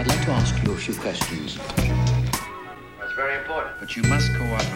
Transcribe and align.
I'd 0.00 0.06
like 0.06 0.24
to 0.24 0.32
ask 0.32 0.54
you 0.64 0.72
a 0.72 0.76
few 0.76 0.94
questions. 0.94 1.58
That's 1.76 3.12
very 3.14 3.36
important. 3.36 3.78
But 3.80 3.94
you 3.94 4.02
must 4.04 4.30
cooperate. 4.32 4.66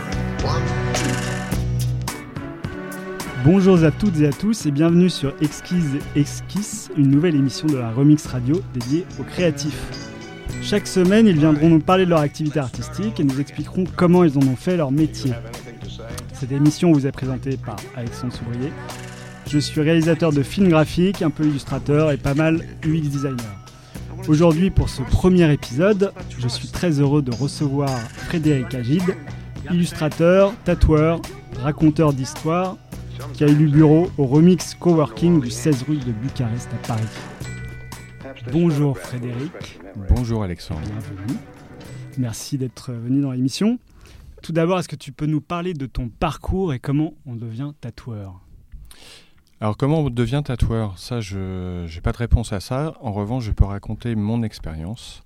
Bonjour 3.42 3.82
à 3.84 3.90
toutes 3.90 4.21
et 4.21 4.26
à 4.26 4.32
tous 4.32 4.66
et 4.66 4.71
bienvenue 4.71 5.08
sur 5.08 5.32
Exquise 5.40 5.96
Exquise, 6.14 6.90
une 6.98 7.10
nouvelle 7.10 7.37
émission 7.37 7.66
de 7.66 7.79
la 7.79 7.90
Remix 7.90 8.26
Radio 8.26 8.60
dédiée 8.74 9.06
aux 9.18 9.22
créatifs. 9.22 9.80
Chaque 10.60 10.87
semaine, 10.87 11.27
ils 11.27 11.38
viendront 11.38 11.71
nous 11.71 11.81
parler 11.81 12.04
de 12.04 12.11
leur 12.11 12.21
activité 12.21 12.59
artistique 12.59 13.19
et 13.19 13.25
nous 13.25 13.41
expliqueront 13.41 13.85
comment 13.97 14.25
ils 14.25 14.37
en 14.37 14.43
ont 14.43 14.56
fait 14.56 14.77
leur 14.77 14.91
métier. 14.91 15.33
Cette 16.34 16.52
émission 16.52 16.93
vous 16.93 17.06
est 17.06 17.12
présentée 17.12 17.56
par 17.56 17.77
Alexandre 17.97 18.34
Souvrier. 18.34 18.70
Je 19.48 19.59
suis 19.59 19.80
réalisateur 19.80 20.34
de 20.34 20.43
films 20.43 20.69
graphiques, 20.69 21.23
un 21.23 21.30
peu 21.30 21.45
illustrateur 21.45 22.11
et 22.11 22.19
pas 22.19 22.34
mal 22.34 22.61
UX 22.84 23.09
designer. 23.09 23.63
Aujourd'hui, 24.27 24.70
pour 24.70 24.88
ce 24.88 25.02
premier 25.02 25.52
épisode, 25.52 26.12
je 26.38 26.48
suis 26.48 26.69
très 26.69 26.98
heureux 26.98 27.20
de 27.20 27.30
recevoir 27.30 27.91
Frédéric 27.91 28.74
Agide, 28.74 29.15
illustrateur, 29.70 30.55
tatoueur, 30.65 31.20
raconteur 31.60 32.15
d'histoire, 32.15 32.79
qui 33.34 33.45
a 33.45 33.48
élu 33.48 33.68
bureau 33.68 34.10
au 34.16 34.24
Remix 34.24 34.74
Coworking 34.74 35.42
du 35.42 35.51
16 35.51 35.82
rue 35.82 35.98
de 35.98 36.12
Bucarest 36.12 36.70
à 36.73 36.87
Paris. 36.87 37.02
Bonjour 38.51 38.96
Frédéric. 38.98 39.79
Bonjour 40.09 40.43
Alexandre. 40.43 40.80
Bienvenue. 40.80 41.38
Merci 42.16 42.56
d'être 42.56 42.93
venu 42.93 43.20
dans 43.20 43.32
l'émission. 43.32 43.79
Tout 44.43 44.52
d'abord, 44.52 44.79
est-ce 44.79 44.88
que 44.88 44.96
tu 44.96 45.12
peux 45.12 45.27
nous 45.27 45.43
parler 45.43 45.74
de 45.74 45.87
ton 45.87 46.09
parcours 46.09 46.73
et 46.73 46.79
comment 46.79 47.15
on 47.27 47.34
devient 47.34 47.73
tatoueur? 47.80 48.43
Alors 49.60 49.76
comment 49.76 50.00
on 50.00 50.10
devient 50.10 50.42
tatoueur? 50.44 50.98
Ça, 50.98 51.20
je 51.20 51.92
n'ai 51.92 52.00
pas 52.00 52.12
de 52.12 52.16
réponse 52.16 52.52
à 52.52 52.60
ça. 52.60 52.95
En 53.00 53.12
revanche, 53.12 53.45
je 53.45 53.52
peux 53.52 53.64
raconter 53.64 54.14
mon 54.14 54.42
expérience, 54.42 55.22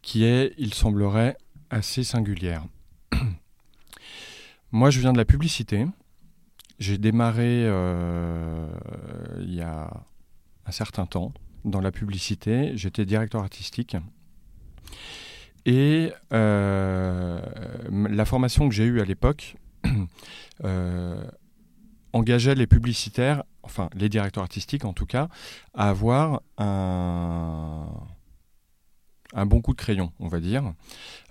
qui 0.00 0.24
est, 0.24 0.54
il 0.58 0.74
semblerait, 0.74 1.36
assez 1.70 2.04
singulière. 2.04 2.64
Moi, 4.72 4.90
je 4.90 5.00
viens 5.00 5.12
de 5.12 5.18
la 5.18 5.24
publicité. 5.24 5.86
J'ai 6.78 6.98
démarré 6.98 7.64
euh, 7.66 8.66
il 9.40 9.54
y 9.54 9.62
a 9.62 9.90
un 10.66 10.70
certain 10.70 11.06
temps 11.06 11.32
dans 11.64 11.80
la 11.80 11.90
publicité. 11.90 12.72
J'étais 12.76 13.04
directeur 13.04 13.42
artistique. 13.42 13.96
Et 15.66 16.12
euh, 16.32 17.40
la 17.90 18.24
formation 18.24 18.68
que 18.68 18.74
j'ai 18.74 18.84
eue 18.84 19.00
à 19.00 19.04
l'époque 19.04 19.56
euh, 20.64 21.22
engageait 22.12 22.54
les 22.54 22.66
publicitaires, 22.66 23.44
enfin 23.62 23.88
les 23.94 24.08
directeurs 24.08 24.42
artistiques 24.42 24.84
en 24.84 24.92
tout 24.92 25.06
cas, 25.06 25.28
à 25.74 25.88
avoir 25.88 26.42
un, 26.56 27.86
bon 29.46 29.60
coup 29.60 29.72
de 29.72 29.78
crayon, 29.78 30.12
on 30.18 30.28
va 30.28 30.40
dire. 30.40 30.72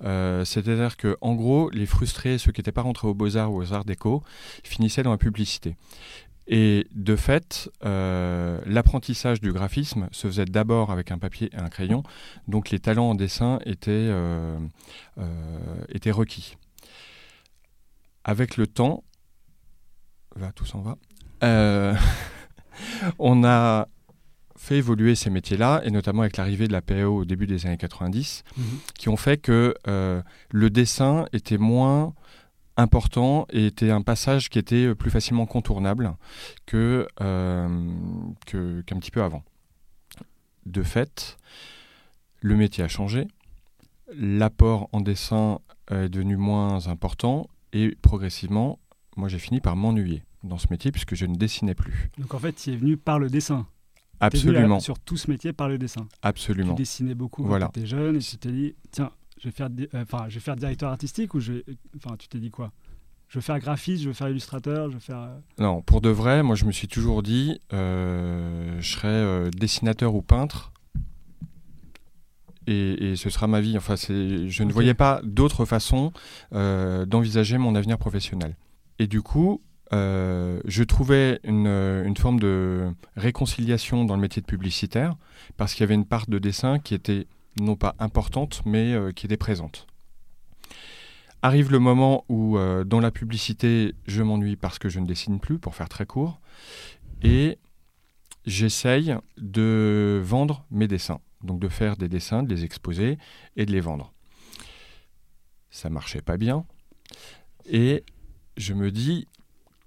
Euh, 0.03 0.45
C'est-à-dire 0.45 0.97
que, 0.97 1.17
en 1.21 1.35
gros, 1.35 1.69
les 1.71 1.85
frustrés, 1.85 2.37
ceux 2.37 2.51
qui 2.51 2.61
n'étaient 2.61 2.71
pas 2.71 2.83
rentrés 2.83 3.07
aux 3.07 3.13
Beaux-Arts 3.13 3.51
ou 3.51 3.61
aux 3.61 3.73
Arts 3.73 3.85
Déco, 3.85 4.23
finissaient 4.63 5.03
dans 5.03 5.11
la 5.11 5.17
publicité. 5.17 5.75
Et 6.47 6.87
de 6.95 7.17
fait, 7.17 7.69
euh, 7.83 8.61
l'apprentissage 8.65 9.41
du 9.41 9.51
graphisme 9.51 10.07
se 10.11 10.27
faisait 10.27 10.45
d'abord 10.45 10.91
avec 10.91 11.11
un 11.11 11.17
papier 11.17 11.49
et 11.51 11.57
un 11.57 11.67
crayon, 11.67 12.03
donc 12.47 12.69
les 12.69 12.79
talents 12.79 13.09
en 13.09 13.15
dessin 13.15 13.59
étaient, 13.65 13.91
euh, 13.91 14.57
étaient 15.89 16.11
requis. 16.11 16.55
Avec 18.23 18.55
le 18.55 18.67
temps, 18.67 19.03
va, 20.37 20.51
tout 20.51 20.65
s'en 20.65 20.81
va, 20.81 20.97
euh, 21.43 21.93
on 23.19 23.43
a 23.43 23.87
fait 24.57 24.77
évoluer 24.77 25.15
ces 25.15 25.29
métiers-là, 25.29 25.81
et 25.85 25.91
notamment 25.91 26.21
avec 26.21 26.37
l'arrivée 26.37 26.67
de 26.67 26.73
la 26.73 26.81
PAO 26.81 27.17
au 27.19 27.25
début 27.25 27.47
des 27.47 27.65
années 27.65 27.77
90, 27.77 28.43
qui 28.97 29.07
ont 29.09 29.15
fait 29.17 29.37
que 29.37 29.73
euh, 29.87 30.21
le 30.51 30.69
dessin 30.69 31.25
était 31.31 31.57
moins 31.57 32.13
important 32.75 33.45
et 33.51 33.67
était 33.67 33.91
un 33.91 34.01
passage 34.01 34.49
qui 34.49 34.59
était 34.59 34.93
plus 34.93 35.09
facilement 35.09 35.45
contournable 35.45 36.13
que, 36.65 37.07
euh, 37.21 37.89
que- 38.45 38.81
qu'un 38.81 38.97
petit 38.99 39.11
peu 39.11 39.23
avant. 39.23 39.43
De 40.65 40.83
fait, 40.83 41.37
le 42.41 42.55
métier 42.55 42.83
a 42.83 42.87
changé, 42.87 43.27
l'apport 44.13 44.89
en 44.91 45.01
dessin 45.01 45.59
est 45.89 46.09
devenu 46.09 46.35
moins 46.35 46.87
important 46.87 47.47
et 47.73 47.95
progressivement, 48.01 48.79
moi 49.15 49.27
j'ai 49.29 49.39
fini 49.39 49.59
par 49.61 49.75
m'ennuyer 49.75 50.23
dans 50.43 50.57
ce 50.57 50.67
métier 50.69 50.91
puisque 50.91 51.15
je 51.15 51.25
ne 51.25 51.35
dessinais 51.35 51.75
plus. 51.75 52.09
Donc 52.17 52.33
en 52.33 52.39
fait, 52.39 52.53
tu 52.53 52.71
es 52.71 52.75
venu 52.75 52.97
par 52.97 53.19
le 53.19 53.29
dessin. 53.29 53.67
Absolument, 54.19 54.77
à- 54.77 54.79
sur 54.79 54.97
tout 54.99 55.15
ce 55.17 55.29
métier 55.29 55.53
par 55.53 55.67
le 55.69 55.77
dessin. 55.77 56.07
absolument. 56.23 56.73
Tu 56.73 56.81
dessinais 56.81 57.13
beaucoup 57.15 57.43
Voilà. 57.45 57.67
quand 57.67 57.71
tu 57.73 57.79
étais 57.81 57.87
jeune 57.87 58.15
et 58.15 58.19
tu 58.19 58.37
t'es 58.37 58.51
dit, 58.51 58.75
tiens, 58.91 59.11
je 59.39 59.47
vais 59.47 59.51
faire, 59.51 59.69
euh, 59.69 60.01
enfin, 60.01 60.25
je 60.29 60.35
vais 60.35 60.39
faire 60.39 60.55
directeur 60.55 60.89
artistique 60.89 61.33
ou 61.35 61.39
je 61.39 61.53
vais, 61.53 61.65
enfin, 61.97 62.15
tu 62.17 62.27
t'es 62.27 62.39
dit 62.39 62.49
quoi? 62.49 62.71
Je 63.29 63.37
veux 63.37 63.41
faire 63.41 63.59
graphiste, 63.59 64.01
je 64.03 64.07
veux 64.07 64.13
faire 64.13 64.29
illustrateur, 64.29 64.89
je 64.89 64.95
veux 64.95 64.99
faire. 65.01 65.19
euh, 65.19 65.37
Non, 65.59 65.81
pour 65.81 66.01
de 66.01 66.09
vrai, 66.09 66.41
moi 66.43 66.55
je 66.55 66.65
me 66.65 66.71
suis 66.71 66.87
toujours 66.87 67.21
dit, 67.21 67.59
euh, 67.73 68.77
je 68.79 68.89
serai 68.91 69.07
euh, 69.09 69.51
dessinateur 69.51 70.15
ou 70.15 70.21
peintre. 70.21 70.71
Et, 72.67 73.11
et 73.11 73.15
ce 73.15 73.29
sera 73.29 73.47
ma 73.47 73.61
vie. 73.61 73.77
Enfin, 73.77 73.95
je 73.97 74.63
ne 74.63 74.71
voyais 74.73 74.93
pas 74.93 75.21
d'autre 75.23 75.63
façon 75.65 76.11
euh, 76.53 77.05
d'envisager 77.05 77.57
mon 77.57 77.75
avenir 77.75 77.97
professionnel. 77.97 78.57
Et 78.99 79.07
du 79.07 79.21
coup, 79.21 79.61
euh, 79.93 80.59
je 80.65 80.83
trouvais 80.83 81.39
une, 81.43 81.67
une 81.67 82.17
forme 82.17 82.39
de 82.39 82.91
réconciliation 83.15 84.05
dans 84.05 84.15
le 84.15 84.21
métier 84.21 84.41
de 84.41 84.47
publicitaire 84.47 85.15
parce 85.55 85.73
qu'il 85.73 85.81
y 85.81 85.85
avait 85.85 85.95
une 85.95 86.05
part 86.05 86.27
de 86.27 86.39
dessin 86.39 86.79
qui 86.79 86.93
était 86.93 87.27
non 87.59 87.75
pas 87.75 87.95
importante, 87.99 88.61
mais 88.65 88.93
euh, 88.93 89.11
qui 89.11 89.25
était 89.25 89.37
présente. 89.37 89.87
Arrive 91.41 91.71
le 91.71 91.79
moment 91.79 92.25
où, 92.29 92.57
euh, 92.57 92.83
dans 92.83 92.99
la 92.99 93.11
publicité, 93.11 93.93
je 94.07 94.23
m'ennuie 94.23 94.55
parce 94.55 94.79
que 94.79 94.89
je 94.89 94.99
ne 94.99 95.05
dessine 95.05 95.39
plus, 95.39 95.59
pour 95.59 95.75
faire 95.75 95.89
très 95.89 96.05
court, 96.05 96.39
et 97.21 97.57
j'essaye 98.45 99.15
de 99.37 100.21
vendre 100.23 100.65
mes 100.71 100.87
dessins. 100.87 101.19
Donc 101.43 101.59
de 101.59 101.69
faire 101.69 101.97
des 101.97 102.09
dessins, 102.09 102.41
de 102.43 102.53
les 102.53 102.65
exposer 102.65 103.17
et 103.55 103.65
de 103.65 103.71
les 103.71 103.81
vendre. 103.81 104.13
Ça 105.69 105.89
marchait 105.89 106.21
pas 106.21 106.37
bien. 106.37 106.65
Et 107.65 108.03
je 108.55 108.73
me 108.73 108.89
dis, 108.89 109.27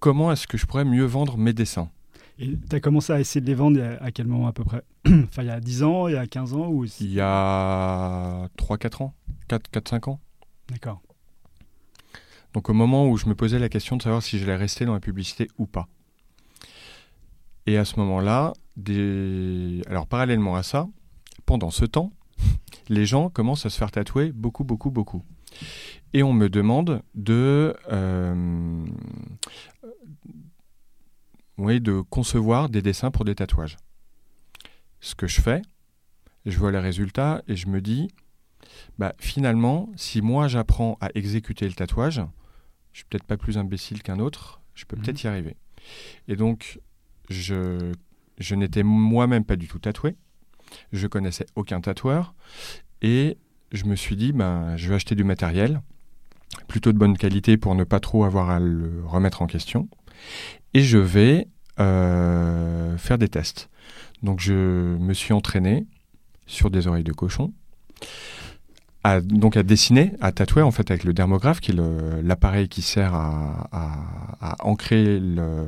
comment 0.00 0.32
est-ce 0.32 0.46
que 0.46 0.58
je 0.58 0.66
pourrais 0.66 0.84
mieux 0.84 1.04
vendre 1.04 1.36
mes 1.36 1.52
dessins? 1.52 1.90
Et 2.38 2.56
tu 2.68 2.74
as 2.74 2.80
commencé 2.80 3.12
à 3.12 3.20
essayer 3.20 3.42
de 3.42 3.46
les 3.46 3.54
vendre 3.54 3.80
à 4.00 4.10
quel 4.10 4.26
moment 4.26 4.48
à 4.48 4.52
peu 4.52 4.64
près? 4.64 4.82
Enfin, 5.06 5.42
il 5.42 5.46
y 5.46 5.50
a 5.50 5.60
10 5.60 5.82
ans, 5.82 6.08
il 6.08 6.14
y 6.14 6.16
a 6.16 6.26
15 6.26 6.54
ans 6.54 6.68
ou 6.68 6.86
Il 7.00 7.12
y 7.12 7.20
a 7.20 8.48
3-4 8.58 9.02
ans 9.04 9.14
4-5 9.48 10.10
ans 10.10 10.20
D'accord. 10.68 11.02
Donc 12.54 12.68
au 12.68 12.72
moment 12.72 13.08
où 13.08 13.16
je 13.16 13.26
me 13.26 13.34
posais 13.34 13.58
la 13.58 13.68
question 13.68 13.96
de 13.96 14.02
savoir 14.02 14.22
si 14.22 14.38
j'allais 14.38 14.56
rester 14.56 14.84
dans 14.84 14.94
la 14.94 15.00
publicité 15.00 15.48
ou 15.58 15.66
pas. 15.66 15.86
Et 17.66 17.76
à 17.76 17.84
ce 17.84 17.98
moment-là, 18.00 18.54
des... 18.76 19.82
alors 19.88 20.06
parallèlement 20.06 20.56
à 20.56 20.62
ça, 20.62 20.88
pendant 21.46 21.70
ce 21.70 21.84
temps, 21.84 22.12
les 22.88 23.04
gens 23.06 23.28
commencent 23.28 23.66
à 23.66 23.70
se 23.70 23.78
faire 23.78 23.90
tatouer 23.90 24.32
beaucoup, 24.32 24.64
beaucoup, 24.64 24.90
beaucoup. 24.90 25.22
Et 26.12 26.22
on 26.22 26.32
me 26.32 26.48
demande 26.48 27.02
de, 27.14 27.76
euh, 27.90 28.84
oui, 31.58 31.80
de 31.80 32.00
concevoir 32.00 32.68
des 32.68 32.82
dessins 32.82 33.10
pour 33.10 33.24
des 33.24 33.34
tatouages. 33.34 33.76
Ce 35.00 35.14
que 35.14 35.26
je 35.26 35.40
fais, 35.40 35.62
je 36.46 36.58
vois 36.58 36.72
les 36.72 36.78
résultats 36.78 37.42
et 37.46 37.56
je 37.56 37.68
me 37.68 37.80
dis, 37.80 38.08
bah, 38.98 39.14
finalement, 39.18 39.88
si 39.96 40.20
moi 40.20 40.48
j'apprends 40.48 40.96
à 41.00 41.10
exécuter 41.14 41.66
le 41.66 41.74
tatouage, 41.74 42.22
je 42.92 42.98
suis 42.98 43.04
peut-être 43.08 43.24
pas 43.24 43.36
plus 43.36 43.56
imbécile 43.58 44.02
qu'un 44.02 44.18
autre, 44.18 44.60
je 44.74 44.84
peux 44.84 44.96
Mhm. 44.96 45.02
peut-être 45.02 45.22
y 45.22 45.26
arriver. 45.28 45.56
Et 46.28 46.36
donc, 46.36 46.80
je, 47.28 47.92
je 48.38 48.54
n'étais 48.54 48.82
moi-même 48.82 49.44
pas 49.44 49.56
du 49.56 49.68
tout 49.68 49.78
tatoué, 49.78 50.16
je 50.92 51.06
connaissais 51.06 51.46
aucun 51.56 51.80
tatoueur, 51.80 52.34
et 53.02 53.38
je 53.72 53.84
me 53.84 53.94
suis 53.96 54.16
dit, 54.16 54.32
ben, 54.32 54.76
je 54.76 54.88
vais 54.88 54.94
acheter 54.96 55.14
du 55.14 55.24
matériel, 55.24 55.80
plutôt 56.68 56.92
de 56.92 56.98
bonne 56.98 57.16
qualité 57.16 57.56
pour 57.56 57.74
ne 57.74 57.84
pas 57.84 58.00
trop 58.00 58.24
avoir 58.24 58.50
à 58.50 58.58
le 58.60 59.02
remettre 59.06 59.42
en 59.42 59.46
question, 59.46 59.88
et 60.74 60.82
je 60.82 60.98
vais 60.98 61.48
euh, 61.78 62.96
faire 62.98 63.18
des 63.18 63.28
tests. 63.28 63.68
Donc, 64.22 64.40
je 64.40 64.52
me 64.98 65.14
suis 65.14 65.32
entraîné 65.32 65.86
sur 66.46 66.70
des 66.70 66.86
oreilles 66.86 67.04
de 67.04 67.12
cochon, 67.12 67.52
à, 69.02 69.20
donc 69.20 69.56
à 69.56 69.62
dessiner, 69.62 70.12
à 70.20 70.30
tatouer 70.30 70.62
en 70.62 70.70
fait 70.70 70.90
avec 70.90 71.04
le 71.04 71.14
dermographe, 71.14 71.60
qui 71.60 71.70
est 71.70 72.22
l'appareil 72.22 72.68
qui 72.68 72.82
sert 72.82 73.14
à, 73.14 73.68
à- 73.72 74.36
à 74.52 74.66
ancrer, 74.66 75.18
le, 75.18 75.66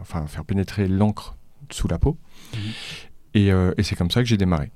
enfin 0.00 0.26
faire 0.26 0.44
pénétrer 0.44 0.88
l'encre 0.88 1.36
sous 1.70 1.88
la 1.88 1.98
peau. 1.98 2.16
Mhm. 2.54 2.60
Et, 3.34 3.52
euh, 3.52 3.72
et 3.76 3.82
c'est 3.82 3.96
comme 3.96 4.10
ça 4.10 4.20
que 4.22 4.28
j'ai 4.28 4.36
démarré. 4.38 4.70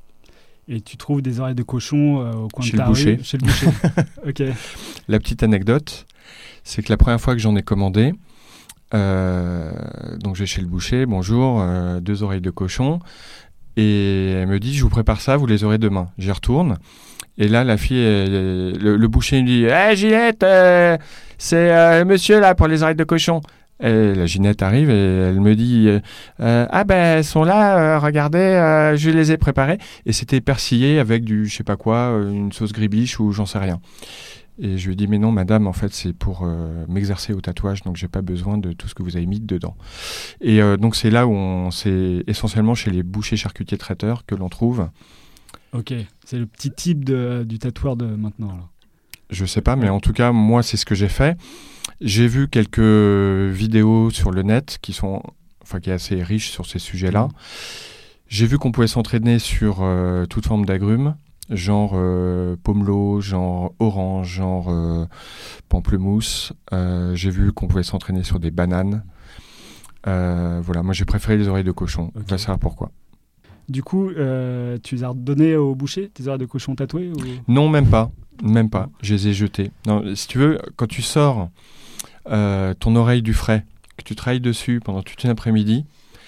Et 0.68 0.80
tu 0.80 0.96
trouves 0.96 1.20
des 1.20 1.40
oreilles 1.40 1.54
de 1.54 1.62
cochon 1.62 2.20
euh, 2.20 2.32
au 2.32 2.48
coin 2.48 2.64
Chez 2.64 2.72
de 2.72 2.76
le 2.78 2.82
ta 2.82 2.88
boucher. 2.88 3.14
rue 3.16 3.24
Chez 3.24 3.38
le 3.38 3.46
boucher. 3.46 3.66
ok. 4.26 4.42
La 5.08 5.18
petite 5.18 5.42
anecdote, 5.42 6.06
c'est 6.62 6.82
que 6.82 6.90
la 6.90 6.96
première 6.96 7.20
fois 7.20 7.34
que 7.34 7.40
j'en 7.40 7.54
ai 7.56 7.62
commandé, 7.62 8.14
euh, 8.94 9.72
donc 10.20 10.36
je 10.36 10.40
vais 10.40 10.46
chez 10.46 10.62
le 10.62 10.66
boucher, 10.66 11.04
bonjour, 11.04 11.60
euh, 11.60 12.00
deux 12.00 12.22
oreilles 12.22 12.40
de 12.40 12.50
cochon. 12.50 13.00
Et 13.76 14.30
elle 14.30 14.48
me 14.48 14.58
dit, 14.58 14.74
je 14.74 14.82
vous 14.82 14.88
prépare 14.88 15.20
ça, 15.20 15.36
vous 15.36 15.46
les 15.46 15.64
aurez 15.64 15.78
demain. 15.78 16.08
J'y 16.16 16.30
retourne. 16.30 16.78
Et 17.36 17.48
là, 17.48 17.64
la 17.64 17.76
fille, 17.76 17.96
le, 17.98 19.06
boucher 19.08 19.42
me 19.42 19.46
dit, 19.46 19.64
hé 19.64 19.96
Ginette, 19.96 20.46
c'est 21.36 22.04
monsieur 22.04 22.38
là 22.38 22.54
pour 22.54 22.68
les 22.68 22.84
oreilles 22.84 22.94
de 22.94 23.04
cochon. 23.04 23.40
Et 23.80 24.14
la 24.14 24.26
Ginette 24.26 24.62
arrive 24.62 24.88
et 24.88 24.94
elle 24.94 25.40
me 25.40 25.54
dit 25.54 25.88
Ah 26.38 26.84
ben 26.84 27.18
elles 27.18 27.24
sont 27.24 27.44
là, 27.44 27.98
regardez, 27.98 28.94
je 28.96 29.10
les 29.10 29.32
ai 29.32 29.36
préparées. 29.36 29.78
Et 30.06 30.12
c'était 30.12 30.40
persillé 30.40 30.98
avec 30.98 31.24
du 31.24 31.46
je 31.46 31.56
sais 31.56 31.64
pas 31.64 31.76
quoi, 31.76 32.20
une 32.30 32.52
sauce 32.52 32.72
gribiche 32.72 33.18
ou 33.20 33.32
j'en 33.32 33.46
sais 33.46 33.58
rien. 33.58 33.80
Et 34.58 34.78
je 34.78 34.88
lui 34.88 34.94
dit, 34.94 35.08
mais 35.08 35.18
non, 35.18 35.32
madame, 35.32 35.66
en 35.66 35.72
fait, 35.72 35.92
c'est 35.92 36.12
pour 36.12 36.42
euh, 36.44 36.84
m'exercer 36.88 37.32
au 37.32 37.40
tatouage, 37.40 37.82
donc 37.82 37.96
j'ai 37.96 38.06
pas 38.06 38.22
besoin 38.22 38.56
de 38.56 38.72
tout 38.72 38.86
ce 38.86 38.94
que 38.94 39.02
vous 39.02 39.16
avez 39.16 39.26
mis 39.26 39.40
dedans. 39.40 39.76
Et 40.40 40.62
euh, 40.62 40.76
donc, 40.76 40.94
c'est 40.94 41.10
là 41.10 41.26
où 41.26 41.32
on, 41.32 41.72
c'est 41.72 42.22
essentiellement 42.28 42.76
chez 42.76 42.90
les 42.90 43.02
bouchers 43.02 43.36
charcutiers 43.36 43.78
traiteurs 43.78 44.24
que 44.26 44.36
l'on 44.36 44.48
trouve. 44.48 44.88
Ok, 45.72 45.92
c'est 46.24 46.38
le 46.38 46.46
petit 46.46 46.70
type 46.70 47.04
de, 47.04 47.44
du 47.44 47.58
tatoueur 47.58 47.96
de 47.96 48.06
maintenant. 48.06 48.52
Là. 48.52 48.68
Je 49.30 49.44
sais 49.44 49.60
pas, 49.60 49.74
mais 49.74 49.88
en 49.88 49.98
tout 49.98 50.12
cas, 50.12 50.30
moi, 50.30 50.62
c'est 50.62 50.76
ce 50.76 50.86
que 50.86 50.94
j'ai 50.94 51.08
fait. 51.08 51.36
J'ai 52.04 52.28
vu 52.28 52.48
quelques 52.48 52.78
vidéos 52.78 54.10
sur 54.10 54.30
le 54.30 54.42
net 54.42 54.78
qui 54.80 54.92
sont, 54.92 55.22
enfin, 55.62 55.80
qui 55.80 55.90
est 55.90 55.94
assez 55.94 56.22
riche 56.22 56.50
sur 56.50 56.66
ces 56.66 56.78
sujets-là. 56.78 57.24
Mmh. 57.24 57.32
J'ai 58.28 58.46
vu 58.46 58.58
qu'on 58.58 58.72
pouvait 58.72 58.86
s'entraîner 58.86 59.38
sur 59.38 59.78
euh, 59.80 60.26
toute 60.26 60.46
forme 60.46 60.64
d'agrumes 60.64 61.16
genre 61.50 61.92
euh, 61.94 62.56
pomelo, 62.62 63.20
genre 63.20 63.74
orange, 63.78 64.28
genre 64.28 64.70
euh, 64.70 65.06
pamplemousse. 65.68 66.52
Euh, 66.72 67.14
j'ai 67.14 67.30
vu 67.30 67.52
qu'on 67.52 67.66
pouvait 67.66 67.82
s'entraîner 67.82 68.22
sur 68.22 68.40
des 68.40 68.50
bananes. 68.50 69.04
voilà, 70.04 70.82
moi 70.82 70.92
j'ai 70.92 71.04
préféré 71.04 71.36
les 71.36 71.48
oreilles 71.48 71.64
de 71.64 71.72
cochon. 71.72 72.10
Okay. 72.14 72.30
Va 72.30 72.38
savoir 72.38 72.58
pourquoi? 72.58 72.90
Du 73.68 73.82
coup, 73.82 74.10
tu 74.10 74.94
les 74.94 75.04
as 75.04 75.08
redonnées 75.08 75.56
au 75.56 75.74
boucher, 75.74 76.10
tes 76.10 76.26
oreilles 76.26 76.40
de 76.40 76.46
cochon 76.46 76.74
tatouées 76.74 77.12
Non, 77.48 77.68
même 77.68 77.88
pas. 77.88 78.10
Même 78.42 78.68
pas. 78.68 78.90
Je 79.00 79.14
les 79.14 79.28
ai 79.28 79.32
jetées. 79.32 79.70
Non, 79.86 80.02
si 80.14 80.28
tu 80.28 80.38
veux, 80.38 80.58
quand 80.76 80.86
tu 80.86 81.02
sors 81.02 81.48
ton 82.26 82.96
oreille 82.96 83.22
du 83.22 83.34
frais, 83.34 83.64
que 83.96 84.04
tu 84.04 84.14
travailles 84.14 84.40
dessus 84.40 84.80
pendant 84.84 85.02
toute 85.02 85.22
une 85.24 85.30
après-midi, 85.30 85.84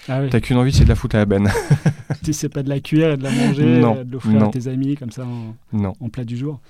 ah 0.09 0.21
T'as 0.29 0.39
qu'une 0.39 0.57
envie, 0.57 0.71
c'est 0.71 0.85
de 0.85 0.89
la 0.89 0.95
foutre 0.95 1.15
à 1.15 1.19
la 1.19 1.25
benne. 1.25 1.49
tu 2.23 2.31
sais 2.31 2.47
pas 2.47 2.63
de 2.63 2.69
la 2.69 2.79
cuire 2.79 3.11
et 3.11 3.17
de 3.17 3.23
la 3.23 3.31
manger, 3.31 3.79
non, 3.79 4.03
de 4.03 4.11
l'offrir 4.11 4.43
à 4.43 4.47
tes 4.47 4.67
amis 4.67 4.95
comme 4.95 5.11
ça 5.11 5.25
en, 5.25 5.55
non. 5.73 5.93
en 5.99 6.09
plat 6.09 6.23
du 6.23 6.37
jour. 6.37 6.61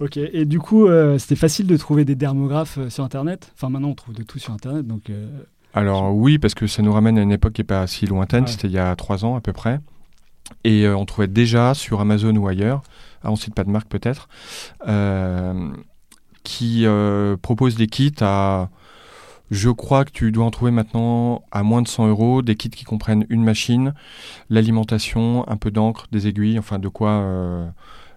Ok, 0.00 0.18
et 0.18 0.44
du 0.44 0.58
coup, 0.58 0.86
euh, 0.86 1.18
c'était 1.18 1.36
facile 1.36 1.66
de 1.66 1.76
trouver 1.76 2.04
des 2.04 2.16
dermographes 2.16 2.78
euh, 2.78 2.90
sur 2.90 3.04
Internet? 3.04 3.52
Enfin, 3.54 3.70
maintenant, 3.70 3.90
on 3.90 3.94
trouve 3.94 4.14
de 4.14 4.22
tout 4.22 4.38
sur 4.38 4.52
Internet, 4.52 4.86
donc... 4.86 5.08
Euh, 5.08 5.26
Alors 5.72 6.14
oui, 6.14 6.38
parce 6.38 6.54
que 6.54 6.66
ça 6.66 6.82
nous 6.82 6.92
ramène 6.92 7.16
à 7.16 7.22
une 7.22 7.32
époque 7.32 7.54
qui 7.54 7.60
n'est 7.62 7.66
pas 7.66 7.86
si 7.86 8.04
lointaine, 8.04 8.46
c'était 8.46 8.68
il 8.68 8.74
y 8.74 8.78
a 8.78 8.94
trois 8.96 9.24
ans 9.24 9.36
à 9.36 9.40
peu 9.40 9.52
près. 9.52 9.80
Et 10.64 10.86
on 10.88 11.06
trouvait 11.06 11.28
déjà 11.28 11.72
sur 11.72 12.00
Amazon 12.00 12.36
ou 12.36 12.46
ailleurs, 12.48 12.82
ah, 13.22 13.30
on 13.30 13.36
cite 13.36 13.54
pas 13.54 13.64
de 13.64 13.70
marque 13.70 13.88
peut-être, 13.88 14.28
qui 16.44 16.86
propose 17.42 17.74
des 17.74 17.88
kits 17.88 18.14
à 18.20 18.70
je 19.50 19.70
crois 19.70 20.04
que 20.04 20.10
tu 20.10 20.32
dois 20.32 20.44
en 20.44 20.50
trouver 20.50 20.70
maintenant 20.70 21.44
à 21.50 21.62
moins 21.62 21.82
de 21.82 21.88
100 21.88 22.08
euros, 22.08 22.42
des 22.42 22.56
kits 22.56 22.70
qui 22.70 22.84
comprennent 22.84 23.26
une 23.28 23.44
machine, 23.44 23.94
l'alimentation, 24.50 25.48
un 25.48 25.56
peu 25.56 25.70
d'encre, 25.70 26.06
des 26.10 26.26
aiguilles, 26.26 26.58
enfin 26.58 26.78
de 26.78 26.88
quoi 26.88 27.10
euh, 27.10 27.68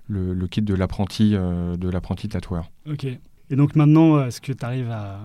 le, 0.07 0.47
kit 0.47 0.61
de 0.61 0.73
l'apprenti 0.73 1.31
euh, 1.33 1.75
de 1.75 1.89
l'apprenti 1.89 2.29
tatoueur. 2.29 2.71
Ok. 2.89 3.05
Et 3.05 3.55
donc 3.55 3.75
maintenant, 3.75 4.25
est-ce 4.25 4.41
que 4.41 4.51
tu 4.51 4.65
arrives 4.65 4.91
à, 4.91 5.19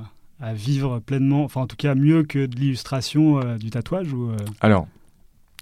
vivre 0.55 0.99
pleinement, 0.99 1.45
enfin 1.45 1.61
en 1.61 1.67
tout 1.69 1.77
cas 1.77 1.95
mieux 1.95 2.25
que 2.25 2.47
de 2.47 2.57
l'illustration 2.57 3.39
euh, 3.39 3.59
du 3.59 3.71
tatouage 3.71 4.13
ou, 4.13 4.33
Alors, 4.61 4.89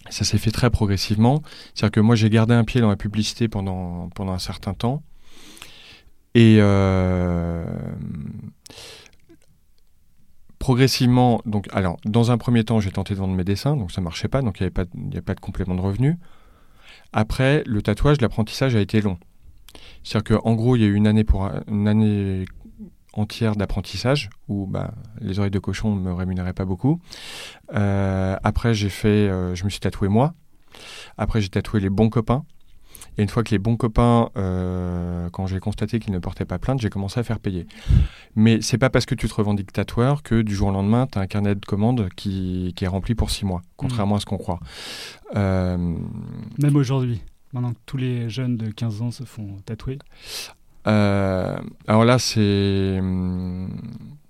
ça 0.09 0.25
s'est 0.25 0.39
fait 0.39 0.51
très 0.51 0.71
progressivement. 0.71 1.43
C'est-à-dire 1.75 1.93
que 1.93 2.01
moi 2.01 2.17
j'ai 2.17 2.31
gardé 2.31 2.55
un 2.55 2.65
pied 2.65 2.81
dans 2.81 2.89
la 2.89 2.97
publicité 2.97 3.47
pendant, 3.47 4.09
pendant 4.15 4.33
un 4.33 4.39
certain 4.39 4.73
temps. 4.73 5.03
Et 6.35 6.61
progressivement, 10.59 11.41
donc, 11.47 11.69
alors, 11.73 11.97
dans 12.05 12.31
un 12.31 12.38
premier 12.38 12.65
temps, 12.65 12.81
j'ai 12.81 12.93
tenté 12.93 13.15
de 13.15 13.19
vendre 13.19 13.35
mes 13.35 13.44
dessins, 13.44 13.77
donc 13.77 13.91
ça 13.91 14.00
marchait 14.00 14.29
pas, 14.29 14.43
donc 14.43 14.61
il 14.61 14.62
n'y 14.62 15.12
avait 15.12 15.23
pas 15.23 15.35
de 15.35 15.41
complément 15.41 15.75
de 15.75 15.81
revenu. 15.81 16.19
Après, 17.12 17.65
le 17.67 17.82
tatouage, 17.82 18.21
l'apprentissage 18.21 18.77
a 18.77 18.81
été 18.81 19.00
long. 19.00 19.19
C'est-à-dire 20.05 20.38
qu'en 20.38 20.55
gros, 20.55 20.77
il 20.77 20.82
y 20.82 20.85
a 20.85 20.88
eu 20.88 20.94
une 20.94 21.06
année, 21.06 21.25
pour, 21.25 21.50
une 21.69 21.88
année 21.88 22.44
entière 23.12 23.56
d'apprentissage 23.56 24.31
où 24.49 24.67
bah, 24.67 24.94
les 25.21 25.38
oreilles 25.38 25.50
de 25.50 25.59
cochon 25.59 25.94
ne 25.97 26.00
me 26.00 26.12
rémunéraient 26.12 26.53
pas 26.53 26.65
beaucoup. 26.65 27.00
Euh, 27.75 28.37
après, 28.43 28.75
j'ai 28.75 28.88
fait, 28.88 29.09
euh, 29.09 29.55
je 29.55 29.65
me 29.65 29.71
suis 29.71 29.81
tatoué 29.81 30.09
moi. 30.09 30.35
Après, 31.19 31.41
j'ai 31.41 31.49
tatoué 31.49 31.81
les 31.81 31.91
bons 31.91 32.11
copains. 32.11 32.44
Et 33.19 33.23
une 33.23 33.29
fois 33.29 33.43
que 33.43 33.51
les 33.51 33.59
bons 33.59 33.77
copains, 33.77 34.31
euh, 34.37 35.29
quand 35.31 35.47
j'ai 35.47 35.59
constaté 35.59 35.99
qu'ils 35.99 36.12
ne 36.12 36.19
portaient 36.19 36.45
pas 36.45 36.59
plainte, 36.59 36.81
j'ai 36.81 36.91
commencé 36.91 37.21
à 37.21 37.23
faire 37.23 37.39
payer. 37.39 37.67
Mais 38.37 38.61
c'est 38.61 38.79
pas 38.79 38.91
parce 38.91 39.07
que 39.07 39.15
tu 39.15 39.29
te 39.29 39.35
revendiques 39.35 39.73
tatoueur 39.73 40.23
que 40.23 40.43
du 40.43 40.55
jour 40.55 40.69
au 40.69 40.73
lendemain, 40.73 41.07
tu 41.11 41.19
as 41.19 41.23
un 41.23 41.27
carnet 41.27 41.55
de 41.55 41.65
commandes 41.65 42.09
qui, 42.17 42.75
est 42.81 42.87
rempli 42.87 43.15
pour 43.15 43.31
six 43.31 43.45
mois, 43.45 43.62
contrairement 43.77 44.17
à 44.17 44.21
ce 44.21 44.27
qu'on 44.27 44.39
croit. 44.39 44.61
Euh, 45.37 45.77
Même 46.59 46.77
aujourd'hui, 46.77 47.21
maintenant 47.53 47.73
que 47.73 47.79
tous 47.87 47.97
les 47.97 48.29
jeunes 48.29 48.57
de 48.57 48.71
15 48.71 49.03
ans 49.03 49.11
se 49.11 49.25
font 49.25 49.57
tatouer 49.67 49.99
euh, 50.87 51.59
Alors 51.87 52.05
là, 52.05 52.19
c'est 52.19 53.01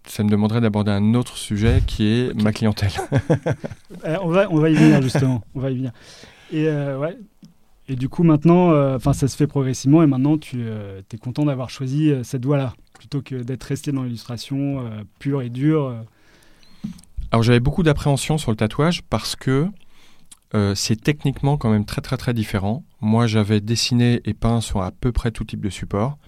ça 0.07 0.25
me 0.25 0.29
demanderait 0.29 0.61
d'aborder 0.61 0.91
un 0.91 1.15
autre 1.15 1.37
sujet 1.37 1.83
qui 1.87 2.09
est 2.09 2.43
ma 2.43 2.53
clientèle. 2.53 2.91
on, 4.05 4.29
va, 4.29 4.51
on 4.51 4.59
va 4.59 4.71
y 4.71 4.75
venir 4.75 5.01
justement. 5.03 5.45
On 5.55 5.61
va 5.61 5.71
y 5.71 5.77
venir. 5.77 5.93
Et 6.53 6.65
ouais, 6.65 7.17
et 7.91 7.97
du 7.97 8.09
coup, 8.09 8.23
maintenant, 8.23 8.71
euh, 8.71 9.01
ça 9.01 9.27
se 9.27 9.37
fait 9.37 9.49
progressivement 9.49 10.01
et 10.01 10.07
maintenant, 10.07 10.39
tu 10.39 10.59
euh, 10.61 11.03
es 11.13 11.17
content 11.17 11.45
d'avoir 11.45 11.71
choisi 11.71 12.13
euh, 12.13 12.23
cette 12.23 12.47
voie-là 12.47 12.73
plutôt 12.95 13.21
que 13.21 13.35
d'être 13.43 13.65
resté 13.65 13.91
dans 13.91 14.05
l'illustration 14.05 14.89
pure 15.19 15.43
et 15.43 15.51
dure. 15.51 16.05
Alors, 17.33 17.43
j'avais 17.43 17.59
beaucoup 17.59 17.83
d'appréhension 17.83 18.39
sur 18.39 18.53
le 18.53 18.57
tatouage 18.57 19.03
parce 19.03 19.35
que 19.35 19.67
c'est 20.75 21.01
techniquement 21.01 21.57
quand 21.57 21.71
même 21.71 21.85
très, 21.85 22.03
très, 22.03 22.17
très 22.17 22.35
différent. 22.35 22.85
Moi, 23.01 23.27
j'avais 23.27 23.61
dessiné 23.61 24.21
et 24.25 24.35
peint 24.35 24.61
sur 24.61 24.83
à 24.83 24.93
peu 24.93 25.11
près 25.11 25.31
tout 25.31 25.45
type 25.45 25.61
de 25.61 25.71
support. 25.71 26.19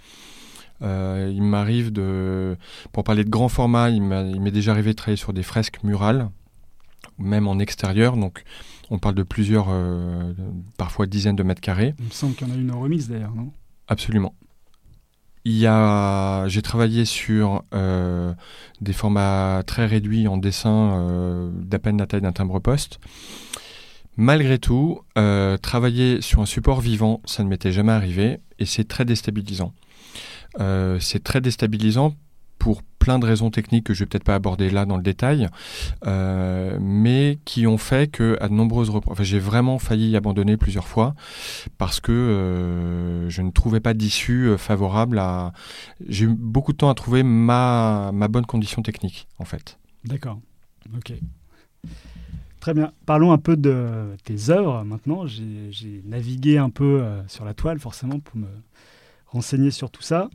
il 0.80 1.42
m'arrive 1.42 1.92
de, 1.92 2.56
pour 2.92 3.04
parler 3.04 3.22
de 3.22 3.30
grand 3.30 3.50
format, 3.50 3.90
il 3.90 4.02
m'est 4.02 4.50
déjà 4.50 4.72
arrivé 4.72 4.92
de 4.92 4.96
travailler 4.96 5.18
sur 5.18 5.34
des 5.34 5.42
fresques 5.42 5.84
murales, 5.84 6.30
même 7.18 7.46
en 7.46 7.58
extérieur. 7.58 8.16
Donc, 8.16 8.44
on 8.92 8.98
parle 8.98 9.14
de 9.14 9.22
plusieurs, 9.22 9.68
euh, 9.70 10.34
parfois 10.76 11.06
dizaines 11.06 11.34
de 11.34 11.42
mètres 11.42 11.62
carrés. 11.62 11.94
Il 11.98 12.04
me 12.04 12.10
semble 12.10 12.34
qu'il 12.34 12.46
y 12.46 12.50
en 12.50 12.54
a 12.54 12.58
une 12.58 12.70
en 12.70 12.78
remix 12.78 13.08
d'ailleurs, 13.08 13.34
non? 13.34 13.50
Absolument. 13.88 14.34
Il 15.46 15.56
y 15.56 15.66
a, 15.66 16.46
j'ai 16.46 16.60
travaillé 16.60 17.06
sur 17.06 17.64
euh, 17.72 18.34
des 18.82 18.92
formats 18.92 19.62
très 19.66 19.86
réduits 19.86 20.28
en 20.28 20.36
dessin, 20.36 20.92
euh, 20.94 21.50
d'à 21.54 21.78
peine 21.78 21.98
la 21.98 22.06
taille 22.06 22.20
d'un 22.20 22.32
timbre-poste. 22.32 23.00
Malgré 24.18 24.58
tout, 24.58 25.00
travailler 25.62 26.20
sur 26.20 26.42
un 26.42 26.46
support 26.46 26.82
vivant, 26.82 27.22
ça 27.24 27.42
ne 27.42 27.48
m'était 27.48 27.72
jamais 27.72 27.92
arrivé 27.92 28.40
et 28.58 28.66
c'est 28.66 28.84
très 28.84 29.06
déstabilisant. 29.06 29.72
c'est 31.00 31.24
très 31.24 31.40
déstabilisant 31.40 32.14
pour 32.62 32.84
plein 32.84 33.18
de 33.18 33.26
raisons 33.26 33.50
techniques 33.50 33.86
que 33.86 33.92
je 33.92 34.04
vais 34.04 34.06
peut-être 34.06 34.22
pas 34.22 34.36
aborder 34.36 34.70
là 34.70 34.86
dans 34.86 34.96
le 34.96 35.02
détail, 35.02 35.48
euh, 36.06 36.78
mais 36.80 37.40
qui 37.44 37.66
ont 37.66 37.76
fait 37.76 38.08
que 38.08 38.36
à 38.40 38.48
de 38.48 38.54
nombreuses 38.54 38.88
reprises, 38.88 39.26
j'ai 39.26 39.40
vraiment 39.40 39.80
failli 39.80 40.14
abandonner 40.16 40.56
plusieurs 40.56 40.86
fois 40.86 41.16
parce 41.76 41.98
que 41.98 42.12
euh, 42.12 43.28
je 43.28 43.42
ne 43.42 43.50
trouvais 43.50 43.80
pas 43.80 43.94
d'issue 43.94 44.46
euh, 44.46 44.58
favorable 44.58 45.18
à. 45.18 45.52
J'ai 46.06 46.26
eu 46.26 46.28
beaucoup 46.28 46.70
de 46.70 46.76
temps 46.76 46.88
à 46.88 46.94
trouver 46.94 47.24
ma, 47.24 48.12
ma 48.14 48.28
bonne 48.28 48.46
condition 48.46 48.80
technique 48.80 49.26
en 49.40 49.44
fait. 49.44 49.80
D'accord. 50.04 50.38
Ok. 50.96 51.14
Très 52.60 52.74
bien. 52.74 52.92
Parlons 53.06 53.32
un 53.32 53.38
peu 53.38 53.56
de 53.56 54.14
tes 54.22 54.50
œuvres 54.50 54.84
maintenant. 54.84 55.26
J'ai 55.26 56.00
navigué 56.04 56.58
un 56.58 56.70
peu 56.70 57.04
sur 57.26 57.44
la 57.44 57.54
toile 57.54 57.80
forcément 57.80 58.20
pour 58.20 58.36
me 58.36 58.46
renseigner 59.32 59.70
sur 59.70 59.90
tout 59.90 60.02
ça. 60.02 60.28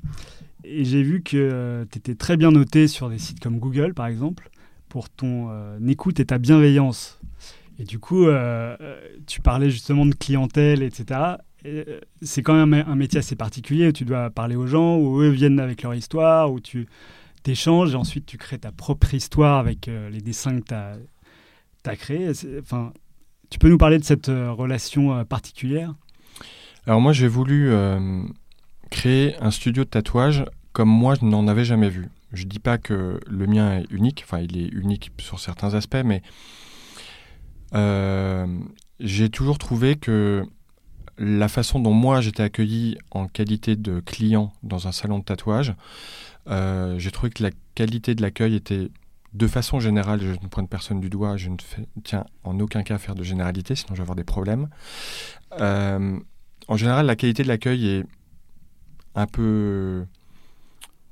Et 0.63 0.83
j'ai 0.83 1.03
vu 1.03 1.21
que 1.21 1.37
euh, 1.37 1.85
tu 1.89 1.97
étais 1.97 2.15
très 2.15 2.35
bien 2.35 2.51
noté 2.51 2.87
sur 2.87 3.09
des 3.09 3.19
sites 3.19 3.39
comme 3.39 3.59
Google, 3.59 3.93
par 3.93 4.07
exemple, 4.07 4.49
pour 4.89 5.09
ton 5.09 5.49
euh, 5.49 5.79
écoute 5.87 6.19
et 6.19 6.25
ta 6.25 6.39
bienveillance. 6.39 7.19
Et 7.79 7.83
du 7.83 7.99
coup, 7.99 8.25
euh, 8.25 8.75
tu 9.27 9.39
parlais 9.39 9.69
justement 9.69 10.05
de 10.05 10.13
clientèle, 10.13 10.81
etc. 10.81 11.37
C'est 12.21 12.41
quand 12.41 12.53
même 12.53 12.85
un 12.87 12.95
métier 12.95 13.19
assez 13.19 13.35
particulier. 13.35 13.87
Où 13.89 13.91
tu 13.91 14.03
dois 14.03 14.29
parler 14.29 14.55
aux 14.55 14.67
gens, 14.67 14.97
où 14.97 15.21
eux 15.21 15.29
viennent 15.29 15.59
avec 15.59 15.83
leur 15.83 15.93
histoire, 15.93 16.51
où 16.51 16.59
tu 16.59 16.87
t'échanges, 17.43 17.93
et 17.93 17.95
ensuite 17.95 18.25
tu 18.25 18.37
crées 18.37 18.57
ta 18.57 18.71
propre 18.71 19.13
histoire 19.13 19.59
avec 19.59 19.87
les 19.87 20.21
dessins 20.21 20.59
que 20.59 20.65
tu 20.65 20.73
as, 20.73 20.97
as, 21.85 21.95
créés. 21.95 22.31
Enfin, 22.59 22.93
tu 23.49 23.59
peux 23.59 23.69
nous 23.69 23.77
parler 23.77 23.99
de 23.99 24.03
cette 24.03 24.27
relation 24.27 25.23
particulière? 25.25 25.93
Alors 26.87 27.01
moi, 27.01 27.11
j'ai 27.11 27.27
voulu 27.27 27.69
créer 28.89 29.35
un 29.41 29.51
studio 29.51 29.83
de 29.83 29.89
tatouage 29.89 30.45
comme 30.73 30.89
moi 30.89 31.15
je 31.19 31.25
n'en 31.25 31.47
avais 31.47 31.65
jamais 31.65 31.89
vu. 31.89 32.09
Je 32.33 32.43
ne 32.43 32.49
dis 32.49 32.59
pas 32.59 32.77
que 32.77 33.19
le 33.25 33.47
mien 33.47 33.79
est 33.79 33.85
unique, 33.89 34.23
enfin 34.25 34.39
il 34.39 34.57
est 34.57 34.67
unique 34.67 35.11
sur 35.19 35.39
certains 35.39 35.73
aspects, 35.73 36.03
mais 36.03 36.21
euh, 37.73 38.45
j'ai 38.99 39.29
toujours 39.29 39.57
trouvé 39.57 39.95
que 39.95 40.45
la 41.17 41.47
façon 41.47 41.79
dont 41.79 41.93
moi 41.93 42.21
j'étais 42.21 42.43
accueilli 42.43 42.97
en 43.11 43.27
qualité 43.27 43.75
de 43.75 43.99
client 44.01 44.53
dans 44.61 44.87
un 44.87 44.91
salon 44.91 45.19
de 45.19 45.23
tatouage, 45.23 45.73
euh, 46.47 46.99
j'ai 46.99 47.11
trouvé 47.11 47.31
que 47.31 47.43
la 47.43 47.49
qualité 47.75 48.13
de 48.13 48.21
l'accueil 48.21 48.55
était 48.55 48.89
de 49.33 49.47
façon 49.47 49.79
générale, 49.79 50.21
je 50.21 50.31
ne 50.31 50.47
pointe 50.47 50.69
personne 50.69 50.99
du 50.99 51.09
doigt, 51.09 51.37
je 51.37 51.49
ne 51.49 51.57
tiens 52.03 52.25
en 52.43 52.59
aucun 52.59 52.83
cas 52.83 52.95
à 52.95 52.97
faire 52.97 53.15
de 53.15 53.23
généralité, 53.23 53.75
sinon 53.75 53.89
je 53.91 53.97
vais 53.97 54.01
avoir 54.03 54.15
des 54.15 54.23
problèmes. 54.23 54.69
Euh, 55.59 56.19
en 56.67 56.77
général, 56.77 57.05
la 57.05 57.15
qualité 57.15 57.43
de 57.43 57.47
l'accueil 57.47 57.87
est 57.87 58.05
un 59.17 59.25
peu, 59.25 60.05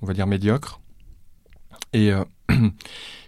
on 0.02 0.06
va 0.06 0.14
dire, 0.14 0.28
médiocre. 0.28 0.80
Et 1.92 2.14
euh, 2.14 2.24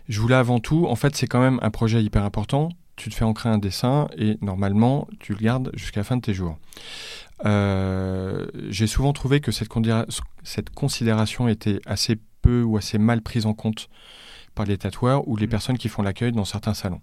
je 0.08 0.22
voulais 0.22 0.36
avant 0.36 0.60
tout, 0.60 0.86
en 0.88 0.96
fait, 0.96 1.16
c'est 1.16 1.28
quand 1.28 1.42
même 1.42 1.60
un 1.62 1.72
projet 1.72 2.02
hyper 2.02 2.24
important. 2.24 2.70
Tu 2.96 3.10
te 3.10 3.16
fais 3.16 3.26
ancrer 3.26 3.50
un 3.50 3.58
dessin 3.58 4.08
et 4.18 4.38
normalement, 4.42 5.08
tu 5.20 5.34
le 5.34 5.40
gardes 5.40 5.72
jusqu'à 5.74 6.00
la 6.00 6.04
fin 6.04 6.16
de 6.16 6.22
tes 6.22 6.34
jours. 6.34 6.58
Euh, 7.46 8.48
j'ai 8.70 8.88
souvent 8.88 9.14
trouvé 9.14 9.42
que 9.42 9.52
cette, 9.52 9.70
cette, 10.44 10.70
considération 10.72 11.48
était 11.48 11.80
assez 11.86 12.18
peu 12.42 12.64
ou 12.64 12.78
assez 12.78 12.98
mal 12.98 13.22
prise 13.22 13.46
en 13.46 13.54
compte 13.54 13.90
par 14.56 14.66
les 14.66 14.78
tatoueurs 14.78 15.28
ou 15.28 15.38
les 15.38 15.46
mmh. 15.46 15.50
personnes 15.50 15.78
qui 15.78 15.90
font 15.90 16.02
l'accueil 16.02 16.32
dans 16.32 16.46
certains 16.46 16.74
salons. 16.74 17.02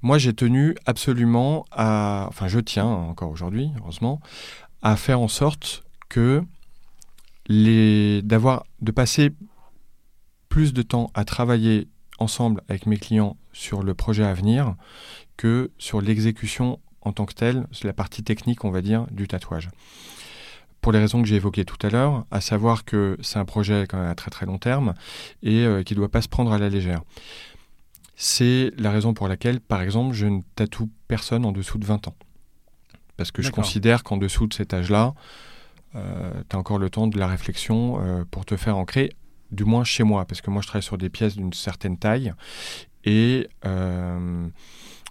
Moi, 0.00 0.16
j'ai 0.16 0.32
tenu 0.32 0.74
absolument 0.86 1.64
à, 1.70 2.26
enfin, 2.28 2.48
je 2.48 2.60
tiens 2.60 2.86
encore 2.86 3.30
aujourd'hui, 3.30 3.70
heureusement, 3.78 4.20
à 4.80 4.96
faire 4.96 5.20
en 5.20 5.28
sorte 5.28 5.84
que 6.08 6.42
les, 7.46 8.22
d'avoir, 8.22 8.64
de 8.80 8.92
passer 8.92 9.30
plus 10.48 10.72
de 10.72 10.82
temps 10.82 11.10
à 11.14 11.24
travailler 11.24 11.88
ensemble 12.18 12.62
avec 12.68 12.86
mes 12.86 12.96
clients 12.96 13.36
sur 13.52 13.82
le 13.82 13.94
projet 13.94 14.24
à 14.24 14.34
venir 14.34 14.74
que 15.36 15.70
sur 15.78 16.00
l'exécution 16.00 16.80
en 17.00 17.12
tant 17.12 17.26
que 17.26 17.34
telle, 17.34 17.66
c'est 17.72 17.84
la 17.84 17.92
partie 17.92 18.22
technique, 18.22 18.64
on 18.64 18.70
va 18.70 18.82
dire, 18.82 19.06
du 19.10 19.28
tatouage. 19.28 19.70
Pour 20.80 20.92
les 20.92 20.98
raisons 20.98 21.22
que 21.22 21.28
j'ai 21.28 21.36
évoquées 21.36 21.64
tout 21.64 21.78
à 21.86 21.90
l'heure, 21.90 22.24
à 22.30 22.40
savoir 22.40 22.84
que 22.84 23.16
c'est 23.20 23.38
un 23.38 23.44
projet 23.44 23.86
quand 23.88 23.98
même 23.98 24.08
à 24.08 24.14
très 24.14 24.30
très 24.30 24.46
long 24.46 24.58
terme 24.58 24.94
et 25.42 25.64
euh, 25.64 25.82
qui 25.82 25.94
ne 25.94 25.98
doit 25.98 26.08
pas 26.08 26.22
se 26.22 26.28
prendre 26.28 26.52
à 26.52 26.58
la 26.58 26.68
légère. 26.68 27.02
C'est 28.16 28.72
la 28.78 28.90
raison 28.90 29.14
pour 29.14 29.28
laquelle, 29.28 29.60
par 29.60 29.80
exemple, 29.80 30.14
je 30.14 30.26
ne 30.26 30.40
tatoue 30.56 30.90
personne 31.06 31.44
en 31.44 31.52
dessous 31.52 31.78
de 31.78 31.86
20 31.86 32.08
ans. 32.08 32.16
Parce 33.16 33.30
que 33.30 33.42
je 33.42 33.50
considère 33.50 34.04
qu'en 34.04 34.16
dessous 34.16 34.46
de 34.46 34.54
cet 34.54 34.74
âge-là, 34.74 35.14
euh, 35.94 36.32
tu 36.48 36.56
as 36.56 36.58
encore 36.58 36.78
le 36.78 36.90
temps 36.90 37.06
de 37.06 37.18
la 37.18 37.26
réflexion 37.26 38.00
euh, 38.00 38.24
pour 38.30 38.44
te 38.44 38.56
faire 38.56 38.76
ancrer, 38.76 39.12
du 39.50 39.64
moins 39.64 39.84
chez 39.84 40.04
moi, 40.04 40.24
parce 40.24 40.40
que 40.40 40.50
moi 40.50 40.62
je 40.62 40.66
travaille 40.66 40.82
sur 40.82 40.98
des 40.98 41.08
pièces 41.08 41.36
d'une 41.36 41.52
certaine 41.52 41.98
taille 41.98 42.32
et 43.04 43.48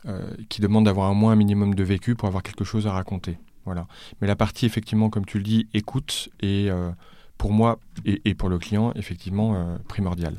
euh, 0.07 0.31
qui 0.47 0.61
demande 0.61 0.85
d'avoir 0.85 1.09
un 1.09 1.13
moins 1.13 1.33
un 1.33 1.35
minimum 1.35 1.75
de 1.75 1.83
vécu 1.83 2.15
pour 2.15 2.27
avoir 2.29 2.43
quelque 2.43 2.63
chose 2.63 2.87
à 2.87 2.93
raconter. 2.93 3.37
Voilà. 3.65 3.87
Mais 4.21 4.27
la 4.27 4.37
partie, 4.37 4.65
effectivement, 4.65 5.09
comme 5.09 5.25
tu 5.25 5.37
le 5.37 5.43
dis, 5.43 5.67
écoute, 5.73 6.29
est 6.39 6.69
euh, 6.69 6.91
pour 7.37 7.51
moi 7.51 7.79
et, 8.05 8.33
pour 8.33 8.47
le 8.47 8.57
client, 8.57 8.93
effectivement, 8.95 9.55
euh, 9.55 9.77
primordiale. 9.89 10.37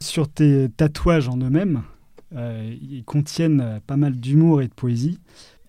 Sur 0.00 0.28
tes 0.28 0.68
tatouages 0.68 1.28
en 1.28 1.38
eux-mêmes, 1.38 1.84
ils 2.34 3.04
contiennent 3.06 3.80
pas 3.86 3.96
mal 3.96 4.16
d'humour 4.16 4.60
et 4.60 4.68
de 4.68 4.74
poésie. 4.74 5.20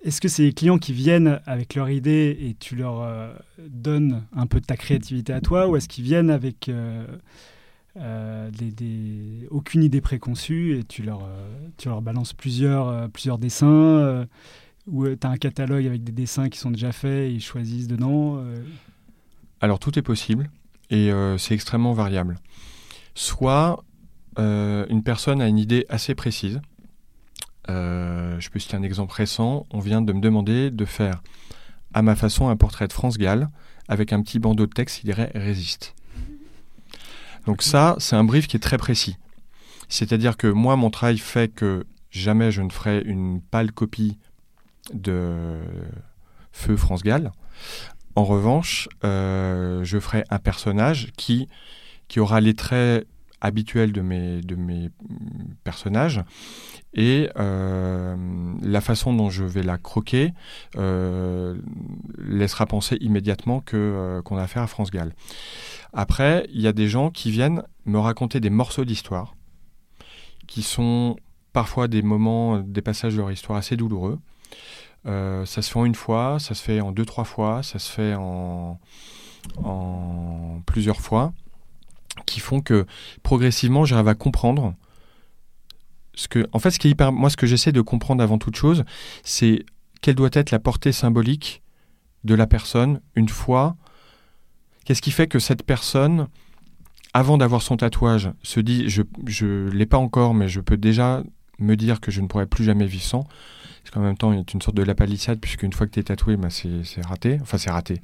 Est-ce 0.04 0.22
que 0.22 0.28
c'est 0.28 0.44
les 0.44 0.54
clients 0.54 0.78
qui 0.78 0.94
viennent 0.94 1.42
avec 1.46 1.76
leur 1.76 1.90
idée 1.90 2.38
et 2.40 2.56
tu 2.60 2.76
leur 2.76 3.34
donnes 3.58 4.24
un 4.36 4.46
peu 4.46 4.60
de 4.60 4.66
ta 4.66 4.78
créativité 4.78 5.34
à 5.34 5.42
toi 5.42 5.68
ou 5.68 5.76
est-ce 5.76 5.88
qu'ils 5.88 6.04
viennent 6.04 6.30
avec 6.30 6.70
euh, 8.00 8.52
des, 8.52 9.48
aucune 9.50 9.82
idée 9.84 10.02
préconçue 10.02 10.78
et 10.78 10.84
tu 10.84 11.02
leur, 11.02 11.24
euh, 11.24 11.50
tu 11.78 11.88
leur 11.88 12.04
balances 12.04 12.34
plusieurs, 12.34 12.90
euh, 12.90 13.08
plusieurs 13.08 13.40
dessins 13.40 14.28
ou 14.86 15.08
tu 15.08 15.18
as 15.26 15.30
un 15.30 15.38
catalogue 15.38 15.86
avec 15.88 16.04
des 16.04 16.12
dessins 16.12 16.50
qui 16.50 16.60
sont 16.60 16.70
déjà 16.70 16.92
faits 16.92 17.30
et 17.30 17.32
ils 17.32 17.42
choisissent 17.42 17.88
dedans 17.88 18.44
Alors 19.62 19.80
tout 19.80 19.98
est 19.98 20.04
possible 20.04 20.50
et 20.92 21.12
c'est 21.38 21.56
extrêmement 21.56 21.94
variable. 21.94 22.38
Soit 23.16 23.84
une 24.38 25.02
personne 25.04 25.42
a 25.42 25.48
une 25.48 25.58
idée 25.58 25.86
assez 25.90 26.14
précise. 26.14 26.62
Je 27.68 28.50
peux 28.50 28.60
citer 28.60 28.76
un 28.78 28.84
exemple 28.84 29.14
récent. 29.14 29.66
On 29.72 29.80
vient 29.80 30.02
de 30.02 30.14
me 30.14 30.22
demander 30.22 30.72
de 30.72 30.86
faire 30.86 31.22
à 31.94 32.02
ma 32.02 32.16
façon 32.16 32.50
un 32.50 32.56
portrait 32.56 32.88
de 32.88 32.94
France 32.94 33.18
Gall 33.18 33.50
avec 33.88 34.14
un 34.14 34.22
petit 34.22 34.40
bandeau 34.40 34.66
de 34.66 34.74
texte 34.74 35.00
qui 35.00 35.06
dirait 35.06 35.32
résiste. 35.34 35.96
Donc 37.46 37.64
ça, 37.64 37.96
c'est 38.00 38.16
un 38.16 38.24
brief 38.24 38.48
qui 38.48 38.58
est 38.58 38.62
très 38.62 38.78
précis. 38.78 39.18
C'est-à-dire 39.90 40.36
que 40.36 40.48
moi, 40.48 40.76
mon 40.76 40.90
travail 40.90 41.18
fait 41.18 41.48
que 41.48 41.86
jamais 42.12 42.52
je 42.52 42.62
ne 42.62 42.70
ferai 42.70 43.02
une 43.06 43.42
pâle 43.42 43.72
copie 43.72 44.18
de 44.94 45.62
Feu 46.52 46.76
France 46.76 47.04
Gall. 47.04 47.32
En 48.16 48.26
revanche, 48.26 48.90
euh, 49.04 49.84
je 49.84 50.00
ferai 50.00 50.24
un 50.30 50.40
personnage 50.40 51.12
qui 51.16 51.48
aura 52.18 52.42
les 52.42 52.54
traits 52.54 53.08
habituels 53.42 53.92
de 53.92 54.02
mes, 54.02 54.42
de 54.42 54.56
mes 54.56 54.90
personnages 55.64 56.24
et 56.94 57.30
euh, 57.38 58.16
la 58.62 58.82
façon 58.82 59.14
dont 59.14 59.30
je 59.30 59.44
vais 59.44 59.64
la 59.64 59.78
croquer 59.78 60.34
euh, 60.76 61.56
laissera 62.18 62.66
penser 62.66 62.98
immédiatement 63.02 63.62
que 63.62 64.22
qu'on 64.26 64.38
a 64.38 64.44
affaire 64.44 64.64
à 64.64 64.68
France 64.68 64.92
Gall. 64.92 65.14
Après, 65.94 66.48
il 66.52 66.62
y 66.62 66.68
a 66.68 66.74
des 66.74 66.88
gens 66.88 67.12
qui 67.12 67.32
viennent 67.32 67.64
me 67.86 68.00
raconter 68.00 68.40
des 68.40 68.50
morceaux 68.50 68.86
d'histoire, 68.86 69.36
qui 70.48 70.64
sont 70.64 71.16
parfois 71.54 71.88
des 71.88 72.02
moments, 72.02 72.60
des 72.60 72.82
passages 72.82 73.14
de 73.14 73.20
leur 73.20 73.32
histoire 73.32 73.58
assez 73.58 73.78
douloureux. 73.78 74.20
Euh, 75.06 75.46
ça 75.46 75.62
se 75.62 75.72
fait 75.72 75.80
en 75.80 75.86
une 75.86 75.96
fois, 75.96 76.38
ça 76.40 76.56
se 76.56 76.64
fait 76.64 76.82
en 76.82 76.92
deux, 76.92 77.06
trois 77.06 77.24
fois, 77.24 77.64
ça 77.64 77.80
se 77.80 77.92
fait 77.92 78.16
en 78.16 78.80
plusieurs 80.66 81.00
fois, 81.00 81.34
qui 82.26 82.40
font 82.40 82.62
que 82.62 82.86
progressivement 83.24 83.86
j'arrive 83.86 84.08
à 84.08 84.16
comprendre 84.16 84.76
ce 86.18 86.28
que, 86.28 86.48
en 86.52 86.60
fait, 86.60 86.72
ce 86.72 86.80
qui 86.80 86.88
est 86.88 86.92
hyper, 86.92 87.12
moi, 87.12 87.30
ce 87.30 87.38
que 87.38 87.46
j'essaie 87.46 87.72
de 87.72 87.82
comprendre 87.82 88.24
avant 88.24 88.40
toute 88.40 88.56
chose, 88.56 88.84
c'est 89.24 89.64
quelle 90.02 90.16
doit 90.16 90.30
être 90.34 90.52
la 90.52 90.60
portée 90.60 90.92
symbolique 90.92 91.62
de 92.24 92.34
la 92.34 92.48
personne 92.48 93.02
une 93.16 93.30
fois 93.30 93.78
Qu'est-ce 94.84 95.02
qui 95.02 95.12
fait 95.12 95.28
que 95.28 95.38
cette 95.38 95.64
personne, 95.64 96.28
avant 97.14 97.38
d'avoir 97.38 97.62
son 97.62 97.78
tatouage, 97.78 98.32
se 98.42 98.60
dit 98.60 98.90
je 98.90 99.04
ne 99.46 99.70
l'ai 99.70 99.86
pas 99.86 99.98
encore, 99.98 100.34
mais 100.34 100.48
je 100.48 100.60
peux 100.60 100.78
déjà 100.78 101.24
me 101.60 101.76
dire 101.76 102.00
que 102.00 102.10
je 102.10 102.22
ne 102.22 102.28
pourrai 102.28 102.46
plus 102.46 102.64
jamais 102.64 102.86
vivre 102.86 103.04
sans 103.04 103.24
Parce 103.84 103.92
qu'en 103.92 104.02
même 104.02 104.18
temps, 104.18 104.32
il 104.32 104.38
y 104.38 104.40
a 104.40 104.44
une 104.54 104.62
sorte 104.62 104.78
de 104.78 104.84
la 104.84 104.96
palissade, 104.96 105.40
puisqu'une 105.40 105.74
fois 105.74 105.88
que 105.88 105.92
tu 105.92 106.00
es 106.00 106.04
tatoué, 106.04 106.38
bah, 106.38 106.50
c'est 106.50 107.06
raté. 107.06 107.38
Enfin, 107.42 107.58
c'est 107.58 107.70
raté. 107.70 108.02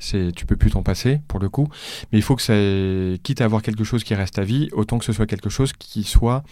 C'est, 0.00 0.32
tu 0.34 0.46
peux 0.46 0.56
plus 0.56 0.70
t'en 0.70 0.82
passer 0.82 1.20
pour 1.28 1.38
le 1.38 1.48
coup, 1.48 1.68
mais 2.10 2.18
il 2.18 2.22
faut 2.22 2.34
que 2.34 2.42
ça, 2.42 2.54
quitte 3.22 3.40
à 3.40 3.44
avoir 3.44 3.62
quelque 3.62 3.84
chose 3.84 4.02
qui 4.02 4.14
reste 4.14 4.38
à 4.38 4.44
vie, 4.44 4.68
autant 4.72 4.98
que 4.98 5.04
ce 5.04 5.12
soit 5.12 5.26
quelque 5.26 5.50
chose 5.50 5.72
qui 5.74 6.04
soit 6.04 6.42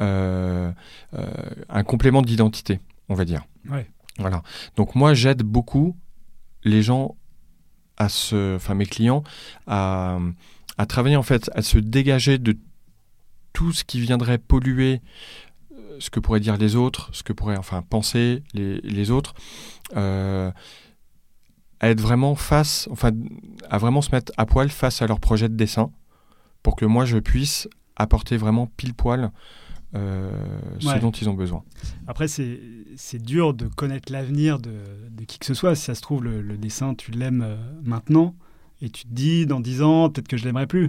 euh, 0.00 0.72
euh, 1.14 1.26
un 1.68 1.84
complément 1.84 2.22
d'identité, 2.22 2.80
on 3.08 3.14
va 3.14 3.24
dire. 3.24 3.44
Voilà. 4.18 4.42
Donc 4.76 4.94
moi, 4.94 5.14
j'aide 5.14 5.42
beaucoup 5.42 5.96
les 6.64 6.82
gens 6.82 7.16
à 7.98 8.08
ce, 8.08 8.56
enfin 8.56 8.74
mes 8.74 8.86
clients, 8.86 9.22
à, 9.66 10.18
à 10.78 10.86
travailler 10.86 11.16
en 11.16 11.22
fait, 11.22 11.50
à 11.54 11.62
se 11.62 11.78
dégager 11.78 12.38
de 12.38 12.56
tout 13.52 13.72
ce 13.72 13.84
qui 13.84 14.00
viendrait 14.00 14.38
polluer 14.38 15.00
euh, 15.72 15.96
ce 15.98 16.10
que 16.10 16.20
pourraient 16.20 16.40
dire 16.40 16.56
les 16.56 16.74
autres, 16.76 17.10
ce 17.12 17.22
que 17.22 17.32
pourraient 17.32 17.58
enfin 17.58 17.82
penser 17.82 18.42
les, 18.54 18.80
les 18.80 19.10
autres, 19.10 19.34
euh, 19.96 20.50
à 21.82 21.90
être 21.90 22.00
vraiment 22.00 22.34
face, 22.34 22.88
enfin 22.90 23.10
à 23.68 23.76
vraiment 23.76 24.00
se 24.00 24.12
mettre 24.12 24.32
à 24.38 24.46
poil 24.46 24.70
face 24.70 25.02
à 25.02 25.06
leur 25.06 25.20
projet 25.20 25.48
de 25.48 25.56
dessin, 25.56 25.90
pour 26.62 26.76
que 26.76 26.86
moi 26.86 27.04
je 27.04 27.18
puisse 27.18 27.68
apporter 27.96 28.36
vraiment 28.36 28.68
pile 28.76 28.94
poil 28.94 29.30
euh, 29.94 30.30
ce 30.78 30.98
dont 31.00 31.10
ils 31.10 31.28
ont 31.28 31.34
besoin. 31.34 31.64
Après, 32.06 32.26
c'est 32.26 33.22
dur 33.22 33.52
de 33.52 33.66
connaître 33.66 34.10
l'avenir 34.10 34.58
de, 34.58 34.70
de, 35.10 35.24
qui 35.24 35.38
que 35.38 35.44
ce 35.44 35.52
soit. 35.52 35.74
Si 35.74 35.84
ça 35.84 35.94
se 35.94 36.00
trouve, 36.00 36.24
le, 36.24 36.56
dessin, 36.56 36.94
tu 36.94 37.10
l'aimes 37.10 37.42
euh, 37.44 37.56
maintenant, 37.84 38.34
et 38.80 38.88
tu 38.88 39.04
te 39.04 39.12
dis, 39.12 39.44
dans 39.44 39.60
10 39.60 39.82
ans, 39.82 40.08
peut-être 40.08 40.28
que 40.28 40.38
je 40.38 40.44
l'aimerais 40.44 40.66
plus. 40.66 40.88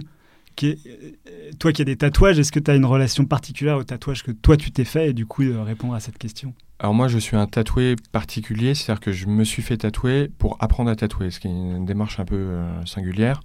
Qui 0.56 0.78
euh, 0.86 1.50
toi 1.58 1.72
qui 1.72 1.82
as 1.82 1.84
des 1.84 1.96
tatouages, 1.96 2.38
est-ce 2.38 2.52
que 2.52 2.60
tu 2.60 2.70
as 2.70 2.76
une 2.76 2.84
relation 2.86 3.26
particulière 3.26 3.76
au 3.76 3.84
tatouage 3.84 4.22
que 4.22 4.30
toi 4.30 4.56
tu 4.56 4.70
t'es 4.70 4.84
fait 4.84 5.10
et 5.10 5.12
du 5.12 5.26
coup 5.26 5.42
répondre 5.64 5.94
à 5.94 6.00
cette 6.00 6.16
question? 6.16 6.54
Alors 6.80 6.92
moi, 6.92 7.06
je 7.06 7.18
suis 7.18 7.36
un 7.36 7.46
tatoué 7.46 7.94
particulier, 8.10 8.74
c'est-à-dire 8.74 9.00
que 9.00 9.12
je 9.12 9.26
me 9.26 9.44
suis 9.44 9.62
fait 9.62 9.76
tatouer 9.76 10.30
pour 10.38 10.56
apprendre 10.60 10.90
à 10.90 10.96
tatouer, 10.96 11.30
ce 11.30 11.38
qui 11.38 11.46
est 11.46 11.50
une 11.50 11.84
démarche 11.84 12.18
un 12.18 12.24
peu 12.24 12.34
euh, 12.34 12.84
singulière. 12.84 13.42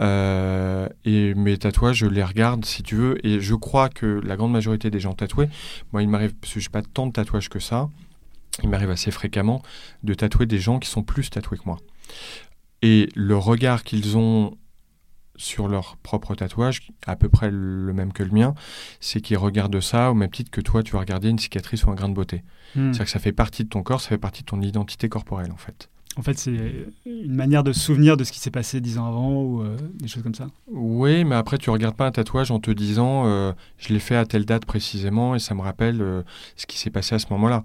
Euh, 0.00 0.88
et 1.04 1.34
mes 1.34 1.58
tatouages, 1.58 1.98
je 1.98 2.06
les 2.06 2.24
regarde 2.24 2.64
si 2.64 2.82
tu 2.82 2.96
veux, 2.96 3.26
et 3.26 3.40
je 3.40 3.54
crois 3.54 3.90
que 3.90 4.20
la 4.24 4.36
grande 4.36 4.52
majorité 4.52 4.90
des 4.90 4.98
gens 4.98 5.12
tatoués, 5.12 5.50
moi 5.92 6.02
il 6.02 6.08
m'arrive, 6.08 6.34
parce 6.34 6.54
que 6.54 6.60
je 6.60 6.68
n'ai 6.68 6.72
pas 6.72 6.82
tant 6.82 7.06
de 7.06 7.12
tatouages 7.12 7.50
que 7.50 7.58
ça, 7.58 7.90
il 8.62 8.70
m'arrive 8.70 8.90
assez 8.90 9.10
fréquemment 9.10 9.62
de 10.02 10.14
tatouer 10.14 10.46
des 10.46 10.58
gens 10.58 10.78
qui 10.78 10.88
sont 10.88 11.02
plus 11.02 11.28
tatoués 11.28 11.58
que 11.58 11.64
moi. 11.66 11.78
Et 12.80 13.10
le 13.14 13.36
regard 13.36 13.84
qu'ils 13.84 14.16
ont 14.16 14.56
sur 15.38 15.68
leur 15.68 15.96
propre 15.96 16.34
tatouage, 16.34 16.90
à 17.06 17.16
peu 17.16 17.28
près 17.30 17.50
le 17.50 17.92
même 17.94 18.12
que 18.12 18.22
le 18.22 18.30
mien, 18.30 18.54
c'est 19.00 19.20
qu'ils 19.22 19.38
regardent 19.38 19.80
ça 19.80 20.10
au 20.10 20.14
même 20.14 20.30
titre 20.30 20.50
que 20.50 20.60
toi, 20.60 20.82
tu 20.82 20.92
vas 20.92 20.98
regarder 21.00 21.30
une 21.30 21.38
cicatrice 21.38 21.84
ou 21.84 21.90
un 21.90 21.94
grain 21.94 22.08
de 22.10 22.14
beauté. 22.14 22.42
Hmm. 22.74 22.92
C'est-à-dire 22.92 23.04
que 23.04 23.10
ça 23.10 23.18
fait 23.20 23.32
partie 23.32 23.64
de 23.64 23.68
ton 23.70 23.82
corps, 23.82 24.00
ça 24.02 24.10
fait 24.10 24.18
partie 24.18 24.42
de 24.42 24.46
ton 24.46 24.60
identité 24.60 25.08
corporelle, 25.08 25.52
en 25.52 25.56
fait. 25.56 25.88
En 26.16 26.22
fait, 26.22 26.36
c'est 26.36 26.86
une 27.06 27.34
manière 27.34 27.62
de 27.62 27.72
se 27.72 27.78
souvenir 27.78 28.16
de 28.16 28.24
ce 28.24 28.32
qui 28.32 28.40
s'est 28.40 28.50
passé 28.50 28.80
dix 28.80 28.98
ans 28.98 29.06
avant 29.06 29.40
ou 29.40 29.62
euh, 29.62 29.76
des 29.94 30.08
choses 30.08 30.24
comme 30.24 30.34
ça. 30.34 30.48
Oui, 30.66 31.22
mais 31.24 31.36
après, 31.36 31.58
tu 31.58 31.70
regardes 31.70 31.94
pas 31.94 32.06
un 32.06 32.10
tatouage 32.10 32.50
en 32.50 32.58
te 32.58 32.72
disant 32.72 33.26
euh, 33.26 33.52
je 33.78 33.92
l'ai 33.92 34.00
fait 34.00 34.16
à 34.16 34.26
telle 34.26 34.44
date 34.44 34.64
précisément 34.64 35.36
et 35.36 35.38
ça 35.38 35.54
me 35.54 35.60
rappelle 35.60 36.02
euh, 36.02 36.22
ce 36.56 36.66
qui 36.66 36.76
s'est 36.76 36.90
passé 36.90 37.14
à 37.14 37.20
ce 37.20 37.26
moment-là. 37.30 37.62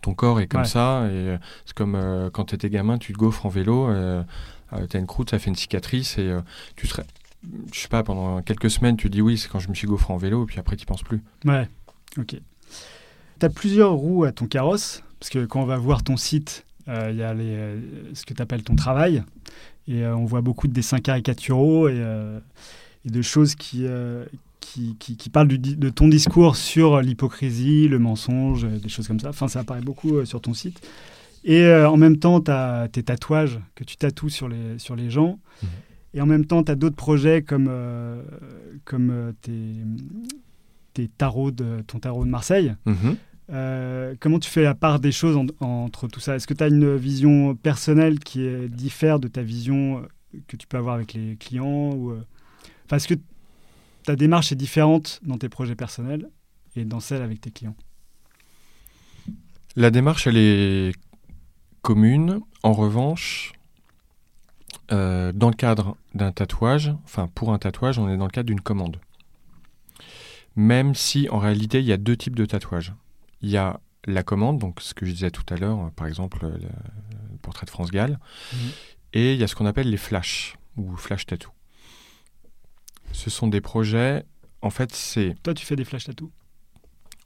Ton 0.00 0.14
corps 0.14 0.40
est 0.40 0.46
comme 0.46 0.62
Ouais. 0.62 0.66
ça 0.66 1.08
et 1.10 1.36
c'est 1.66 1.74
comme 1.74 1.98
quand 2.32 2.44
tu 2.44 2.54
étais 2.54 2.70
gamin, 2.70 2.96
tu 2.98 3.12
te 3.12 3.18
gaufres 3.18 3.44
en 3.46 3.48
vélo, 3.48 3.88
tu 4.88 4.96
as 4.96 5.00
une 5.00 5.06
croûte, 5.06 5.30
ça 5.30 5.38
fait 5.38 5.50
une 5.50 5.56
cicatrice 5.56 6.18
et 6.18 6.28
euh, 6.28 6.40
tu 6.76 6.86
serais. 6.86 7.04
Je 7.72 7.78
sais 7.78 7.88
pas, 7.88 8.02
pendant 8.02 8.42
quelques 8.42 8.70
semaines, 8.70 8.96
tu 8.96 9.08
dis 9.08 9.22
oui, 9.22 9.38
c'est 9.38 9.48
quand 9.48 9.60
je 9.60 9.68
me 9.68 9.74
suis 9.74 9.86
gaufré 9.86 10.12
en 10.12 10.16
vélo 10.16 10.42
et 10.42 10.46
puis 10.46 10.58
après, 10.58 10.76
tu 10.76 10.86
penses 10.86 11.02
plus. 11.02 11.22
Ouais, 11.44 11.68
ok. 12.18 12.36
Tu 13.40 13.46
as 13.46 13.48
plusieurs 13.48 13.92
roues 13.92 14.24
à 14.24 14.32
ton 14.32 14.46
carrosse, 14.46 15.04
parce 15.20 15.30
que 15.30 15.44
quand 15.46 15.62
on 15.62 15.66
va 15.66 15.76
voir 15.76 16.02
ton 16.02 16.16
site, 16.16 16.64
euh, 16.88 17.10
il 17.10 17.16
y 17.16 17.22
a 17.22 17.32
les, 17.34 17.44
euh, 17.44 17.80
ce 18.14 18.24
que 18.26 18.34
tu 18.34 18.42
appelles 18.42 18.64
ton 18.64 18.74
travail, 18.74 19.22
et 19.86 20.04
on 20.04 20.24
voit 20.24 20.40
beaucoup 20.40 20.66
de 20.66 20.72
dessins 20.72 20.98
caricaturaux 20.98 21.88
et, 21.88 22.04
de 23.04 23.22
choses 23.22 23.54
qui, 23.54 23.86
qui, 24.60 24.96
qui, 24.98 25.30
parlent 25.30 25.48
de 25.48 25.88
ton 25.88 26.08
discours 26.08 26.56
sur 26.56 27.00
l'hypocrisie, 27.00 27.88
le 27.88 27.98
mensonge, 27.98 28.66
des 28.66 28.90
choses 28.90 29.08
comme 29.08 29.20
ça. 29.20 29.30
Enfin, 29.30 29.48
ça 29.48 29.60
apparaît 29.60 29.80
beaucoup 29.80 30.26
sur 30.26 30.42
ton 30.42 30.52
site. 30.52 30.82
Et 31.48 31.62
euh, 31.62 31.88
en 31.88 31.96
même 31.96 32.18
temps, 32.18 32.42
tu 32.42 32.50
as 32.50 32.88
tes 32.92 33.02
tatouages 33.02 33.58
que 33.74 33.82
tu 33.82 33.96
tatoues 33.96 34.28
sur 34.28 34.48
les, 34.48 34.78
sur 34.78 34.94
les 34.94 35.08
gens. 35.08 35.40
Mhm. 35.62 35.68
Et 36.12 36.20
en 36.20 36.26
même 36.26 36.44
temps, 36.44 36.62
tu 36.62 36.70
as 36.70 36.74
d'autres 36.74 36.94
projets 36.94 37.40
comme, 37.40 37.68
euh, 37.70 38.22
comme 38.84 39.10
euh, 39.10 39.32
tes, 39.40 39.54
tes 40.92 41.08
tarots 41.08 41.50
de, 41.50 41.80
ton 41.86 42.00
tarot 42.00 42.26
de 42.26 42.30
Marseille. 42.30 42.74
Mhm. 42.84 43.16
Euh, 43.50 44.14
comment 44.20 44.38
tu 44.38 44.50
fais 44.50 44.62
la 44.62 44.74
part 44.74 45.00
des 45.00 45.10
choses 45.10 45.38
en- 45.38 45.46
entre 45.64 46.06
tout 46.06 46.20
ça? 46.20 46.36
Est-ce 46.36 46.46
que 46.46 46.52
tu 46.52 46.62
as 46.62 46.68
une 46.68 46.94
vision 46.96 47.54
personnelle 47.54 48.18
qui 48.18 48.42
est, 48.44 48.68
diffère 48.68 49.18
de 49.18 49.26
ta 49.28 49.42
vision 49.42 50.02
que 50.48 50.56
tu 50.56 50.66
peux 50.66 50.76
avoir 50.76 50.96
avec 50.96 51.14
les 51.14 51.36
clients 51.36 51.94
ou, 51.94 52.12
Est-ce 52.92 53.08
que 53.08 53.14
ta 54.02 54.16
démarche 54.16 54.52
est 54.52 54.56
différente 54.56 55.18
dans 55.22 55.38
tes 55.38 55.48
projets 55.48 55.74
personnels 55.76 56.28
et 56.76 56.84
dans 56.84 57.00
celle 57.00 57.22
avec 57.22 57.40
tes 57.40 57.50
clients? 57.50 57.76
La 59.76 59.90
démarche, 59.90 60.26
elle 60.26 60.36
est 60.36 60.92
commune. 61.92 62.40
En 62.62 62.74
revanche, 62.74 63.54
euh, 64.92 65.32
dans 65.32 65.48
le 65.48 65.54
cadre 65.54 65.96
d'un 66.14 66.32
tatouage, 66.32 66.92
enfin 67.04 67.28
pour 67.34 67.50
un 67.54 67.58
tatouage, 67.58 67.98
on 67.98 68.10
est 68.10 68.18
dans 68.18 68.26
le 68.26 68.30
cadre 68.30 68.46
d'une 68.48 68.60
commande. 68.60 68.98
Même 70.54 70.94
si 70.94 71.30
en 71.30 71.38
réalité, 71.38 71.78
il 71.80 71.86
y 71.86 71.92
a 71.92 71.96
deux 71.96 72.14
types 72.14 72.36
de 72.36 72.44
tatouages. 72.44 72.92
Il 73.40 73.48
y 73.48 73.56
a 73.56 73.80
la 74.04 74.22
commande, 74.22 74.58
donc 74.58 74.82
ce 74.82 74.92
que 74.92 75.06
je 75.06 75.12
disais 75.12 75.30
tout 75.30 75.44
à 75.48 75.56
l'heure, 75.56 75.78
euh, 75.86 75.90
par 75.96 76.06
exemple 76.06 76.40
le, 76.42 76.58
le 76.58 77.38
portrait 77.40 77.64
de 77.64 77.70
France 77.70 77.90
Gall, 77.90 78.18
Mhm. 78.52 78.70
et 79.14 79.32
il 79.32 79.40
y 79.40 79.42
a 79.44 79.48
ce 79.48 79.54
qu'on 79.54 79.64
appelle 79.64 79.88
les 79.88 79.96
flashs 79.96 80.56
ou 80.76 80.94
flash 80.96 81.24
tattoo. 81.24 81.50
Ce 83.12 83.30
sont 83.30 83.48
des 83.48 83.62
projets, 83.62 84.24
en 84.60 84.68
fait, 84.68 84.94
c'est 84.94 85.36
Toi, 85.42 85.54
tu 85.54 85.64
fais 85.64 85.74
des 85.76 85.86
flash 85.86 86.04
tattoos? 86.04 86.30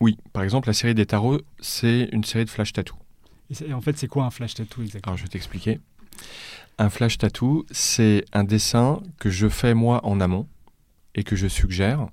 oui, 0.01 0.19
par 0.33 0.45
exemple, 0.45 0.69
la 0.69 0.73
série 0.73 0.95
des 0.95 1.07
tarots, 1.07 1.41
c'est 1.59 2.09
une 2.13 2.23
série 2.23 2.45
de 2.45 2.51
flash 2.51 2.73
tattoo. 2.73 2.95
Et, 3.61 3.73
en 3.73 3.81
fait, 3.81 3.97
c'est 3.99 4.09
quoi 4.09 4.25
un 4.25 4.31
flash 4.31 4.55
tattoo 4.55 4.83
exactement? 4.83 5.13
Alors 5.13 5.19
je 5.19 5.23
vais 5.25 5.29
t'expliquer. 5.29 5.81
Un 6.79 6.89
flash 6.91 7.19
tattoo, 7.19 7.67
c'est 7.71 8.25
un 8.33 8.45
dessin 8.45 9.01
que 9.19 9.31
je 9.31 9.49
fais 9.49 9.75
moi 9.75 10.05
en 10.07 10.21
amont 10.21 10.49
et 11.15 11.23
que 11.25 11.37
je 11.37 11.47
suggère. 11.47 12.09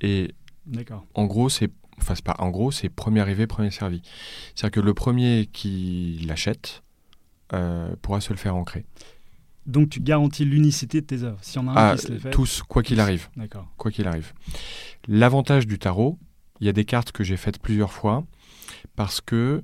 Et 0.00 0.34
D'accord. 0.66 1.04
en 1.14 1.24
gros, 1.26 1.48
c'est 1.48 1.70
enfin 2.00 2.14
pas 2.24 2.36
en 2.38 2.50
gros, 2.50 2.70
c'est 2.70 2.88
premier 2.88 3.20
arrivé, 3.20 3.46
premier 3.46 3.70
servi. 3.70 4.02
C'est-à-dire 4.54 4.72
que 4.72 4.80
le 4.80 4.94
premier 4.94 5.48
qui 5.52 6.24
l'achète 6.26 6.82
euh, 7.52 7.94
pourra 8.02 8.20
se 8.20 8.32
le 8.32 8.38
faire 8.38 8.56
ancrer. 8.56 8.84
Donc, 9.66 9.90
tu 9.90 10.00
garantis 10.00 10.44
l'unicité 10.44 11.00
de 11.02 11.06
tes 11.06 11.22
œuvres. 11.22 11.38
S'il 11.42 11.60
y 11.60 11.64
en 11.64 11.68
a 11.68 11.72
un 11.72 11.92
Ah, 11.92 11.96
qui 11.96 12.18
fait. 12.18 12.30
tous, 12.30 12.62
quoi 12.62 12.82
qu'il 12.82 12.98
arrive, 12.98 13.28
D'accord. 13.36 13.68
quoi 13.76 13.90
qu'il 13.90 14.08
arrive. 14.08 14.32
L'avantage 15.06 15.66
du 15.66 15.78
tarot, 15.78 16.18
il 16.60 16.66
y 16.66 16.70
a 16.70 16.72
des 16.72 16.84
cartes 16.84 17.12
que 17.12 17.22
j'ai 17.24 17.36
faites 17.36 17.58
plusieurs 17.60 17.92
fois 17.92 18.24
parce 18.96 19.20
que 19.20 19.62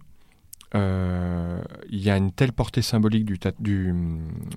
il 0.74 1.98
y 1.98 2.10
a 2.10 2.16
une 2.16 2.32
telle 2.32 2.52
portée 2.52 2.82
symbolique 2.82 3.24
du, 3.24 3.94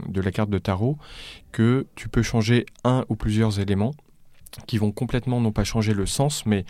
de 0.08 0.22
la 0.22 0.32
carte 0.32 0.50
de 0.50 0.58
tarot 0.58 0.98
que 1.52 1.88
tu 1.96 2.10
peux 2.10 2.24
changer 2.24 2.66
un 2.84 3.06
ou 3.10 3.16
plusieurs 3.16 3.60
éléments 3.60 3.94
qui 4.68 4.78
vont 4.78 4.92
complètement 4.92 5.42
non 5.42 5.52
pas 5.52 5.64
changer 5.64 5.94
le 5.94 6.06
sens, 6.06 6.46
mais 6.46 6.66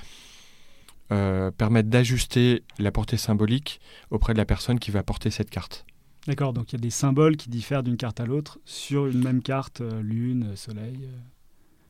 euh, 1.12 1.50
permettre 1.52 1.90
d'ajuster 1.90 2.64
la 2.78 2.92
portée 2.92 3.18
symbolique 3.18 3.80
auprès 4.12 4.34
de 4.34 4.38
la 4.38 4.46
personne 4.46 4.80
qui 4.80 4.92
va 4.92 5.04
porter 5.04 5.32
cette 5.32 5.50
carte. 5.50 5.86
D'accord. 6.28 6.54
Donc, 6.54 6.72
il 6.72 6.76
y 6.76 6.78
a 6.78 6.82
des 6.82 6.90
symboles 6.92 7.38
qui 7.38 7.50
diffèrent 7.50 7.82
d'une 7.82 7.98
carte 7.98 8.20
à 8.20 8.26
l'autre 8.26 8.60
sur 8.66 9.08
une 9.08 9.24
même 9.24 9.42
carte, 9.42 9.82
euh, 9.82 10.02
lune, 10.02 10.56
soleil. 10.56 11.00
euh. 11.04 11.18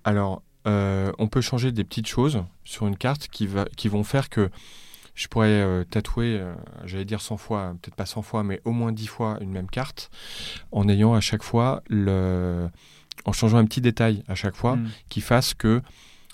Alors, 0.05 0.41
euh, 0.67 1.11
on 1.17 1.27
peut 1.27 1.41
changer 1.41 1.71
des 1.71 1.83
petites 1.83 2.07
choses 2.07 2.43
sur 2.63 2.87
une 2.87 2.95
carte 2.95 3.27
qui, 3.27 3.47
va, 3.47 3.65
qui 3.75 3.89
vont 3.89 4.03
faire 4.03 4.29
que 4.29 4.49
je 5.21 5.27
pourrais 5.27 5.47
euh, 5.49 5.83
tatouer, 5.83 6.37
euh, 6.39 6.53
j'allais 6.85 7.03
dire 7.03 7.19
100 7.19 7.35
fois, 7.37 7.75
peut-être 7.81 7.95
pas 7.95 8.05
100 8.05 8.21
fois, 8.21 8.43
mais 8.43 8.61
au 8.63 8.71
moins 8.71 8.91
10 8.93 9.07
fois 9.07 9.37
une 9.41 9.51
même 9.51 9.69
carte, 9.69 10.09
en 10.71 10.87
ayant 10.87 11.13
à 11.13 11.19
chaque 11.21 11.43
fois 11.43 11.83
le. 11.89 12.69
en 13.25 13.33
changeant 13.33 13.57
un 13.57 13.65
petit 13.65 13.81
détail 13.81 14.23
à 14.29 14.35
chaque 14.35 14.55
fois 14.55 14.77
Hmm. 14.77 14.87
qui 15.09 15.19
fasse 15.19 15.53
que 15.53 15.81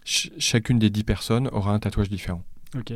ch- 0.06 0.32
chacune 0.38 0.78
des 0.78 0.92
10 0.92 1.04
personnes 1.04 1.48
aura 1.52 1.72
un 1.74 1.80
tatouage 1.80 2.10
différent. 2.10 2.44
Ok. 2.78 2.94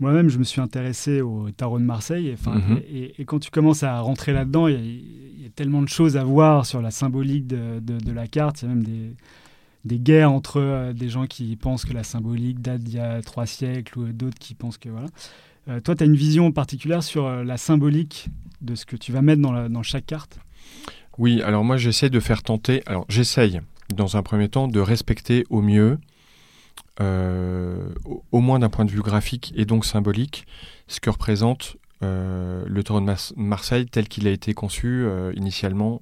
Moi-même, 0.00 0.28
je 0.30 0.38
me 0.38 0.44
suis 0.44 0.60
intéressé 0.62 1.20
au 1.20 1.50
tarot 1.50 1.78
de 1.78 1.84
Marseille. 1.84 2.28
Et, 2.28 2.36
Mhm. 2.48 2.80
et, 2.90 3.14
et 3.20 3.24
quand 3.26 3.38
tu 3.38 3.50
commences 3.50 3.82
à 3.82 4.00
rentrer 4.00 4.32
là-dedans, 4.32 4.66
il 4.66 4.74
y, 4.74 4.76
a- 4.76 4.80
il 4.80 5.42
y 5.42 5.46
a 5.46 5.50
tellement 5.50 5.82
de 5.82 5.88
choses 5.88 6.16
à 6.16 6.24
voir 6.24 6.64
sur 6.66 6.80
la 6.82 6.90
symbolique 6.90 7.46
de, 7.46 7.78
de- 7.80 7.98
de 7.98 8.12
la 8.12 8.26
carte. 8.26 8.62
Il 8.62 8.68
y 8.68 8.70
a 8.72 8.74
même 8.74 8.82
des, 8.84 9.14
des 9.84 9.98
guerres 9.98 10.32
entre 10.32 10.60
euh, 10.60 10.92
des 10.92 11.08
gens 11.08 11.26
qui 11.26 11.56
pensent 11.56 11.84
que 11.84 11.92
la 11.92 12.04
symbolique 12.04 12.60
date 12.60 12.82
d'il 12.82 12.96
y 12.96 13.00
a 13.00 13.22
trois 13.22 13.46
siècles 13.46 13.98
ou 13.98 14.12
d'autres 14.12 14.38
qui 14.38 14.54
pensent 14.54 14.78
que 14.78 14.88
voilà. 14.88 15.08
Euh, 15.68 15.80
toi, 15.80 15.94
tu 15.94 16.02
as 16.02 16.06
une 16.06 16.16
vision 16.16 16.52
particulière 16.52 17.02
sur 17.02 17.26
euh, 17.26 17.44
la 17.44 17.56
symbolique 17.56 18.28
de 18.60 18.74
ce 18.74 18.86
que 18.86 18.96
tu 18.96 19.12
vas 19.12 19.22
mettre 19.22 19.42
dans, 19.42 19.82
chaque 19.82 20.06
carte? 20.06 20.38
Oui, 21.18 21.42
alors 21.42 21.64
moi 21.64 21.76
j'essaie 21.76 22.10
de 22.10 22.20
faire 22.20 22.42
tenter. 22.42 22.82
Alors 22.86 23.04
j'essaye, 23.08 23.60
dans 23.94 24.16
un 24.16 24.22
premier 24.22 24.48
temps, 24.48 24.68
de 24.68 24.80
respecter 24.80 25.44
au 25.50 25.60
mieux, 25.60 25.98
euh, 27.00 27.88
au, 28.30 28.40
moins 28.40 28.58
d'un 28.58 28.68
point 28.68 28.84
de 28.84 28.90
vue 28.90 29.00
graphique 29.00 29.52
et 29.56 29.64
donc 29.64 29.84
symbolique, 29.86 30.46
ce 30.86 31.00
que 31.00 31.10
représente 31.10 31.76
euh, 32.02 32.64
le 32.66 32.82
tarot 32.82 33.00
de 33.00 33.14
Marseille 33.36 33.86
tel 33.86 34.08
qu'il 34.08 34.26
a 34.26 34.30
été 34.30 34.54
conçu 34.54 35.04
euh, 35.04 35.32
initialement. 35.34 36.00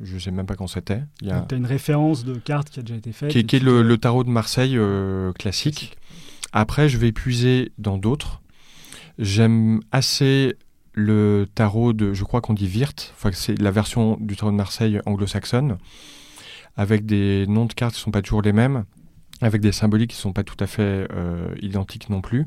Je 0.00 0.18
sais 0.18 0.30
même 0.30 0.46
pas 0.46 0.56
quand 0.56 0.66
c'était. 0.66 1.02
Il 1.22 1.28
y 1.28 1.30
a- 1.30 1.40
Tu 1.48 1.54
as 1.54 1.58
une 1.58 1.66
référence 1.66 2.24
de 2.24 2.34
carte 2.34 2.68
qui 2.70 2.80
a 2.80 2.82
déjà 2.82 2.96
été 2.96 3.12
faite 3.12 3.30
qui 3.30 3.38
est, 3.38 3.44
qui 3.44 3.60
le, 3.60 3.96
tarot 3.96 4.24
de 4.24 4.30
Marseille 4.30 4.76
euh, 4.76 5.32
classique. 5.32 5.96
Après, 6.52 6.88
je 6.88 6.98
vais 6.98 7.12
puiser 7.12 7.72
dans 7.78 7.96
d'autres. 7.98 8.42
J'aime 9.18 9.80
assez 9.92 10.56
le 10.92 11.46
tarot 11.54 11.92
de, 11.92 12.12
je 12.14 12.24
crois 12.24 12.40
qu'on 12.40 12.54
dit 12.54 12.66
Wirth, 12.68 13.12
enfin 13.14 13.30
c'est 13.32 13.58
la 13.60 13.70
version 13.70 14.16
du 14.20 14.36
tarot 14.36 14.50
de 14.50 14.56
Marseille 14.56 15.00
anglo-saxonne, 15.06 15.76
avec 16.76 17.04
des 17.06 17.46
noms 17.46 17.66
de 17.66 17.72
cartes 17.74 17.94
qui 17.94 18.00
ne 18.00 18.04
sont 18.04 18.10
pas 18.10 18.22
toujours 18.22 18.42
les 18.42 18.52
mêmes, 18.52 18.84
avec 19.42 19.60
des 19.60 19.72
symboliques 19.72 20.10
qui 20.10 20.16
ne 20.16 20.20
sont 20.22 20.32
pas 20.32 20.44
tout 20.44 20.56
à 20.60 20.66
fait 20.66 21.06
euh, 21.12 21.54
identiques 21.60 22.08
non 22.10 22.20
plus. 22.22 22.46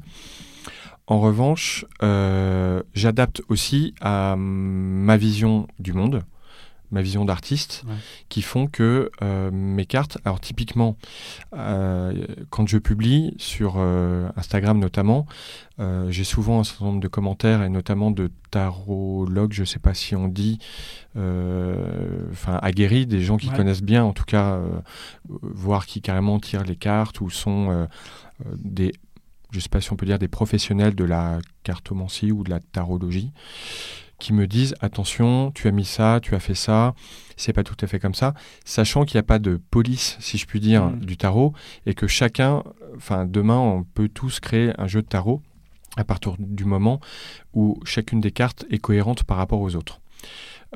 En 1.08 1.20
revanche, 1.20 1.86
euh, 2.04 2.82
j'adapte 2.94 3.42
aussi 3.50 3.94
à 4.02 4.36
ma 4.38 5.18
vision 5.18 5.68
du 5.80 5.94
monde, 5.94 6.24
ma 6.92 7.02
vision 7.02 7.24
d'artiste, 7.26 7.84
Ouais. 7.88 7.94
qui 8.30 8.42
font 8.42 8.68
que 8.68 9.12
euh, 9.22 9.52
mes 9.52 9.86
cartes, 9.86 10.18
alors 10.26 10.40
typiquement, 10.40 10.98
euh, 11.54 12.26
quand 12.50 12.68
je 12.68 12.78
publie 12.78 13.34
sur 13.38 13.76
euh, 13.78 14.30
Instagram 14.36 14.80
notamment, 14.80 15.26
j'ai 16.10 16.26
souvent 16.26 16.60
un 16.60 16.64
certain 16.66 16.86
nombre 16.86 17.00
de 17.00 17.08
commentaires 17.08 17.64
et 17.64 17.70
notamment 17.70 18.12
de 18.12 18.30
tarologues, 18.52 19.54
je 19.54 19.62
ne 19.62 19.66
sais 19.66 19.80
pas 19.80 19.94
si 19.94 20.14
on 20.14 20.28
dit, 20.28 20.60
enfin 21.16 22.60
aguerris, 22.62 23.06
des 23.08 23.22
gens 23.22 23.38
qui 23.38 23.48
Ouais. 23.50 23.56
connaissent 23.56 23.82
bien, 23.84 24.04
en 24.04 24.12
tout 24.12 24.26
cas, 24.26 24.60
voire 25.30 25.86
qui 25.86 26.02
carrément 26.02 26.38
tirent 26.40 26.66
les 26.66 26.76
cartes 26.76 27.22
ou 27.22 27.30
sont 27.30 27.88
des, 28.58 28.92
je 29.52 29.58
ne 29.58 29.62
sais 29.62 29.70
pas 29.70 29.80
si 29.80 29.92
on 29.94 29.96
peut 29.96 30.06
dire 30.06 30.20
des 30.20 30.28
professionnels 30.28 30.96
de 30.96 31.06
la 31.06 31.40
cartomancie 31.64 32.32
ou 32.34 32.44
de 32.44 32.50
la 32.50 32.60
tarologie, 32.60 33.32
qui 34.20 34.34
me 34.34 34.46
disent 34.48 34.76
attention, 34.82 35.52
tu 35.52 35.68
as 35.68 35.72
mis 35.72 35.86
ça, 35.86 36.20
tu 36.22 36.36
as 36.36 36.40
fait 36.40 36.54
ça, 36.56 36.94
c'est 37.38 37.54
pas 37.54 37.64
tout 37.64 37.78
à 37.82 37.88
fait 37.88 38.00
comme 38.00 38.14
ça, 38.14 38.34
sachant 38.66 39.06
qu'il 39.06 39.16
n'y 39.18 39.22
a 39.22 39.24
pas 39.24 39.40
de 39.40 39.60
police, 39.72 40.18
si 40.20 40.38
je 40.38 40.46
puis 40.46 40.60
dire, 40.60 40.88
Mm. 40.88 41.00
du 41.00 41.18
tarot, 41.18 41.54
et 41.86 41.94
que 41.94 42.06
chacun, 42.08 42.64
enfin 42.98 43.26
demain, 43.26 43.58
on 43.58 43.84
peut 43.84 44.10
tous 44.10 44.40
créer 44.40 44.74
un 44.78 44.88
jeu 44.88 45.02
de 45.02 45.08
tarot 45.08 45.42
à 45.98 46.04
partir 46.04 46.36
du 46.38 46.66
moment 46.66 47.00
où 47.54 47.80
chacune 47.86 48.22
des 48.22 48.32
cartes 48.32 48.66
est 48.70 48.78
cohérente 48.78 49.24
par 49.24 49.38
rapport 49.38 49.62
aux 49.62 49.76
autres. 49.76 50.00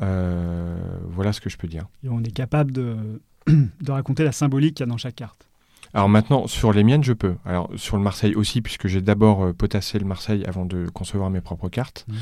Euh, 0.02 0.76
voilà 1.10 1.34
ce 1.34 1.42
que 1.42 1.50
je 1.50 1.58
peux 1.58 1.68
dire. 1.68 1.86
Et 2.04 2.10
on 2.10 2.24
est 2.24 2.32
capable 2.34 2.72
de 2.72 3.22
de 3.48 3.92
raconter 3.92 4.24
la 4.24 4.32
symbolique 4.32 4.76
qu'il 4.76 4.86
y 4.86 4.90
a 4.90 4.92
dans 4.92 4.98
chaque 4.98 5.16
carte. 5.16 5.48
Alors 5.94 6.10
maintenant, 6.10 6.48
sur 6.48 6.74
les 6.74 6.84
miennes, 6.84 7.04
je 7.04 7.14
peux. 7.14 7.36
Alors 7.46 7.70
sur 7.76 7.98
le 7.98 8.04
Marseille 8.04 8.36
aussi, 8.36 8.62
puisque 8.62 8.88
j'ai 8.88 9.02
d'abord 9.02 9.44
euh, 9.44 9.54
potassé 9.54 10.00
le 10.00 10.06
Marseille 10.06 10.44
avant 10.46 10.66
de 10.66 10.90
concevoir 10.90 11.30
mes 11.30 11.42
propres 11.42 11.70
cartes. 11.70 12.06
Mhm. 12.08 12.16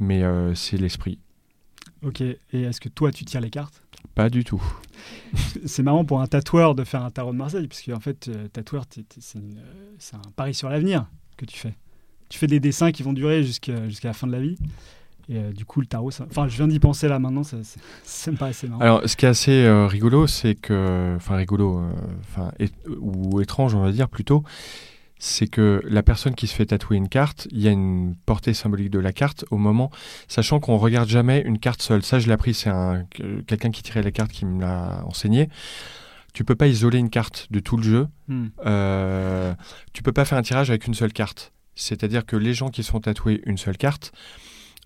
Mais 0.00 0.22
euh, 0.22 0.54
c'est 0.54 0.78
l'esprit. 0.78 1.18
Ok, 2.02 2.22
et 2.22 2.38
est-ce 2.52 2.80
que 2.80 2.88
toi 2.88 3.12
tu 3.12 3.24
tires 3.24 3.42
les 3.42 3.50
cartes? 3.50 3.82
Pas 4.14 4.30
du 4.30 4.42
tout. 4.42 4.62
C'est 5.66 5.82
marrant 5.82 6.04
pour 6.04 6.20
un 6.22 6.26
tatoueur 6.26 6.74
de 6.74 6.84
faire 6.84 7.04
un 7.04 7.10
tarot 7.10 7.32
de 7.32 7.36
Marseille, 7.36 7.68
parce 7.68 7.82
qu'en 7.82 8.00
fait, 8.00 8.28
euh, 8.28 8.48
tatoueur, 8.48 8.84
c'est 9.18 10.16
un 10.16 10.30
pari 10.34 10.54
sur 10.54 10.70
l'avenir 10.70 11.06
que 11.36 11.44
tu 11.44 11.58
fais. 11.58 11.74
Tu 12.30 12.38
fais 12.38 12.46
des 12.46 12.60
dessins 12.60 12.92
qui 12.92 13.02
vont 13.02 13.12
durer 13.12 13.42
jusqu'à 13.42 13.88
jusqu'à 13.88 14.08
la 14.08 14.14
fin 14.14 14.26
de 14.26 14.32
la 14.32 14.40
vie. 14.40 14.56
Et 15.28 15.36
euh, 15.36 15.52
du 15.52 15.64
coup, 15.64 15.80
le 15.80 15.86
tarot, 15.86 16.10
ça... 16.10 16.26
enfin, 16.30 16.48
je 16.48 16.56
viens 16.56 16.68
d'y 16.68 16.78
penser 16.80 17.08
là 17.08 17.18
maintenant, 17.18 17.42
ça, 17.44 17.62
ça- 17.62 17.80
ça 18.04 18.30
me 18.30 18.36
paraît 18.36 18.50
assez 18.50 18.66
marrant. 18.68 18.80
Alors, 18.80 19.02
ce 19.08 19.16
qui 19.16 19.26
est 19.26 19.28
assez 19.28 19.64
euh, 19.64 19.86
rigolo, 19.86 20.26
c'est 20.26 20.54
que, 20.54 21.14
enfin 21.16 21.36
rigolo, 21.36 21.78
euh, 21.80 21.92
enfin 22.22 22.50
ou 23.00 23.40
étrange, 23.40 23.74
on 23.74 23.82
va 23.82 23.92
dire 23.92 24.08
plutôt, 24.08 24.42
c'est 25.22 25.46
que 25.48 25.82
la 25.84 26.02
personne 26.02 26.34
qui 26.34 26.46
se 26.46 26.54
fait 26.54 26.66
tatouer 26.66 26.96
une 26.96 27.08
carte, 27.08 27.46
il 27.50 27.60
y 27.60 27.68
a 27.68 27.70
une 27.70 28.14
portée 28.24 28.54
symbolique 28.54 28.90
de 28.90 28.98
la 28.98 29.12
carte 29.12 29.44
au 29.50 29.58
moment, 29.58 29.90
sachant 30.28 30.60
qu'on 30.60 30.78
regarde 30.78 31.08
jamais 31.10 31.42
une 31.44 31.58
carte 31.58 31.82
seule. 31.82 32.02
Ça, 32.02 32.18
je 32.18 32.26
l'ai 32.26 32.32
appris, 32.32 32.54
c'est 32.54 32.70
un 32.70 33.04
que- 33.10 33.40
quelqu'un 33.42 33.70
qui 33.70 33.82
tirait 33.82 34.02
la 34.02 34.12
carte 34.12 34.32
qui 34.32 34.46
me 34.46 34.60
l'a 34.62 35.04
enseigné. 35.06 35.48
Tu 36.32 36.44
peux 36.44 36.54
pas 36.54 36.68
isoler 36.68 36.98
une 36.98 37.10
carte 37.10 37.48
de 37.50 37.60
tout 37.60 37.76
le 37.76 37.82
jeu. 37.82 38.06
Hmm. 38.28 38.46
Euh, 38.64 39.52
tu 39.92 40.02
peux 40.02 40.12
pas 40.12 40.24
faire 40.24 40.38
un 40.38 40.42
tirage 40.42 40.70
avec 40.70 40.86
une 40.86 40.94
seule 40.94 41.12
carte. 41.12 41.52
C'est-à-dire 41.74 42.24
que 42.24 42.36
les 42.36 42.54
gens 42.54 42.68
qui 42.70 42.82
se 42.82 42.90
font 42.90 43.00
tatouer 43.00 43.42
une 43.46 43.58
seule 43.58 43.76
carte 43.76 44.12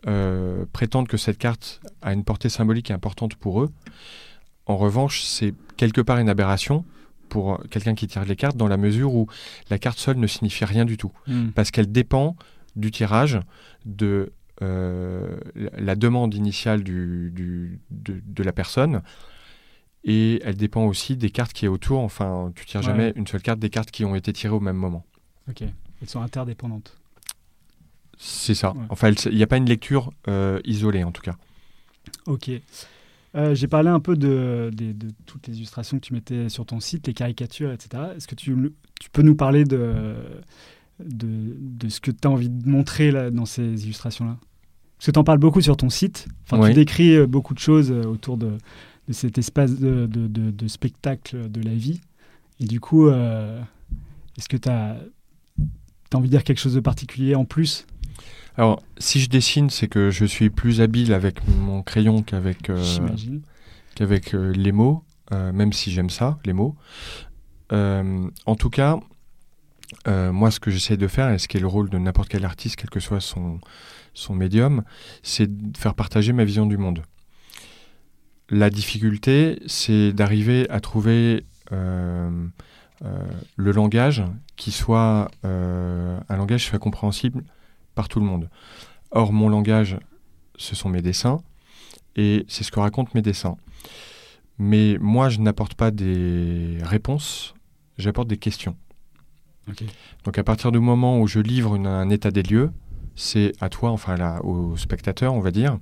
euh, 0.06 0.64
prétendent 0.72 1.08
que 1.08 1.16
cette 1.16 1.38
carte 1.38 1.80
a 2.02 2.12
une 2.12 2.24
portée 2.24 2.48
symbolique 2.48 2.90
importante 2.90 3.34
pour 3.36 3.62
eux. 3.62 3.70
En 4.66 4.76
revanche, 4.76 5.22
c'est 5.22 5.54
quelque 5.76 6.00
part 6.00 6.18
une 6.18 6.28
aberration 6.28 6.84
pour 7.28 7.60
quelqu'un 7.70 7.94
qui 7.94 8.06
tire 8.06 8.24
les 8.24 8.36
cartes 8.36 8.56
dans 8.56 8.68
la 8.68 8.76
mesure 8.76 9.14
où 9.14 9.26
la 9.70 9.78
carte 9.78 9.98
seule 9.98 10.16
ne 10.18 10.26
signifie 10.26 10.64
rien 10.64 10.84
du 10.84 10.96
tout. 10.96 11.12
Hmm. 11.26 11.48
Parce 11.48 11.70
qu'elle 11.70 11.90
dépend 11.90 12.36
du 12.76 12.90
tirage, 12.90 13.40
de 13.86 14.32
euh, 14.62 15.36
la- 15.54 15.70
la 15.80 15.94
demande 15.96 16.32
initiale 16.34 16.82
du, 16.84 17.30
du- 17.34 17.80
de, 17.90 18.20
de 18.24 18.42
la 18.42 18.52
personne. 18.52 19.02
Et 20.04 20.40
elle 20.44 20.56
dépend 20.56 20.84
aussi 20.84 21.16
des 21.16 21.30
cartes 21.30 21.52
qui 21.52 21.64
est 21.64 21.68
autour. 21.68 22.00
Enfin, 22.00 22.52
tu 22.54 22.64
tires 22.66 22.80
Ouais. 22.80 22.86
jamais 22.86 23.12
une 23.16 23.26
seule 23.26 23.42
carte 23.42 23.58
des 23.58 23.70
cartes 23.70 23.90
qui 23.90 24.04
ont 24.04 24.14
été 24.14 24.32
tirées 24.32 24.54
au 24.54 24.60
même 24.60 24.76
moment. 24.76 25.04
Ok, 25.48 25.62
elles 25.62 26.08
sont 26.08 26.20
interdépendantes. 26.20 26.96
C'est 28.18 28.54
ça. 28.54 28.72
Ouais. 28.72 28.84
Enfin, 28.88 29.10
il 29.26 29.36
n'y 29.36 29.42
a 29.42 29.46
pas 29.46 29.56
une 29.56 29.68
lecture 29.68 30.12
euh, 30.28 30.60
isolée 30.64 31.04
en 31.04 31.12
tout 31.12 31.22
cas. 31.22 31.36
Ok. 32.26 32.50
Euh, 33.34 33.54
J'ai 33.54 33.66
parlé 33.66 33.88
un 33.88 34.00
peu 34.00 34.16
de, 34.16 34.70
toutes 35.26 35.48
les 35.48 35.56
illustrations 35.56 35.98
que 35.98 36.04
tu 36.04 36.14
mettais 36.14 36.48
sur 36.48 36.66
ton 36.66 36.80
site, 36.80 37.06
les 37.06 37.14
caricatures, 37.14 37.72
etc. 37.72 38.02
Est-ce 38.16 38.28
que 38.28 38.34
tu, 38.34 38.56
tu 39.00 39.10
peux 39.10 39.22
nous 39.22 39.34
parler 39.34 39.64
de, 39.64 40.14
de, 41.00 41.56
de 41.58 41.88
ce 41.88 42.00
que 42.00 42.10
tu 42.10 42.28
as 42.28 42.30
envie 42.30 42.48
de 42.48 42.68
montrer 42.68 43.10
là, 43.10 43.30
dans 43.30 43.46
ces 43.46 43.84
illustrations-là? 43.84 44.36
Parce 44.98 45.06
que 45.06 45.10
tu 45.10 45.18
en 45.18 45.24
parles 45.24 45.38
beaucoup 45.38 45.60
sur 45.60 45.76
ton 45.76 45.90
site. 45.90 46.28
Enfin, 46.44 46.62
Oui. 46.62 46.68
Tu 46.70 46.74
décris 46.74 47.16
euh, 47.16 47.26
beaucoup 47.26 47.54
de 47.54 47.58
choses 47.58 47.90
autour 47.90 48.36
de, 48.36 48.56
cet 49.10 49.38
espace 49.38 49.78
de, 49.78 50.68
spectacle 50.68 51.50
de 51.50 51.60
la 51.60 51.74
vie. 51.74 52.00
Et 52.60 52.66
du 52.66 52.80
coup, 52.80 53.08
euh, 53.08 53.60
est-ce 54.38 54.48
que 54.48 54.56
tu 54.56 54.68
as, 54.68 54.96
envie 56.14 56.28
de 56.28 56.30
dire 56.30 56.44
quelque 56.44 56.60
chose 56.60 56.74
de 56.74 56.80
particulier 56.80 57.34
en 57.34 57.44
plus? 57.44 57.86
Alors, 58.56 58.82
si 58.98 59.20
je 59.20 59.28
dessine, 59.28 59.70
c'est 59.70 59.88
que 59.88 60.10
je 60.10 60.24
suis 60.24 60.50
plus 60.50 60.80
habile 60.80 61.12
avec 61.12 61.46
mon 61.48 61.82
crayon 61.82 62.22
qu'avec 62.22 62.70
euh, 62.70 62.82
qu'avec 63.96 64.34
euh, 64.34 64.52
les 64.52 64.72
mots, 64.72 65.02
euh, 65.32 65.52
même 65.52 65.72
si 65.72 65.90
j'aime 65.90 66.10
ça, 66.10 66.38
les 66.44 66.52
mots. 66.52 66.76
En 67.70 68.54
tout 68.56 68.70
cas, 68.70 69.00
euh, 70.08 70.32
moi, 70.32 70.50
ce 70.50 70.60
que 70.60 70.70
j'essaie 70.70 70.96
de 70.96 71.08
faire, 71.08 71.30
et 71.30 71.38
ce 71.38 71.48
qui 71.48 71.56
est 71.56 71.60
le 71.60 71.66
rôle 71.66 71.90
de 71.90 71.98
n'importe 71.98 72.28
quel 72.28 72.44
artiste, 72.44 72.76
quel 72.76 72.90
que 72.90 73.00
soit 73.00 73.20
son, 73.20 73.60
son 74.12 74.34
médium, 74.34 74.82
c'est 75.22 75.72
de 75.72 75.76
faire 75.76 75.94
partager 75.94 76.32
ma 76.32 76.44
vision 76.44 76.66
du 76.66 76.76
monde. 76.76 77.02
La 78.50 78.70
difficulté, 78.70 79.60
c'est 79.66 80.12
d'arriver 80.12 80.68
à 80.70 80.80
trouver 80.80 81.46
euh, 81.72 82.46
euh, 83.04 83.24
le 83.56 83.72
langage 83.72 84.22
qui 84.56 84.70
soit 84.70 85.30
un 85.42 86.36
langage 86.36 86.64
qui 86.64 86.70
soit 86.70 86.78
compréhensible 86.78 87.42
par 87.94 88.08
tout 88.08 88.20
le 88.20 88.26
monde. 88.26 88.48
Or, 89.10 89.32
mon 89.32 89.48
langage, 89.48 89.98
ce 90.56 90.74
sont 90.74 90.88
mes 90.88 91.02
dessins, 91.02 91.40
et 92.16 92.44
c'est 92.48 92.64
ce 92.64 92.70
que 92.70 92.80
racontent 92.80 93.10
mes 93.14 93.22
dessins. 93.22 93.56
Mais 94.58 94.98
moi, 95.00 95.28
je 95.28 95.40
n'apporte 95.40 95.74
pas 95.74 95.90
des 95.90 96.78
réponses, 96.82 97.54
j'apporte 97.98 98.28
des 98.28 98.36
questions. 98.38 98.76
Donc 100.24 100.36
à 100.38 100.44
partir 100.44 100.70
du 100.72 100.78
moment 100.78 101.20
où 101.20 101.26
je 101.26 101.40
livre 101.40 101.74
une- 101.74 101.86
un 101.86 102.10
état 102.10 102.30
des 102.30 102.42
lieux, 102.42 102.70
c'est 103.16 103.52
à 103.60 103.68
toi, 103.68 103.90
enfin 103.90 104.16
là, 104.16 104.44
au 104.44 104.76
spectateur, 104.76 105.32
on 105.34 105.40
va 105.40 105.50
dire, 105.50 105.78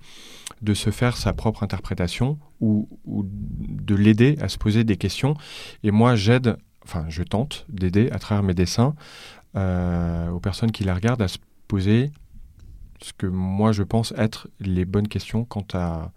de 0.60 0.74
se 0.74 0.90
faire 0.90 1.16
sa 1.16 1.32
propre 1.32 1.62
interprétation 1.64 2.38
ou, 2.60 2.88
ou 3.04 3.24
de 3.26 3.94
l'aider 3.94 4.36
à 4.40 4.48
se 4.48 4.56
poser 4.58 4.84
des 4.84 4.96
questions. 4.96 5.34
Et 5.82 5.90
moi, 5.90 6.14
j'aide, 6.14 6.56
enfin 6.84 7.06
je 7.08 7.22
tente 7.24 7.66
d'aider 7.68 8.08
à 8.12 8.18
travers 8.18 8.42
mes 8.44 8.54
dessins 8.54 8.94
euh, 9.56 10.30
aux 10.30 10.40
personnes 10.40 10.70
qui 10.70 10.84
la 10.84 10.94
regardent 10.94 11.22
à 11.22 11.28
se 11.28 11.38
poser 11.72 12.10
ce 13.00 13.12
que 13.14 13.26
moi 13.26 13.72
je 13.72 13.82
pense 13.82 14.12
être 14.16 14.48
les 14.60 14.84
bonnes 14.84 15.08
questions 15.08 15.44
quant 15.46 15.66
à 15.72 16.12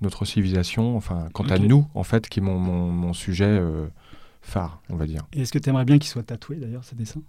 notre 0.00 0.24
civilisation, 0.24 0.96
enfin 0.96 1.28
quant 1.34 1.44
à 1.44 1.58
nous 1.58 1.86
en 1.94 2.02
fait, 2.02 2.28
qui 2.30 2.38
est 2.40 2.42
mon, 2.42 2.58
mon- 2.58 2.90
mon 2.90 3.12
sujet 3.12 3.44
euh, 3.44 3.86
phare, 4.40 4.80
on 4.88 4.96
va 4.96 5.06
dire. 5.06 5.26
Et 5.34 5.42
est-ce 5.42 5.52
que 5.52 5.58
tu 5.58 5.68
aimerais 5.68 5.84
bien 5.84 5.98
qu'ils 5.98 6.08
soient 6.10 6.22
tatoués 6.22 6.56
d'ailleurs, 6.56 6.84
ces 6.84 6.96
dessins 6.96 7.20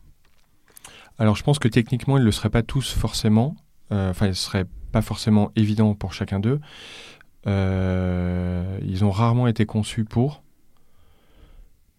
Alors 1.19 1.35
je 1.35 1.43
pense 1.43 1.59
que 1.59 1.67
techniquement, 1.67 2.17
ils 2.17 2.21
ne 2.21 2.25
le 2.25 2.31
seraient 2.31 2.49
pas 2.49 2.63
tous 2.63 2.93
forcément. 2.93 3.55
Euh, 3.91 4.11
Enfin, 4.11 4.27
ils 4.27 4.29
ne 4.29 4.33
seraient 4.49 4.67
pas 4.93 5.01
forcément 5.01 5.51
évidents 5.57 5.93
pour 5.93 6.13
chacun 6.13 6.39
d'eux. 6.39 6.61
Euh, 7.47 8.79
ils 8.85 9.03
ont 9.03 9.11
rarement 9.11 9.47
été 9.47 9.65
conçus 9.65 10.05
pour. 10.05 10.41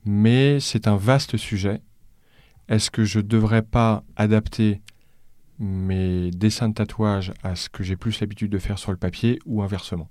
Mais 0.07 0.59
c'est 0.61 0.89
un 0.89 0.97
vaste 0.97 1.37
sujet. 1.37 1.83
Est-ce 2.69 2.91
que 2.91 3.05
je 3.05 3.19
ne 3.19 3.25
devrais 3.27 3.63
pas 3.63 4.03
adapter 4.17 4.81
mes 5.63 6.31
dessins 6.31 6.69
de 6.69 6.75
tatouage 6.75 7.33
à 7.43 7.55
ce 7.55 7.69
que 7.69 7.83
j'ai 7.83 7.97
plus 7.97 8.21
l'habitude 8.21 8.51
de 8.51 8.59
faire 8.59 8.79
sur 8.79 8.91
le 8.91 8.97
papier 8.97 9.39
ou 9.47 9.63
inversement 9.63 10.09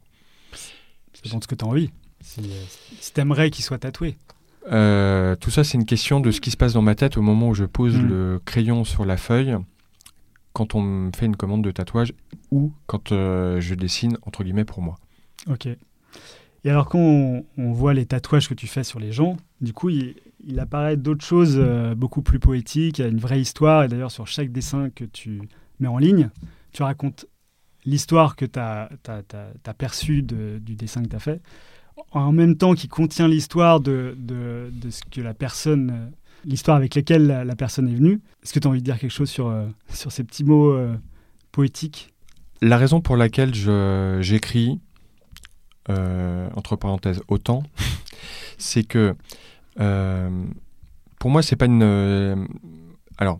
Ça 0.53 1.21
dépend 1.23 1.37
de 1.37 1.43
ce 1.43 1.47
que 1.47 1.55
tu 1.55 1.65
as 1.65 1.67
envie. 1.67 1.91
Si, 2.21 2.39
euh, 2.41 2.63
si 2.99 3.13
t'aimerais 3.13 3.49
qu'ils 3.51 3.63
soient 3.65 3.77
tatoués. 3.79 4.15
Euh, 4.71 5.35
tout 5.35 5.49
ça, 5.49 5.63
c'est 5.63 5.77
une 5.77 5.85
question 5.85 6.19
de 6.19 6.31
ce 6.31 6.39
qui 6.39 6.51
se 6.51 6.57
passe 6.57 6.73
dans 6.73 6.81
ma 6.83 6.95
tête 6.95 7.17
au 7.17 7.21
moment 7.21 7.49
où 7.49 7.53
je 7.53 7.65
pose 7.65 7.97
Mm. 7.97 8.07
le 8.07 8.41
crayon 8.45 8.83
sur 8.83 9.05
la 9.05 9.17
feuille, 9.17 9.55
quand 10.53 10.75
on 10.75 10.81
me 10.81 11.11
fait 11.15 11.25
une 11.25 11.35
commande 11.35 11.63
de 11.63 11.71
tatouage 11.71 12.13
ou 12.51 12.71
quand 12.85 13.11
euh, 13.11 13.59
je 13.59 13.73
dessine, 13.75 14.17
entre 14.23 14.43
guillemets, 14.43 14.65
pour 14.65 14.81
moi. 14.81 14.97
Ok. 15.49 15.67
Et 16.63 16.69
alors 16.69 16.87
quand 16.87 16.99
on, 16.99 17.43
on 17.57 17.71
voit 17.71 17.93
les 17.95 18.05
tatouages 18.05 18.47
que 18.47 18.53
tu 18.53 18.67
fais 18.67 18.83
sur 18.83 18.99
les 18.99 19.11
gens, 19.11 19.37
du 19.61 19.73
coup, 19.73 19.89
il, 19.89 20.15
il 20.45 20.59
apparaît 20.59 20.97
d'autres 20.97 21.25
choses 21.25 21.55
euh, 21.57 21.95
beaucoup 21.95 22.21
plus 22.21 22.39
poétiques, 22.39 22.99
une 22.99 23.19
vraie 23.19 23.41
histoire, 23.41 23.83
et 23.83 23.87
d'ailleurs 23.87 24.11
sur 24.11 24.27
chaque 24.27 24.51
dessin 24.51 24.89
que 24.89 25.03
tu 25.03 25.41
mets 25.79 25.87
en 25.87 25.97
ligne, 25.97 26.29
tu 26.71 26.83
racontes 26.83 27.25
l'histoire 27.85 28.35
que 28.35 28.45
tu 28.45 28.59
as, 28.59 28.89
perçue 29.77 30.21
du 30.21 30.75
dessin 30.75 31.03
que 31.03 31.09
tu 31.09 31.15
as 31.15 31.19
fait, 31.19 31.41
en 32.11 32.31
même 32.31 32.55
temps 32.57 32.73
qu'il 32.73 32.89
contient 32.89 33.27
l'histoire 33.27 33.79
de, 33.79 34.15
ce 34.89 35.01
que 35.09 35.21
la 35.21 35.33
personne, 35.33 36.11
l'histoire 36.45 36.77
avec 36.77 36.95
laquelle 36.95 37.27
la, 37.27 37.55
personne 37.55 37.87
est 37.89 37.95
venue. 37.95 38.21
Est-ce 38.43 38.53
que 38.53 38.59
tu 38.59 38.67
as 38.67 38.69
envie 38.69 38.81
de 38.81 38.85
dire 38.85 38.99
quelque 38.99 39.11
chose 39.11 39.29
sur, 39.29 39.47
euh, 39.47 39.65
ces 39.89 40.23
petits 40.23 40.43
mots 40.43 40.71
euh, 40.71 40.95
poétiques? 41.51 42.13
La 42.61 42.77
raison 42.77 43.01
pour 43.01 43.17
laquelle 43.17 43.53
j'écris, 44.21 44.79
entre 45.89 46.75
parenthèses, 46.75 47.21
autant, 47.27 47.63
c'est 48.59 48.83
que 48.83 49.15
pour 49.75 51.29
moi, 51.29 51.41
c'est 51.41 51.55
pas 51.55 51.65
une. 51.65 51.83
euh, 51.83 52.35
alors, 53.17 53.39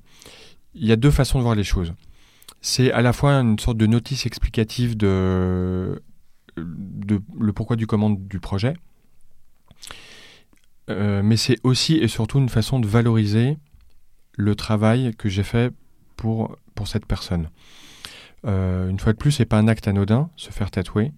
il 0.74 0.86
y 0.86 0.92
a 0.92 0.96
deux 0.96 1.12
façons 1.12 1.40
de 1.40 1.44
voir 1.44 1.56
les 1.56 1.64
choses. 1.64 1.94
C'est 2.62 2.92
à 2.92 3.02
la 3.02 3.14
fois 3.14 3.34
une 3.34 3.58
sorte 3.58 3.78
de 3.78 3.88
notice 3.88 4.26
explicative 4.26 4.96
de, 4.96 6.02
le 6.56 7.54
pourquoi 7.54 7.76
du 7.76 7.88
comment 7.88 8.10
du 8.12 8.40
projet, 8.40 8.76
Euh, 10.90 11.22
mais 11.24 11.38
c'est 11.38 11.58
aussi 11.64 11.96
et 11.96 12.08
surtout 12.08 12.40
une 12.40 12.50
façon 12.50 12.80
de 12.80 12.88
valoriser 12.88 13.58
le 14.36 14.56
travail 14.56 15.14
que 15.18 15.30
j'ai 15.30 15.44
fait 15.44 15.74
pour, 16.18 16.58
pour 16.76 16.88
cette 16.88 17.06
personne. 17.06 17.50
Euh, 18.46 18.90
une 18.90 19.00
fois 19.00 19.14
de 19.14 19.18
plus, 19.18 19.32
c'est 19.32 19.46
pas 19.46 19.58
un 19.58 19.68
acte 19.68 19.88
anodin, 19.88 20.30
se 20.36 20.52
faire 20.52 20.72
tatouer. 20.72 21.12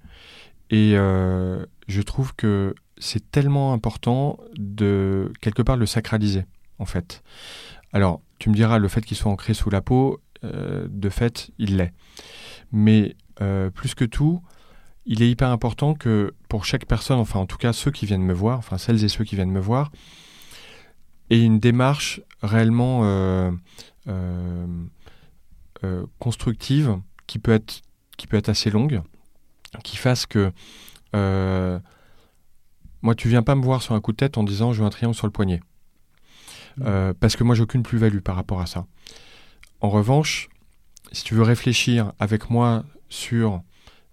Et 0.70 0.94
euh, 0.96 1.66
je 1.88 2.02
trouve 2.02 2.36
que 2.36 2.76
c'est 2.98 3.32
tellement 3.32 3.74
important 3.74 4.38
de 4.56 5.32
quelque 5.42 5.62
part 5.62 5.78
le 5.78 5.86
sacraliser, 5.86 6.46
en 6.80 6.86
fait. 6.86 7.24
Alors, 7.92 8.22
tu 8.40 8.50
me 8.50 8.56
diras, 8.56 8.78
le 8.80 8.88
fait 8.88 9.02
qu'il 9.02 9.18
soit 9.18 9.32
ancré 9.32 9.54
sous 9.54 9.70
la 9.70 9.82
peau, 9.82 10.20
euh, 10.44 10.88
de 10.90 11.10
fait, 11.10 11.52
il 11.58 11.78
l'est. 11.78 11.94
Mais 12.72 13.16
euh, 13.42 13.70
plus 13.70 13.96
que 13.96 14.04
tout, 14.04 14.42
il 15.06 15.22
est 15.22 15.30
hyper 15.30 15.50
important 15.50 15.94
que 15.94 16.34
pour 16.50 16.66
chaque 16.66 16.86
personne, 16.86 17.20
enfin 17.20 17.40
en 17.40 17.46
tout 17.46 17.58
cas 17.58 17.74
ceux 17.74 17.92
qui 17.92 18.06
viennent 18.06 18.24
me 18.24 18.34
voir, 18.34 18.58
enfin 18.58 18.78
celles 18.78 19.04
et 19.04 19.10
ceux 19.10 19.24
qui 19.24 19.36
viennent 19.36 19.52
me 19.52 19.60
voir, 19.60 19.92
ait 21.30 21.42
une 21.42 21.60
démarche 21.60 22.22
réellement 22.42 23.02
euh, 23.04 23.52
constructive 26.20 27.00
qui 27.28 27.40
peut, 27.40 27.52
être, 27.52 27.82
qui 28.18 28.28
peut 28.28 28.38
être 28.38 28.50
assez 28.50 28.70
longue, 28.70 29.02
qui 29.84 29.98
fasse 29.98 30.26
que 30.26 30.52
moi 33.04 33.14
tu 33.14 33.30
viens 33.30 33.44
pas 33.44 33.54
me 33.54 33.62
voir 33.62 33.84
sur 33.84 33.94
un 33.94 34.02
coup 34.02 34.14
de 34.14 34.18
tête 34.18 34.40
en 34.40 34.44
disant 34.44 34.74
je 34.74 34.80
veux 34.82 34.88
un 34.88 34.90
triangle 34.90 35.16
sur 35.16 35.28
le 35.28 35.32
poignet. 35.32 35.62
Mmh. 36.78 37.14
parce 37.20 37.36
que 37.36 37.44
moi 37.44 37.54
j'ai 37.54 37.62
aucune 37.62 37.84
plus-value 37.84 38.22
par 38.22 38.36
rapport 38.36 38.60
à 38.60 38.66
ça. 38.66 38.88
En 39.80 39.92
revanche, 39.92 40.50
si 41.12 41.24
tu 41.24 41.36
veux 41.36 41.44
réfléchir 41.44 42.14
avec 42.20 42.50
moi 42.50 42.84
sur 43.10 43.62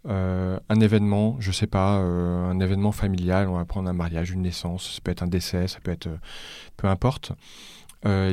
euh, 0.08 0.58
un 0.70 0.80
événement, 0.80 1.36
je 1.40 1.52
sais 1.52 1.66
pas, 1.66 1.98
euh, 1.98 2.50
un 2.50 2.58
événement 2.58 2.92
familial, 2.92 3.48
on 3.48 3.56
va 3.56 3.64
prendre 3.66 3.88
un 3.88 3.92
mariage, 3.92 4.30
une 4.30 4.42
naissance, 4.42 4.94
ça 4.94 5.00
peut 5.02 5.10
être 5.10 5.22
un 5.22 5.26
décès, 5.26 5.68
ça 5.68 5.78
peut 5.80 5.90
être 5.90 6.06
euh, 6.06 6.16
peu 6.76 6.86
importe, 6.86 7.32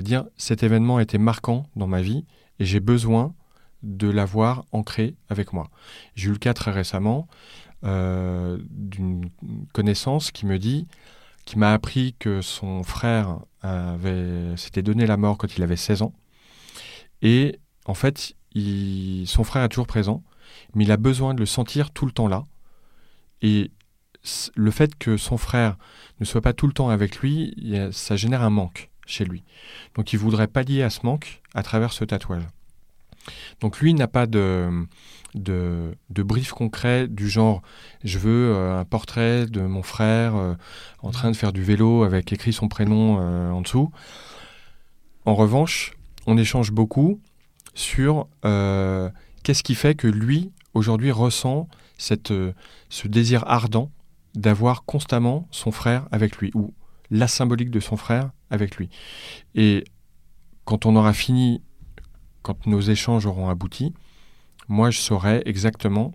dire 0.01 0.25
cet 0.37 0.63
événement 0.63 0.97
a 0.97 1.01
été 1.01 1.17
marquant 1.17 1.65
dans 1.75 1.87
ma 1.87 2.01
vie 2.01 2.25
et 2.59 2.65
j'ai 2.65 2.79
besoin 2.79 3.33
de 3.83 4.09
l'avoir 4.09 4.63
ancré 4.71 5.15
avec 5.29 5.51
moi. 5.51 5.69
J'ai 6.15 6.29
eu 6.29 6.31
le 6.31 6.37
cas 6.37 6.53
très 6.53 6.71
récemment 6.71 7.27
d'une 7.83 9.29
connaissance 9.73 10.31
qui 10.31 10.45
me 10.45 10.57
dit, 10.57 10.87
qui 11.45 11.57
m'a 11.57 11.73
appris 11.73 12.15
que 12.19 12.41
son 12.41 12.83
frère 12.83 13.39
avait 13.61 14.55
s'était 14.57 14.81
donné 14.81 15.05
la 15.05 15.17
mort 15.17 15.37
quand 15.37 15.55
il 15.57 15.63
avait 15.63 15.75
16 15.77 16.01
ans 16.01 16.13
et 17.21 17.59
en 17.85 17.93
fait, 17.93 18.35
son 19.25 19.43
frère 19.43 19.63
est 19.63 19.69
toujours 19.69 19.87
présent 19.87 20.23
mais 20.73 20.83
il 20.83 20.91
a 20.91 20.97
besoin 20.97 21.33
de 21.33 21.39
le 21.39 21.45
sentir 21.45 21.91
tout 21.91 22.05
le 22.05 22.11
temps 22.11 22.27
là. 22.27 22.43
Et 23.41 23.71
le 24.55 24.71
fait 24.71 24.95
que 24.97 25.17
son 25.17 25.37
frère 25.37 25.77
ne 26.19 26.25
soit 26.25 26.41
pas 26.41 26.53
tout 26.53 26.67
le 26.67 26.73
temps 26.73 26.89
avec 26.89 27.19
lui, 27.19 27.55
ça 27.91 28.15
génère 28.15 28.41
un 28.41 28.49
manque 28.49 28.89
chez 29.05 29.23
lui. 29.25 29.43
Donc 29.95 30.11
il 30.13 30.19
voudrait 30.19 30.47
pallier 30.47 30.83
à 30.83 30.89
ce 30.89 31.05
manque 31.05 31.41
à 31.53 31.63
travers 31.63 31.93
ce 31.93 32.03
tatouage. 32.03 32.43
Donc 33.61 33.79
lui 33.79 33.93
n'a 33.93 34.07
pas 34.07 34.27
de, 34.27 34.69
de, 35.35 36.23
brief 36.23 36.51
concret 36.51 37.07
du 37.07 37.29
genre 37.29 37.61
je 38.03 38.19
veux 38.19 38.53
euh, 38.53 38.79
un 38.79 38.85
portrait 38.85 39.45
de 39.45 39.61
mon 39.61 39.83
frère 39.83 40.35
euh, 40.35 40.53
en 41.01 41.11
train 41.11 41.31
de 41.31 41.35
faire 41.35 41.53
du 41.53 41.63
vélo 41.63 42.03
avec 42.03 42.31
écrit 42.33 42.53
son 42.53 42.67
prénom 42.67 43.19
euh, 43.19 43.51
en 43.51 43.61
dessous. 43.61 43.91
En 45.25 45.35
revanche, 45.35 45.93
on 46.25 46.37
échange 46.37 46.71
beaucoup 46.71 47.19
sur 47.73 48.27
qu'est-ce 49.43 49.63
qui 49.63 49.75
fait 49.75 49.93
que 49.93 50.07
lui 50.07 50.51
aujourd'hui 50.73 51.11
ressent 51.11 51.67
ce 51.97 53.07
désir 53.07 53.43
ardent 53.47 53.91
d'avoir 54.35 54.83
constamment 54.85 55.47
son 55.51 55.71
frère 55.71 56.07
avec 56.11 56.37
lui, 56.37 56.51
ou 56.53 56.73
la 57.11 57.27
symbolique 57.27 57.71
de 57.71 57.79
son 57.79 57.97
frère 57.97 58.31
avec 58.49 58.77
lui. 58.77 58.89
Et 59.55 59.83
quand 60.65 60.85
on 60.85 60.95
aura 60.95 61.13
fini, 61.13 61.61
quand 62.47 62.65
nos 62.65 62.79
échanges 62.79 63.25
auront 63.25 63.49
abouti, 63.49 63.93
moi 64.69 64.89
je 64.89 64.99
saurai 64.99 65.41
exactement, 65.45 66.13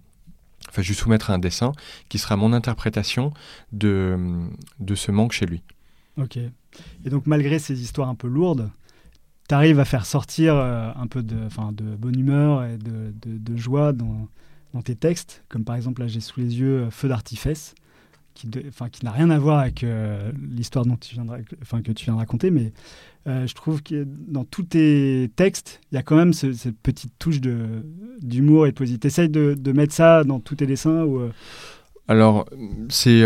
enfin 0.70 0.80
je 0.80 0.88
lui 0.88 0.94
soumettrai 0.94 1.34
un 1.34 1.38
dessin 1.38 1.72
qui 2.08 2.16
sera 2.16 2.36
mon 2.36 2.54
interprétation 2.54 3.34
de, 3.72 4.18
de 4.80 4.94
ce 4.94 5.10
manque 5.12 5.32
chez 5.32 5.44
lui. 5.44 5.62
Ok. 6.16 6.38
Et 6.38 7.10
donc 7.10 7.26
malgré 7.26 7.58
ces 7.58 7.82
histoires 7.82 8.08
un 8.08 8.14
peu 8.14 8.28
lourdes, 8.28 8.70
tu 9.46 9.54
arrives 9.54 9.78
à 9.78 9.84
faire 9.84 10.06
sortir 10.06 10.54
euh, 10.56 10.90
un 10.96 11.06
peu 11.06 11.22
de, 11.22 11.36
de 11.72 11.96
bonne 11.96 12.18
humeur 12.18 12.64
et 12.64 12.78
de, 12.78 13.12
de 13.22 13.56
joie 13.58 13.92
dans, 13.92 14.26
dans 14.72 14.80
tes 14.80 14.96
textes, 14.96 15.44
comme 15.50 15.64
par 15.64 15.76
exemple 15.76 16.00
là 16.00 16.08
j'ai 16.08 16.20
sous 16.20 16.40
les 16.40 16.58
yeux 16.58 16.84
euh, 16.84 16.90
Feu 16.90 17.08
d'artifice, 17.08 17.74
qui, 18.34 18.48
enfin, 18.68 18.88
qui 18.88 19.04
n'a 19.04 19.10
rien 19.10 19.30
à 19.30 19.38
voir 19.38 19.60
avec 19.60 19.84
euh, 19.84 20.32
l'histoire 20.50 20.84
dont 20.84 20.96
tu 20.96 21.14
viens 21.14 21.26
enfin, 21.60 21.82
que 21.82 21.92
tu 21.92 22.04
viens 22.04 22.14
de 22.14 22.18
raconter, 22.18 22.50
mais 22.50 22.72
euh, 23.26 23.46
je 23.46 23.54
trouve 23.54 23.82
que 23.82 24.04
dans 24.06 24.44
tous 24.44 24.64
tes 24.64 25.30
textes, 25.36 25.80
il 25.90 25.94
y 25.94 25.98
a 25.98 26.02
quand 26.02 26.16
même 26.16 26.32
cette 26.32 26.76
petite 26.82 27.12
touche 27.18 27.40
d'humour 27.40 28.66
et 28.66 28.70
de 28.70 28.74
poésie. 28.74 28.98
Tu 28.98 29.06
essayes 29.06 29.28
de, 29.28 29.54
de, 29.54 29.72
mettre 29.72 29.94
ça 29.94 30.24
dans 30.24 30.40
tous 30.40 30.56
tes 30.56 30.66
dessins 30.66 31.04
ou, 31.04 31.20
Alors, 32.08 32.46
c'est 32.88 33.22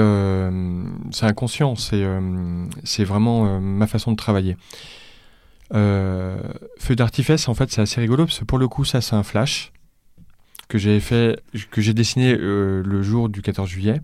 c'est 1.13 1.27
inconscient, 1.27 1.77
c'est 1.77 3.05
vraiment 3.05 3.61
ma 3.61 3.87
façon 3.87 4.13
de 4.13 4.17
travailler. 4.17 4.57
Feu 5.73 6.95
d'artifice, 6.95 7.49
en 7.49 7.55
fait, 7.55 7.71
c'est 7.73 7.81
assez 7.81 8.01
rigolo 8.01 8.27
parce 8.27 8.41
que 8.41 8.45
pour 8.45 8.59
le 8.59 8.69
coup, 8.69 8.85
ça, 8.85 9.01
c'est 9.01 9.17
un 9.17 9.23
flash 9.23 9.73
que 10.69 10.79
j'ai 10.79 11.01
fait, 11.01 11.41
que 11.71 11.81
j'ai 11.81 11.95
dessiné 11.95 12.35
euh, 12.35 12.83
le 12.85 13.03
jour 13.03 13.29
du 13.29 13.43
14 13.43 13.69
juillet. 13.69 14.01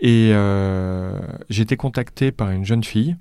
Et 0.00 0.30
euh, 0.32 1.18
j'ai 1.50 1.62
été 1.62 1.76
contacté 1.76 2.32
par 2.32 2.50
une 2.50 2.64
jeune 2.64 2.84
fille 2.84 3.16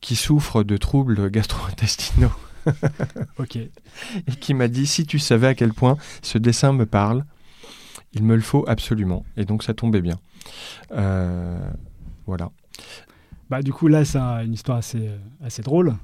qui 0.00 0.14
souffre 0.14 0.62
de 0.62 0.76
troubles 0.76 1.30
gastro-intestinaux. 1.30 2.32
ok. 3.38 3.56
Et 3.56 4.32
qui 4.38 4.54
m'a 4.54 4.68
dit 4.68 4.86
si 4.86 5.06
tu 5.06 5.18
savais 5.18 5.48
à 5.48 5.54
quel 5.54 5.72
point 5.72 5.96
ce 6.22 6.38
dessin 6.38 6.72
me 6.72 6.86
parle, 6.86 7.24
il 8.12 8.22
me 8.22 8.36
le 8.36 8.42
faut 8.42 8.64
absolument. 8.68 9.24
Et 9.36 9.44
donc 9.44 9.64
ça 9.64 9.74
tombait 9.74 10.00
bien. 10.00 10.18
Euh, 10.92 11.68
voilà. 12.26 12.50
Bah, 13.50 13.62
du 13.62 13.72
coup, 13.72 13.88
là, 13.88 14.04
c'est 14.04 14.18
une 14.18 14.52
histoire 14.52 14.78
assez, 14.78 15.10
assez 15.42 15.62
drôle. 15.62 15.94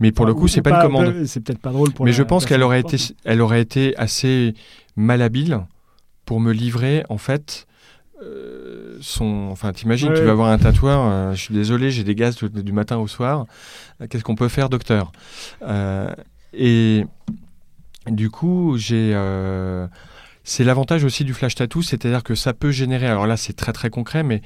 Mais 0.00 0.10
pour 0.10 0.26
le 0.26 0.34
coup, 0.34 0.48
c'est 0.48 0.62
pas, 0.62 0.70
pas, 0.70 0.76
une 0.76 0.82
commande. 0.82 1.24
C'est 1.26 1.40
peut-être 1.40 1.60
pas 1.60 1.70
drôle 1.70 1.92
pour 1.92 2.04
Mais 2.04 2.12
je 2.12 2.22
pense 2.22 2.46
qu'elle 2.46 2.62
aurait 2.62 2.80
été, 2.80 2.96
elle 3.24 3.40
aurait 3.40 3.60
été 3.60 3.96
assez 3.96 4.54
malhabile 4.96 5.60
pour 6.24 6.40
me 6.40 6.52
livrer, 6.52 7.04
en 7.08 7.18
fait, 7.18 7.66
euh. 8.24 9.50
Enfin, 9.50 9.72
t'imagines, 9.72 10.12
tu 10.14 10.22
vas 10.22 10.32
avoir 10.32 10.48
un 10.48 10.58
tatoueur. 10.58 11.00
Euh, 11.04 11.34
je 11.34 11.40
suis 11.40 11.54
désolé, 11.54 11.90
j'ai 11.90 12.04
des 12.04 12.14
gaz 12.14 12.36
du, 12.36 12.72
matin 12.72 12.98
au 12.98 13.06
soir. 13.06 13.46
Euh, 14.00 14.06
qu'est-ce 14.08 14.24
qu'on 14.24 14.34
peut 14.34 14.48
faire, 14.48 14.68
docteur? 14.68 15.12
Et 16.52 17.04
du 18.06 18.30
coup, 18.30 18.76
j'ai. 18.76 19.12
c'est 20.44 20.64
l'avantage 20.64 21.04
aussi 21.04 21.24
du 21.24 21.34
flash 21.34 21.54
tattoo, 21.54 21.82
c'est-à-dire 21.82 22.22
que 22.22 22.34
ça 22.34 22.52
peut 22.52 22.70
générer. 22.70 23.06
Alors 23.06 23.26
là, 23.26 23.36
c'est 23.36 23.54
très 23.54 23.72
très 23.72 23.90
concret, 23.90 24.22
mais 24.22 24.42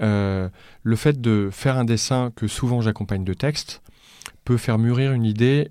le 0.00 0.96
fait 0.96 1.20
de 1.20 1.48
faire 1.52 1.76
un 1.76 1.84
dessin 1.84 2.32
que 2.36 2.46
souvent 2.46 2.80
j'accompagne 2.80 3.24
de 3.24 3.34
texte 3.34 3.82
peut 4.44 4.56
faire 4.56 4.78
mûrir 4.78 5.12
une 5.12 5.24
idée 5.24 5.70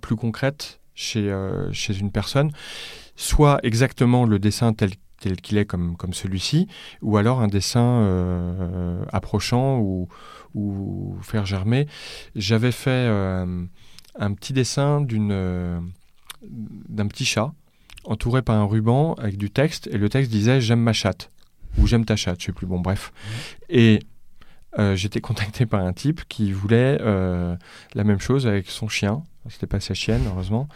plus 0.00 0.16
concrète 0.16 0.80
chez, 0.94 1.30
euh, 1.30 1.72
chez 1.72 1.98
une 1.98 2.10
personne, 2.10 2.50
soit 3.16 3.58
exactement 3.62 4.26
le 4.26 4.38
dessin 4.38 4.72
tel 4.72 4.90
tel 5.20 5.36
qu'il 5.40 5.58
est 5.58 5.66
comme, 5.66 5.96
comme 5.96 6.12
celui-ci, 6.12 6.66
ou 7.02 7.16
alors 7.16 7.40
un 7.40 7.48
dessin 7.48 8.00
euh, 8.02 9.04
approchant 9.12 9.78
ou, 9.78 10.08
ou, 10.54 11.16
faire 11.22 11.46
germer. 11.46 11.86
J'avais 12.34 12.72
fait 12.72 12.90
euh, 12.90 13.64
un 14.18 14.34
petit 14.34 14.52
dessin 14.52 15.00
d'une 15.00 15.92
d'un 16.88 17.06
petit 17.06 17.26
chat 17.26 17.52
entouré 18.04 18.42
par 18.42 18.56
un 18.56 18.64
ruban 18.64 19.14
avec 19.14 19.36
du 19.36 19.50
texte, 19.50 19.88
et 19.92 19.98
le 19.98 20.08
texte 20.08 20.30
disait 20.30 20.60
J'aime 20.60 20.80
ma 20.80 20.92
chatte, 20.92 21.30
ou 21.78 21.86
J'aime 21.86 22.04
ta 22.04 22.16
chatte, 22.16 22.40
je 22.40 22.46
sais 22.46 22.52
plus, 22.52 22.66
bon 22.66 22.80
bref. 22.80 23.12
Et 23.68 24.00
euh, 24.78 24.94
j'étais 24.94 25.20
contacté 25.20 25.66
par 25.66 25.80
un 25.80 25.92
type 25.92 26.22
qui 26.28 26.52
voulait 26.52 26.98
euh, 27.00 27.56
la 27.94 28.04
même 28.04 28.20
chose 28.20 28.46
avec 28.46 28.70
son 28.70 28.88
chien. 28.88 29.22
C'était 29.48 29.66
pas 29.66 29.80
sa 29.80 29.94
chienne, 29.94 30.22
heureusement. 30.26 30.68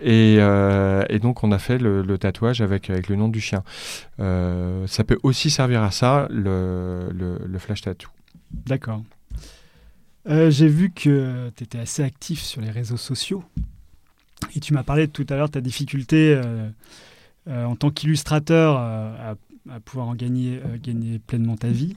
Et, 0.00 0.36
euh, 0.40 1.04
donc, 1.18 1.44
on 1.44 1.52
a 1.52 1.58
fait 1.58 1.78
le, 1.78 2.18
tatouage 2.18 2.60
avec, 2.60 2.88
le 2.88 3.16
nom 3.16 3.28
du 3.28 3.40
chien. 3.40 3.62
ça 4.18 5.04
peut 5.06 5.18
aussi 5.22 5.50
servir 5.50 5.82
à 5.82 5.90
ça, 5.90 6.26
le, 6.30 7.58
flash 7.58 7.82
tattoo. 7.82 8.08
D'accord. 8.66 9.02
J'ai 10.26 10.68
vu 10.68 10.90
que 10.90 11.50
tu 11.56 11.64
étais 11.64 11.78
assez 11.78 12.02
actif 12.02 12.42
sur 12.42 12.60
les 12.60 12.70
réseaux 12.70 12.96
sociaux. 12.96 13.44
Et 14.54 14.60
tu 14.60 14.74
m'as 14.74 14.82
parlé 14.82 15.08
tout 15.08 15.26
à 15.28 15.36
l'heure 15.36 15.48
de 15.48 15.52
ta 15.52 15.60
difficulté 15.60 16.40
en 17.48 17.76
tant 17.76 17.90
qu'illustrateur 17.90 18.76
à, 18.76 19.36
pouvoir 19.84 20.08
en 20.08 20.14
gagner 20.14 20.60
pleinement 21.26 21.56
ta 21.56 21.68
vie. 21.68 21.96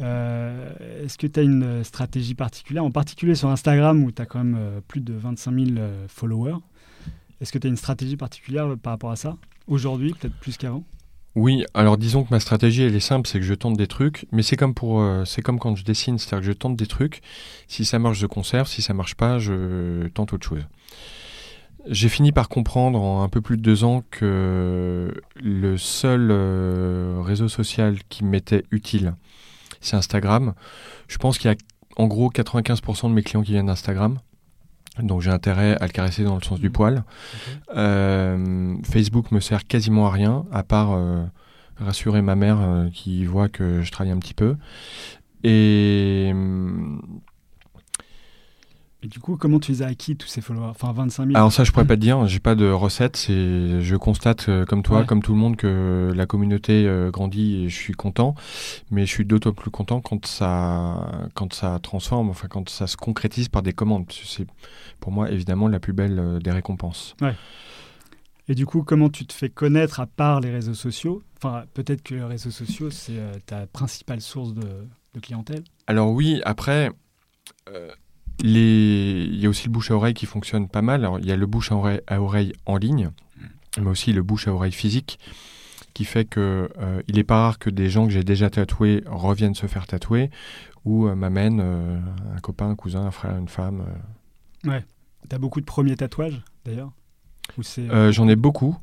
Euh, 0.00 1.04
est-ce 1.04 1.18
que 1.18 1.26
tu 1.26 1.40
as 1.40 1.42
une 1.42 1.82
stratégie 1.84 2.34
particulière, 2.34 2.84
en 2.84 2.90
particulier 2.90 3.34
sur 3.34 3.48
Instagram 3.48 4.04
où 4.04 4.12
tu 4.12 4.22
as 4.22 4.26
quand 4.26 4.38
même 4.38 4.56
euh, 4.58 4.80
plus 4.86 5.00
de 5.00 5.12
25 5.12 5.52
000 5.52 5.66
euh, 5.78 6.06
followers? 6.08 6.58
Est-ce 7.40 7.52
que 7.52 7.58
tu 7.58 7.66
as 7.66 7.70
une 7.70 7.76
stratégie 7.76 8.16
particulière 8.16 8.76
par 8.82 8.92
rapport 8.92 9.10
à 9.10 9.16
ça? 9.16 9.36
Aujourd'hui, 9.66 10.14
peut-être 10.18 10.38
plus 10.38 10.56
qu'avant? 10.56 10.84
Oui, 11.34 11.64
alors 11.74 11.98
disons 11.98 12.24
que 12.24 12.28
ma 12.30 12.40
stratégie 12.40 12.82
elle 12.82 12.96
est 12.96 13.00
simple, 13.00 13.28
c'est 13.28 13.38
que 13.38 13.44
je 13.44 13.54
tente 13.54 13.76
des 13.76 13.86
trucs, 13.86 14.26
mais 14.32 14.42
c'est 14.42 14.56
comme 14.56 14.74
pour, 14.74 15.04
comme 15.44 15.58
quand 15.60 15.76
je 15.76 15.84
dessine, 15.84 16.18
c'est-à-dire 16.18 16.40
que 16.40 16.52
je 16.52 16.52
tente 16.52 16.74
des 16.74 16.86
trucs. 16.86 17.20
Si 17.68 17.84
ça 17.84 18.00
marche, 18.00 18.18
je 18.18 18.26
conserve. 18.26 18.66
Si 18.66 18.82
ça 18.82 18.92
marche 18.92 19.14
pas, 19.14 19.38
je 19.38 20.08
tente 20.08 20.32
autre 20.32 20.48
chose. 20.48 20.66
J'ai 21.86 22.08
fini 22.08 22.32
par 22.32 22.48
comprendre 22.48 23.00
en 23.00 23.22
un 23.22 23.28
peu 23.28 23.40
plus 23.40 23.56
de 23.56 23.62
deux 23.62 23.84
ans 23.84 24.02
que 24.10 25.14
le 25.36 25.76
seul 25.76 26.32
réseau 27.20 27.46
social 27.46 27.98
qui 28.08 28.24
m'était 28.24 28.64
utile, 28.72 29.14
c'est 29.80 29.96
Instagram. 29.96 30.54
Je 31.08 31.18
pense 31.18 31.38
qu'il 31.38 31.50
y 31.50 31.54
a 31.54 31.56
en 31.96 32.06
gros 32.06 32.30
95% 32.30 33.08
de 33.08 33.14
mes 33.14 33.22
clients 33.22 33.42
qui 33.42 33.52
viennent 33.52 33.66
d'Instagram. 33.66 34.18
Donc 35.02 35.20
j'ai 35.20 35.30
intérêt 35.30 35.76
à 35.80 35.86
le 35.86 35.92
caresser 35.92 36.24
dans 36.24 36.36
le 36.36 36.42
sens 36.42 36.58
du 36.58 36.68
mmh. 36.68 36.72
poil. 36.72 37.04
Euh, 37.76 38.74
Facebook 38.84 39.30
me 39.30 39.40
sert 39.40 39.66
quasiment 39.66 40.06
à 40.06 40.10
rien, 40.10 40.44
à 40.52 40.62
part 40.62 40.92
euh, 40.92 41.24
rassurer 41.76 42.22
ma 42.22 42.34
mère 42.34 42.88
qui 42.92 43.24
voit 43.24 43.48
que 43.48 43.82
je 43.82 43.92
travaille 43.92 44.12
un 44.12 44.18
petit 44.18 44.34
peu. 44.34 44.56
Et 45.44 46.32
et 49.00 49.06
du 49.06 49.20
coup, 49.20 49.36
comment 49.36 49.60
tu 49.60 49.70
les 49.70 49.82
as 49.82 49.86
acquis 49.86 50.16
tous 50.16 50.26
ces 50.26 50.40
followers? 50.40 50.70
Enfin, 50.70 50.92
25 50.92 51.26
000 51.26 51.36
Alors 51.36 51.52
ça, 51.52 51.62
je 51.62 51.70
pourrais 51.70 51.86
pas 51.86 51.94
te 51.94 52.00
dire. 52.00 52.26
J'ai 52.26 52.40
pas 52.40 52.56
de 52.56 52.68
recette. 52.68 53.16
C'est, 53.16 53.80
je 53.80 53.96
constate 53.96 54.48
euh, 54.48 54.64
comme 54.64 54.82
toi, 54.82 55.04
comme 55.04 55.22
tout 55.22 55.34
le 55.34 55.38
monde, 55.38 55.54
que 55.54 56.10
la 56.12 56.26
communauté 56.26 56.84
euh, 56.84 57.12
grandit 57.12 57.62
et 57.62 57.68
je 57.68 57.76
suis 57.76 57.92
content. 57.92 58.34
Mais 58.90 59.06
je 59.06 59.10
suis 59.12 59.24
d'autant 59.24 59.52
plus 59.52 59.70
content 59.70 60.00
quand 60.00 60.26
ça, 60.26 61.28
quand 61.34 61.52
ça 61.52 61.78
transforme, 61.80 62.28
enfin 62.30 62.48
quand 62.48 62.68
ça 62.68 62.88
se 62.88 62.96
concrétise 62.96 63.48
par 63.48 63.62
des 63.62 63.72
commandes. 63.72 64.06
C'est 64.10 64.48
pour 64.98 65.12
moi 65.12 65.30
évidemment 65.30 65.68
la 65.68 65.78
plus 65.78 65.92
belle 65.92 66.18
euh, 66.18 66.38
des 66.40 66.50
récompenses. 66.50 67.14
Ouais. 67.20 67.36
Et 68.48 68.56
du 68.56 68.66
coup, 68.66 68.82
comment 68.82 69.10
tu 69.10 69.26
te 69.26 69.32
fais 69.32 69.48
connaître 69.48 70.00
à 70.00 70.06
part 70.06 70.40
les 70.40 70.50
réseaux 70.50 70.74
sociaux? 70.74 71.22
Enfin, 71.36 71.66
peut-être 71.72 72.02
que 72.02 72.16
les 72.16 72.24
réseaux 72.24 72.50
sociaux, 72.50 72.90
c'est 72.90 73.20
ta 73.46 73.66
principale 73.68 74.20
source 74.20 74.54
de, 74.54 74.64
clientèle. 75.20 75.62
Alors 75.88 76.10
oui, 76.10 76.40
après. 76.44 76.90
Il 78.40 79.36
y 79.36 79.46
a 79.46 79.48
aussi 79.48 79.66
le 79.66 79.72
bouche 79.72 79.90
à 79.90 79.94
oreille 79.94 80.14
qui 80.14 80.26
fonctionne 80.26 80.68
pas 80.68 80.82
mal. 80.82 81.04
Alors, 81.04 81.18
il 81.18 81.26
y 81.26 81.32
a 81.32 81.36
le 81.36 81.46
bouche 81.46 81.72
à 81.72 82.20
oreille, 82.20 82.52
en 82.66 82.76
ligne, 82.76 83.10
mais 83.80 83.88
aussi 83.88 84.12
le 84.12 84.22
bouche 84.22 84.46
à 84.46 84.52
oreille 84.52 84.72
physique, 84.72 85.18
qui 85.94 86.04
fait 86.04 86.24
que 86.24 86.70
euh, 86.78 87.02
il 87.08 87.16
n'est 87.16 87.24
pas 87.24 87.42
rare 87.42 87.58
que 87.58 87.70
des 87.70 87.90
gens 87.90 88.06
que 88.06 88.12
j'ai 88.12 88.22
déjà 88.22 88.50
tatoués 88.50 89.02
reviennent 89.06 89.56
se 89.56 89.66
faire 89.66 89.86
tatouer 89.88 90.30
ou 90.84 91.08
euh, 91.08 91.16
m'amènent 91.16 91.60
euh, 91.60 91.98
un 92.36 92.38
copain, 92.38 92.70
un 92.70 92.76
cousin, 92.76 93.06
un 93.06 93.10
frère, 93.10 93.36
une 93.36 93.48
femme. 93.48 93.84
Ouais. 94.64 94.84
T'as 95.28 95.38
beaucoup 95.38 95.60
de 95.60 95.66
premiers 95.66 95.96
tatouages 95.96 96.40
d'ailleurs? 96.64 96.92
J'en 98.12 98.28
ai 98.28 98.36
beaucoup. 98.36 98.76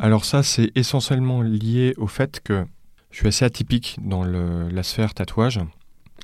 Alors 0.00 0.24
ça, 0.24 0.42
c'est 0.42 0.72
essentiellement 0.74 1.42
lié 1.42 1.94
au 1.96 2.08
fait 2.08 2.40
que 2.40 2.66
je 3.12 3.18
suis 3.18 3.28
assez 3.28 3.44
atypique 3.44 3.98
dans 4.02 4.24
la 4.24 4.82
sphère 4.82 5.14
tatouage. 5.14 5.60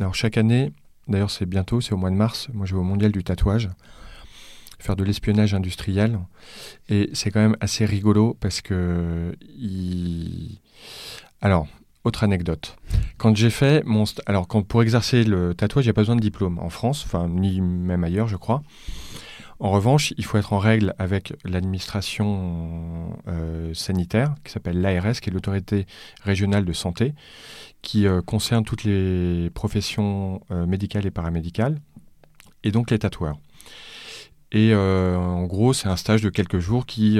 Alors 0.01 0.15
chaque 0.15 0.37
année, 0.37 0.73
D'ailleurs, 1.09 1.31
c'est 1.31 1.47
bientôt, 1.47 1.81
c'est 1.81 1.93
au 1.93 1.97
mois 1.97 2.11
de 2.11 2.17
mars. 2.17 2.49
Moi, 2.53 2.67
je 2.67 2.75
vais 2.75 2.81
au 2.81 2.85
mondial 2.85 3.13
du 3.13 3.25
tatouage, 3.25 3.71
faire 4.79 4.97
de 4.97 5.05
l'espionnage 5.05 5.55
industriel. 5.55 6.19
Et 6.89 7.11
c'est 7.13 7.31
quand 7.31 7.41
même 7.41 7.57
assez 7.61 7.85
rigolo 7.85 8.37
parce 8.41 8.61
que. 8.61 9.37
Alors, 11.41 11.67
autre 12.05 12.25
anecdote. 12.25 12.77
Quand 13.19 13.37
j'ai 13.37 13.51
fait 13.51 13.85
mon. 13.85 14.05
Alors, 14.27 14.47
pour 14.47 14.83
exercer 14.83 15.25
le 15.25 15.55
tatouage, 15.55 15.85
il 15.85 15.89
n'y 15.89 15.91
a 15.91 15.95
pas 15.95 16.03
besoin 16.03 16.17
de 16.17 16.21
diplôme 16.21 16.59
en 16.59 16.71
France, 16.71 17.05
enfin, 17.05 17.29
ni 17.29 17.61
même 17.61 18.05
ailleurs, 18.05 18.29
je 18.29 18.37
crois. 18.37 18.63
En 19.63 19.71
revanche, 19.71 20.13
il 20.17 20.25
faut 20.25 20.39
être 20.39 20.53
en 20.53 20.59
règle 20.59 20.93
avec 20.99 21.35
l'administration 21.45 23.17
euh, 23.29 23.73
sanitaire, 23.75 24.35
qui 24.43 24.51
s'appelle 24.51 24.81
l'ARS, 24.81 25.21
qui 25.21 25.31
est 25.31 25.33
l'autorité 25.33 25.87
régionale 26.25 26.65
de 26.65 26.73
santé, 26.73 27.15
qui 27.81 28.09
euh, 28.09 28.23
concerne 28.23 28.65
toutes 28.65 28.83
les 28.83 29.51
professions 29.51 30.41
euh, 30.51 30.67
médicales 30.67 31.07
et 31.07 31.13
paramédicales, 31.13 31.79
et 32.65 32.73
donc 32.73 32.91
les 32.91 32.99
tatoueurs. 32.99 33.39
Et 34.51 34.75
en 34.75 35.45
gros, 35.45 35.73
c'est 35.73 35.89
un 35.89 35.97
stage 35.97 36.21
de 36.21 36.29
quelques 36.29 36.59
jours 36.59 36.85
qui 36.85 37.19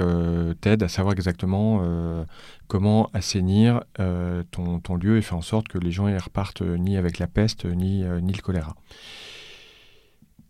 t'aide 0.61 0.83
à 0.83 0.89
savoir 0.89 1.15
exactement 1.15 1.83
comment 2.67 3.09
assainir 3.15 3.81
ton, 4.51 4.97
lieu 5.01 5.17
et 5.17 5.23
faire 5.23 5.39
en 5.39 5.41
sorte 5.41 5.67
que 5.69 5.79
les 5.79 5.91
gens 5.91 6.09
ne 6.09 6.21
repartent 6.21 6.61
ni 6.61 6.99
avec 6.99 7.19
la 7.19 7.27
peste 7.27 7.65
ni 7.65 8.03
le 8.03 8.43
choléra. 8.43 8.77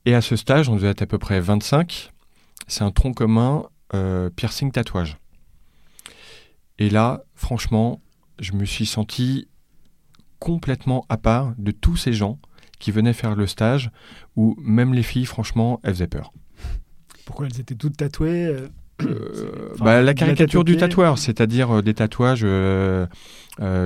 Et 0.05 0.15
à 0.15 0.21
ce 0.21 0.37
stage, 0.37 0.69
on 0.69 0.75
devait 0.75 0.89
être 0.89 1.03
à 1.03 1.07
peu 1.07 1.19
près 1.19 1.41
25. 1.41 2.13
C'est 2.67 2.83
un 2.83 2.91
tronc 2.91 3.13
commun 3.13 3.67
piercing 4.37 4.73
tatouage. 4.73 5.19
Et 6.79 6.91
là, 6.91 7.23
franchement, 7.35 8.01
je 8.41 8.53
me 8.53 8.65
suis 8.65 8.87
senti 8.87 9.49
complètement 10.39 11.07
à 11.09 11.19
part 11.19 11.55
de 11.59 11.71
tous 11.71 11.97
ces 11.97 12.13
gens 12.13 12.39
qui 12.81 12.91
venaient 12.91 13.13
faire 13.13 13.37
le 13.37 13.47
stage, 13.47 13.91
où 14.35 14.57
même 14.59 14.93
les 14.93 15.05
filles, 15.05 15.27
franchement, 15.27 15.79
elles 15.85 15.95
faisaient 15.95 16.09
peur. 16.09 16.33
Pourquoi 17.25 17.47
elles 17.47 17.61
étaient 17.61 17.77
toutes 17.77 17.99
tatouées 17.99 18.53
euh, 19.07 19.33
euh, 19.37 19.75
bah, 19.79 20.03
La 20.03 20.15
caricature 20.15 20.65
du 20.65 20.77
tatoueur, 20.77 21.19
c'est-à-dire 21.19 21.79
euh, 21.79 21.83
des 21.83 21.95
tatouages 21.95 22.47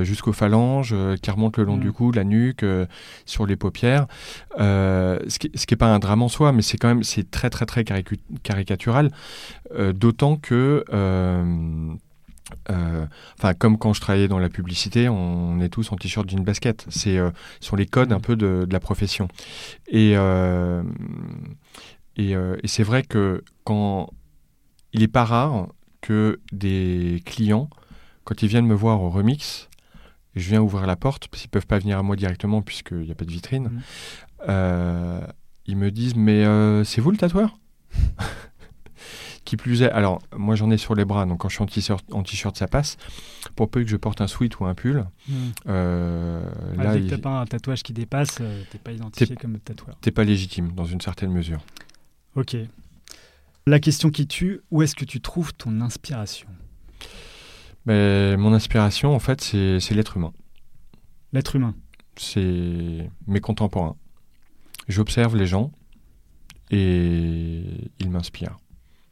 jusqu'aux 0.02 0.32
phalanges, 0.32 0.94
qui 1.22 1.30
remontent 1.30 1.60
le 1.60 1.66
long 1.66 1.76
du 1.76 1.88
mm. 1.88 1.92
cou, 1.92 2.12
la 2.12 2.24
nuque, 2.24 2.64
sur 3.24 3.46
les 3.46 3.56
paupières. 3.56 4.06
ce 4.58 5.38
qui 5.38 5.50
n'est 5.70 5.76
pas 5.76 5.92
un 5.92 5.98
drame 5.98 6.22
en 6.22 6.28
soi, 6.28 6.52
mais 6.52 6.62
c'est 6.62 6.78
quand 6.78 6.88
même 6.88 7.02
c'est 7.02 7.30
très 7.30 7.50
très 7.50 7.66
très 7.66 7.84
caricatural. 8.42 9.10
D'autant 9.94 10.36
que 10.36 10.84
euh, 12.70 13.06
enfin, 13.38 13.54
comme 13.54 13.76
quand 13.78 13.92
je 13.92 14.00
travaillais 14.00 14.28
dans 14.28 14.38
la 14.38 14.48
publicité, 14.48 15.08
on, 15.08 15.60
est 15.60 15.68
tous 15.68 15.90
en 15.92 15.96
t-shirt 15.96 16.26
d'une 16.26 16.44
basket. 16.44 16.86
C'est 16.88 17.18
euh, 17.18 17.30
sont 17.60 17.76
les 17.76 17.86
codes 17.86 18.12
un 18.12 18.20
peu 18.20 18.36
de, 18.36 18.66
la 18.70 18.80
profession. 18.80 19.28
Et, 19.88 20.12
euh, 20.16 20.82
et, 22.16 22.34
c'est 22.64 22.82
vrai 22.82 23.02
que 23.02 23.42
quand 23.64 24.10
il 24.96 25.00
n'est 25.00 25.08
pas 25.08 25.24
rare 25.24 25.68
que 26.00 26.40
des 26.52 27.22
clients, 27.26 27.68
quand 28.24 28.42
ils 28.42 28.48
viennent 28.48 28.66
me 28.66 28.74
voir 28.74 29.02
au 29.02 29.10
remix, 29.10 29.68
je 30.34 30.48
viens 30.48 30.62
ouvrir 30.62 30.86
la 30.86 30.96
porte, 30.96 31.28
parce 31.28 31.42
qu'ils 31.42 31.50
peuvent 31.50 31.66
pas 31.66 31.78
venir 31.78 31.98
à 31.98 32.02
moi 32.02 32.16
directement 32.16 32.62
puisqu'il 32.62 33.00
n'y 33.00 33.12
a 33.12 33.14
pas 33.14 33.26
de 33.26 33.30
vitrine. 33.30 33.82
Mmh. 34.46 35.20
ils 35.66 35.76
me 35.76 35.90
disent 35.90 36.16
mais 36.16 36.44
c'est 36.84 37.00
vous 37.00 37.10
le 37.10 37.18
tatoueur 37.18 37.58
qui 39.46 39.56
plus 39.56 39.82
est, 39.82 39.90
alors 39.90 40.20
moi 40.36 40.56
j'en 40.56 40.70
ai 40.70 40.76
sur 40.76 40.94
les 40.94 41.04
bras, 41.04 41.24
donc 41.24 41.40
quand 41.40 41.48
je 41.48 41.54
suis 41.54 41.62
en 42.12 42.22
t-shirt, 42.22 42.56
ça 42.56 42.66
passe. 42.66 42.98
Pour 43.54 43.70
peu 43.70 43.82
que 43.82 43.88
je 43.88 43.96
porte 43.96 44.20
un 44.20 44.26
sweat 44.26 44.58
ou 44.60 44.66
un 44.66 44.74
pull, 44.74 45.06
hmm. 45.28 45.34
euh, 45.68 46.50
ah, 46.78 46.82
là, 46.82 46.96
il... 46.96 47.20
pas 47.20 47.40
un 47.40 47.46
tatouage 47.46 47.82
qui 47.82 47.92
dépasse, 47.92 48.38
euh, 48.40 48.62
t'es 48.70 48.78
pas 48.78 48.92
identifié 48.92 49.36
comme 49.36 49.58
tatoueur. 49.60 49.96
T'es 50.00 50.10
pas 50.10 50.24
légitime 50.24 50.72
dans 50.72 50.84
une 50.84 51.00
certaine 51.00 51.30
mesure. 51.30 51.60
Ok. 52.34 52.56
La 53.68 53.80
question 53.80 54.10
qui 54.10 54.28
tue, 54.28 54.60
où 54.70 54.82
est-ce 54.82 54.94
que 54.94 55.04
tu 55.04 55.20
trouves 55.20 55.52
ton 55.52 55.80
inspiration? 55.80 56.46
Mais, 57.84 58.36
Mon 58.36 58.52
inspiration, 58.52 59.12
en 59.12 59.18
fait, 59.18 59.40
c'est 59.40 59.90
l'être 59.90 60.16
humain. 60.16 60.32
L'être 61.32 61.56
humain 61.56 61.74
C'est 62.16 63.10
mes 63.26 63.40
contemporains. 63.40 63.96
J'observe 64.86 65.36
les 65.36 65.46
gens 65.46 65.72
et 66.70 67.90
ils 67.98 68.10
m'inspirent. 68.10 68.56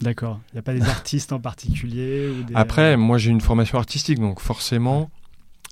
D'accord. 0.01 0.41
Il 0.53 0.55
n'y 0.55 0.59
a 0.61 0.63
pas 0.63 0.75
des 0.75 0.83
artistes 0.89 1.33
en 1.33 1.41
particulier 1.41 2.31
Après, 2.55 2.97
moi 2.97 3.19
j'ai 3.19 3.31
une 3.31 3.41
formation 3.41 3.79
artistique, 3.79 4.21
donc 4.21 4.39
forcément, 4.39 5.11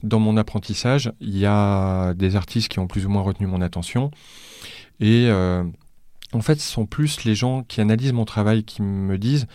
dans 0.03 0.19
mon 0.19 0.37
apprentissage, 0.37 1.13
il 1.21 1.39
y 1.39 1.47
a 1.47 2.15
des 2.15 2.35
artistes 2.35 2.69
qui 2.69 2.81
ont 2.81 2.89
plus 2.89 3.07
ou 3.07 3.11
moins 3.11 3.23
retenu 3.23 3.47
mon 3.47 3.61
attention. 3.61 4.11
Et 4.99 5.27
euh, 5.29 5.65
en 6.35 6.41
fait, 6.41 6.61
ce 6.61 6.69
sont 6.69 6.87
plus 6.87 7.25
les 7.25 7.35
gens 7.35 7.63
qui 7.63 7.81
analysent 7.81 8.13
mon 8.13 8.25
travail 8.25 8.65
qui 8.65 8.83
me 8.83 9.19
disent 9.19 9.47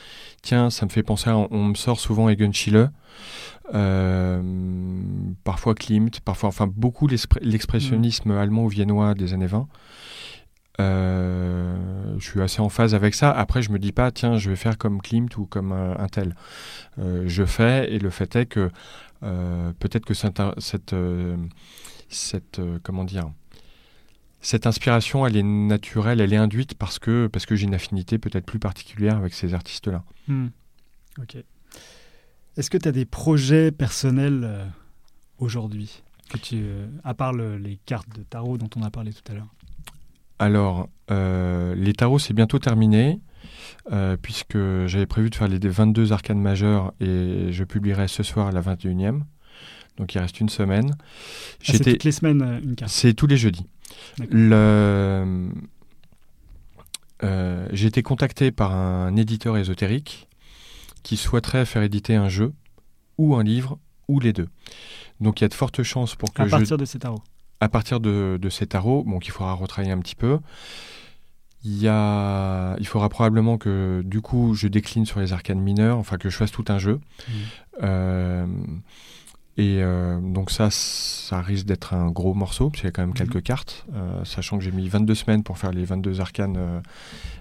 Tiens, 0.41 0.69
ça 0.69 0.85
me 0.85 0.91
fait 0.91 1.03
penser 1.03 1.29
à. 1.29 1.37
On 1.37 1.63
me 1.65 1.75
sort 1.75 1.99
souvent 1.99 2.29
Egon 2.29 2.51
Schiele, 2.51 2.91
euh, 3.73 4.41
parfois 5.43 5.75
Klimt, 5.75 6.19
parfois. 6.23 6.49
Enfin, 6.49 6.67
beaucoup 6.67 7.07
l'expressionnisme 7.07 8.33
mmh. 8.33 8.37
allemand 8.37 8.63
ou 8.65 8.69
viennois 8.69 9.13
des 9.13 9.33
années 9.33 9.47
20. 9.47 9.67
Euh, 10.79 12.15
je 12.19 12.29
suis 12.29 12.41
assez 12.41 12.61
en 12.61 12.69
phase 12.69 12.93
avec 12.93 13.15
ça. 13.15 13.31
Après, 13.31 13.63
je 13.63 13.71
me 13.71 13.79
dis 13.79 13.91
pas, 13.91 14.11
tiens, 14.11 14.37
je 14.37 14.49
vais 14.49 14.55
faire 14.55 14.77
comme 14.77 15.01
Klimt 15.01 15.35
ou 15.37 15.45
comme 15.45 15.71
un, 15.71 16.07
tel. 16.07 16.35
Euh, 16.99 17.23
je 17.25 17.43
fais, 17.43 17.91
et 17.91 17.97
le 17.97 18.11
fait 18.11 18.35
est 18.35 18.45
que 18.45 18.69
peut-être 19.19 20.05
que 20.05 20.13
cette, 20.13 20.39
cette, 20.59 20.95
cette 22.09 22.61
comment 22.83 23.03
dire, 23.03 23.31
cette 24.47 24.65
inspiration, 24.65 25.27
elle 25.27 25.35
est 25.35 25.43
naturelle, 25.43 26.21
elle 26.21 26.31
est 26.31 26.37
induite 26.37 26.73
parce 26.75 26.99
que, 26.99 27.27
parce 27.27 27.45
que 27.45 27.57
j'ai 27.57 27.65
une 27.65 27.73
affinité 27.73 28.17
peut-être 28.17 28.45
plus 28.45 28.59
particulière 28.59 29.17
avec 29.17 29.33
ces 29.33 29.53
artistes-là. 29.53 30.05
Hmm. 30.29 30.47
Ok. 31.21 31.35
Est-ce 32.55 32.69
que 32.69 32.77
tu 32.77 32.87
as 32.87 32.93
des 32.93 33.03
projets 33.03 33.73
personnels 33.73 34.71
aujourd'hui 35.37 36.01
que 36.29 36.37
tu, 36.37 36.63
à 37.03 37.13
part 37.13 37.33
les 37.33 37.77
cartes 37.85 38.07
de 38.17 38.23
tarot 38.23 38.57
dont 38.57 38.69
on 38.77 38.83
a 38.83 38.89
parlé 38.89 39.11
tout 39.11 39.29
à 39.29 39.35
l'heure? 39.35 39.53
Alors, 40.39 40.87
euh, 41.11 41.75
les 41.75 41.91
tarots, 41.91 42.17
c'est 42.17 42.33
bientôt 42.33 42.57
terminé, 42.57 43.19
euh, 43.91 44.15
puisque 44.15 44.57
j'avais 44.85 45.07
prévu 45.07 45.29
de 45.29 45.35
faire 45.35 45.49
les 45.49 45.59
22 45.59 46.13
arcanes 46.13 46.39
majeures 46.39 46.93
et 47.01 47.51
je 47.51 47.65
publierai 47.65 48.07
ce 48.07 48.23
soir 48.23 48.53
la 48.53 48.61
21e. 48.61 49.23
Donc 49.97 50.13
il 50.13 50.19
reste 50.19 50.39
une 50.39 50.49
semaine. 50.49 50.95
Ah, 50.97 51.01
c'est 51.63 51.83
toutes 51.83 52.03
les 52.03 52.11
semaines 52.11 52.41
euh, 52.41 52.59
une 52.63 52.75
carte 52.75 52.91
C'est 52.91 53.13
tous 53.13 53.27
les 53.27 53.37
jeudis. 53.37 53.65
J'ai 57.71 57.87
été 57.87 58.03
contacté 58.03 58.51
par 58.51 58.73
un 58.73 59.15
éditeur 59.15 59.57
ésotérique 59.57 60.27
qui 61.03 61.17
souhaiterait 61.17 61.65
faire 61.65 61.83
éditer 61.83 62.15
un 62.15 62.29
jeu 62.29 62.53
ou 63.17 63.35
un 63.35 63.43
livre 63.43 63.79
ou 64.07 64.19
les 64.19 64.33
deux. 64.33 64.49
Donc 65.19 65.39
il 65.39 65.43
y 65.43 65.45
a 65.45 65.49
de 65.49 65.53
fortes 65.53 65.83
chances 65.83 66.15
pour 66.15 66.33
que... 66.33 66.41
À 66.41 66.47
partir 66.47 66.77
de 66.77 66.85
ces 66.85 66.99
tarots 66.99 67.21
à 67.59 67.69
partir 67.69 67.99
de, 67.99 68.49
ces 68.49 68.67
tarots, 68.67 69.03
bon, 69.03 69.19
qu'il 69.19 69.31
faudra 69.31 69.53
retravailler 69.53 69.91
un 69.91 69.99
petit 69.99 70.15
peu, 70.15 70.39
il, 71.63 71.81
y 71.81 71.87
a, 71.87 72.75
il 72.79 72.87
faudra 72.87 73.09
probablement 73.09 73.57
que 73.57 74.01
du 74.05 74.21
coup 74.21 74.53
je 74.53 74.67
décline 74.67 75.05
sur 75.05 75.19
les 75.19 75.33
arcanes 75.33 75.59
mineurs, 75.59 75.97
enfin 75.97 76.17
que 76.17 76.29
je 76.29 76.37
fasse 76.37 76.51
tout 76.51 76.65
un 76.67 76.77
jeu. 76.77 76.95
Mmh. 76.95 77.33
Euh, 77.83 78.45
Et 79.59 79.79
euh, 79.81 80.19
donc 80.21 80.51
ça, 80.51 80.69
ça 80.69 81.41
risque 81.41 81.65
d'être 81.65 81.95
un 81.95 82.11
gros 82.11 82.35
morceau, 82.35 82.69
parce 82.69 82.81
qu'il 82.81 82.87
y 82.87 82.89
a 82.89 82.91
quand 82.91 83.01
même 83.01 83.09
Mhm. 83.09 83.15
quelques 83.15 83.41
cartes, 83.41 83.87
euh, 83.95 84.23
sachant 84.23 84.59
que 84.59 84.63
j'ai 84.63 84.71
mis 84.71 84.87
22 84.87 85.15
semaines 85.15 85.41
pour 85.41 85.57
faire 85.57 85.71
les 85.71 85.83
22 85.83 86.21
arcanes 86.21 86.57
euh, 86.57 86.79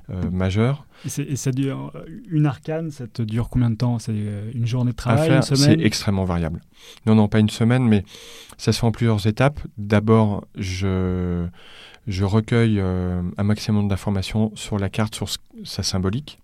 euh, 0.09 0.31
majeures. 0.31 0.87
Et, 1.19 1.37
ça 1.37 1.51
dure 1.53 1.93
une 2.31 2.47
arcane, 2.47 2.91
ça 2.91 3.07
te 3.07 3.21
dure 3.21 3.51
combien 3.51 3.69
de 3.69 3.75
temps? 3.77 3.99
C'est 3.99 4.17
une 4.55 4.67
journée 4.67 4.93
de 4.93 4.97
travail, 4.97 5.29
faire, 5.29 5.45
une 5.51 5.57
c'est 5.57 5.79
extrêmement 5.81 6.25
variable. 6.25 6.63
Non, 7.05 7.15
non, 7.15 7.29
pas 7.29 7.39
une 7.39 7.51
semaine, 7.51 7.87
mais 7.87 8.03
ça 8.57 8.73
se 8.73 8.81
fait 8.81 8.87
en 8.87 8.93
plusieurs 8.93 9.27
étapes. 9.27 9.61
D'abord, 9.77 10.47
je, 10.57 11.47
je 12.07 12.25
recueille 12.25 12.81
un 12.81 13.43
maximum 13.45 13.89
d'informations 13.89 14.53
sur 14.55 14.79
la 14.79 14.89
carte, 14.89 15.15
sur 15.15 15.29
sa 15.65 15.83
symbolique. 15.83 16.41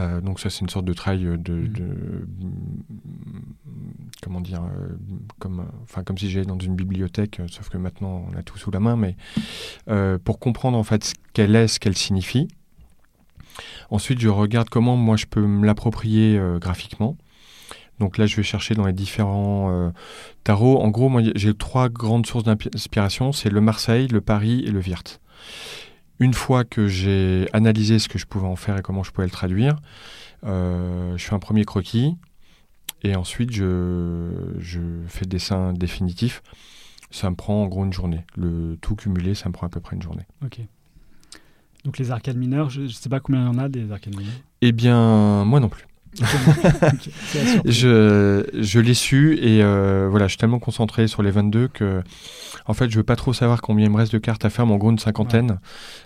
Euh, 0.00 0.20
donc 0.20 0.40
ça, 0.40 0.50
c'est 0.50 0.60
une 0.62 0.68
sorte 0.68 0.86
de 0.86 0.92
travail 0.92 1.24
de... 1.24 1.36
de- 1.36 2.26
comment 4.22 4.40
dire 4.40 4.62
euh, 4.62 4.88
comme, 5.38 5.64
enfin, 5.82 6.02
comme 6.04 6.18
si 6.18 6.28
j'allais 6.28 6.44
dans 6.44 6.58
une 6.58 6.74
bibliothèque, 6.74 7.40
euh, 7.40 7.46
sauf 7.48 7.68
que 7.68 7.78
maintenant, 7.78 8.26
on 8.30 8.36
a 8.36 8.42
tout 8.42 8.58
sous 8.58 8.70
la 8.70 8.80
main, 8.80 8.96
mais 8.96 9.16
pour 10.24 10.38
comprendre 10.38 10.76
en 10.76 10.82
fait 10.82 11.04
ce 11.04 11.14
qu'elle 11.32 11.54
est, 11.54 11.68
ce 11.68 11.78
qu'elle 11.80 11.96
signifie. 11.96 12.48
Ensuite, 13.90 14.20
je 14.20 14.28
regarde 14.28 14.68
comment 14.68 14.96
moi 14.96 15.16
je 15.16 15.26
peux 15.26 15.46
me 15.46 15.66
l'approprier 15.66 16.40
graphiquement. 16.60 17.16
Donc 17.98 18.16
là, 18.16 18.26
je 18.26 18.36
vais 18.36 18.42
chercher 18.42 18.74
dans 18.74 18.86
les 18.86 18.92
différents 18.92 19.92
tarots. 20.44 20.80
En 20.80 20.88
gros, 20.88 21.08
moi, 21.08 21.22
j'ai 21.34 21.54
trois 21.54 21.88
grandes 21.88 22.26
sources 22.26 22.44
d'inspiration. 22.44 23.32
C'est 23.32 23.50
le 23.50 23.60
Marseille, 23.60 24.06
le 24.08 24.20
Paris 24.20 24.62
et 24.66 24.70
le 24.70 24.80
Wirth. 24.80 25.20
Une 26.20 26.34
fois 26.34 26.64
que 26.64 26.86
j'ai 26.86 27.48
analysé 27.54 27.98
ce 27.98 28.08
que 28.08 28.18
je 28.18 28.26
pouvais 28.26 28.46
en 28.46 28.56
faire 28.56 28.76
et 28.76 28.82
comment 28.82 29.02
je 29.02 29.10
pouvais 29.10 29.26
le 29.26 29.32
traduire, 29.32 29.76
euh, 30.44 31.16
je 31.16 31.24
fais 31.24 31.34
un 31.34 31.38
premier 31.38 31.64
croquis 31.64 32.16
et 33.02 33.16
ensuite 33.16 33.50
je, 33.50 34.54
je 34.58 34.80
fais 35.08 35.22
le 35.22 35.30
dessin 35.30 35.72
définitif. 35.72 36.42
Ça 37.10 37.30
me 37.30 37.34
prend 37.34 37.62
en 37.62 37.66
gros 37.66 37.84
une 37.84 37.92
journée. 37.92 38.24
Le 38.36 38.76
tout 38.80 38.94
cumulé, 38.94 39.34
ça 39.34 39.48
me 39.48 39.54
prend 39.54 39.66
à 39.66 39.70
peu 39.70 39.80
près 39.80 39.96
une 39.96 40.02
journée. 40.02 40.26
Ok. 40.44 40.60
Donc 41.84 41.96
les 41.96 42.10
arcades 42.10 42.36
mineures, 42.36 42.68
je 42.68 42.82
ne 42.82 42.88
sais 42.88 43.08
pas 43.08 43.20
combien 43.20 43.40
il 43.40 43.46
y 43.46 43.48
en 43.48 43.58
a 43.58 43.68
des 43.68 43.90
arcades 43.90 44.14
mineures? 44.14 44.34
Eh 44.60 44.72
bien, 44.72 45.44
moi 45.46 45.58
non 45.58 45.70
plus. 45.70 45.86
Je, 47.64 48.44
je 48.54 48.80
l'ai 48.80 48.94
su 48.94 49.38
et 49.40 49.62
euh, 49.62 50.08
voilà, 50.10 50.26
je 50.26 50.30
suis 50.30 50.38
tellement 50.38 50.58
concentré 50.58 51.06
sur 51.06 51.22
les 51.22 51.30
22 51.30 51.68
que 51.68 52.02
en 52.66 52.74
fait, 52.74 52.90
je 52.90 52.96
veux 52.96 53.02
pas 53.04 53.16
trop 53.16 53.32
savoir 53.32 53.62
combien 53.62 53.86
il 53.86 53.90
me 53.90 53.96
reste 53.96 54.12
de 54.12 54.18
cartes 54.18 54.44
à 54.44 54.50
faire, 54.50 54.66
mais 54.66 54.72
en 54.72 54.76
gros 54.76 54.90
une 54.90 54.98
cinquantaine 54.98 55.58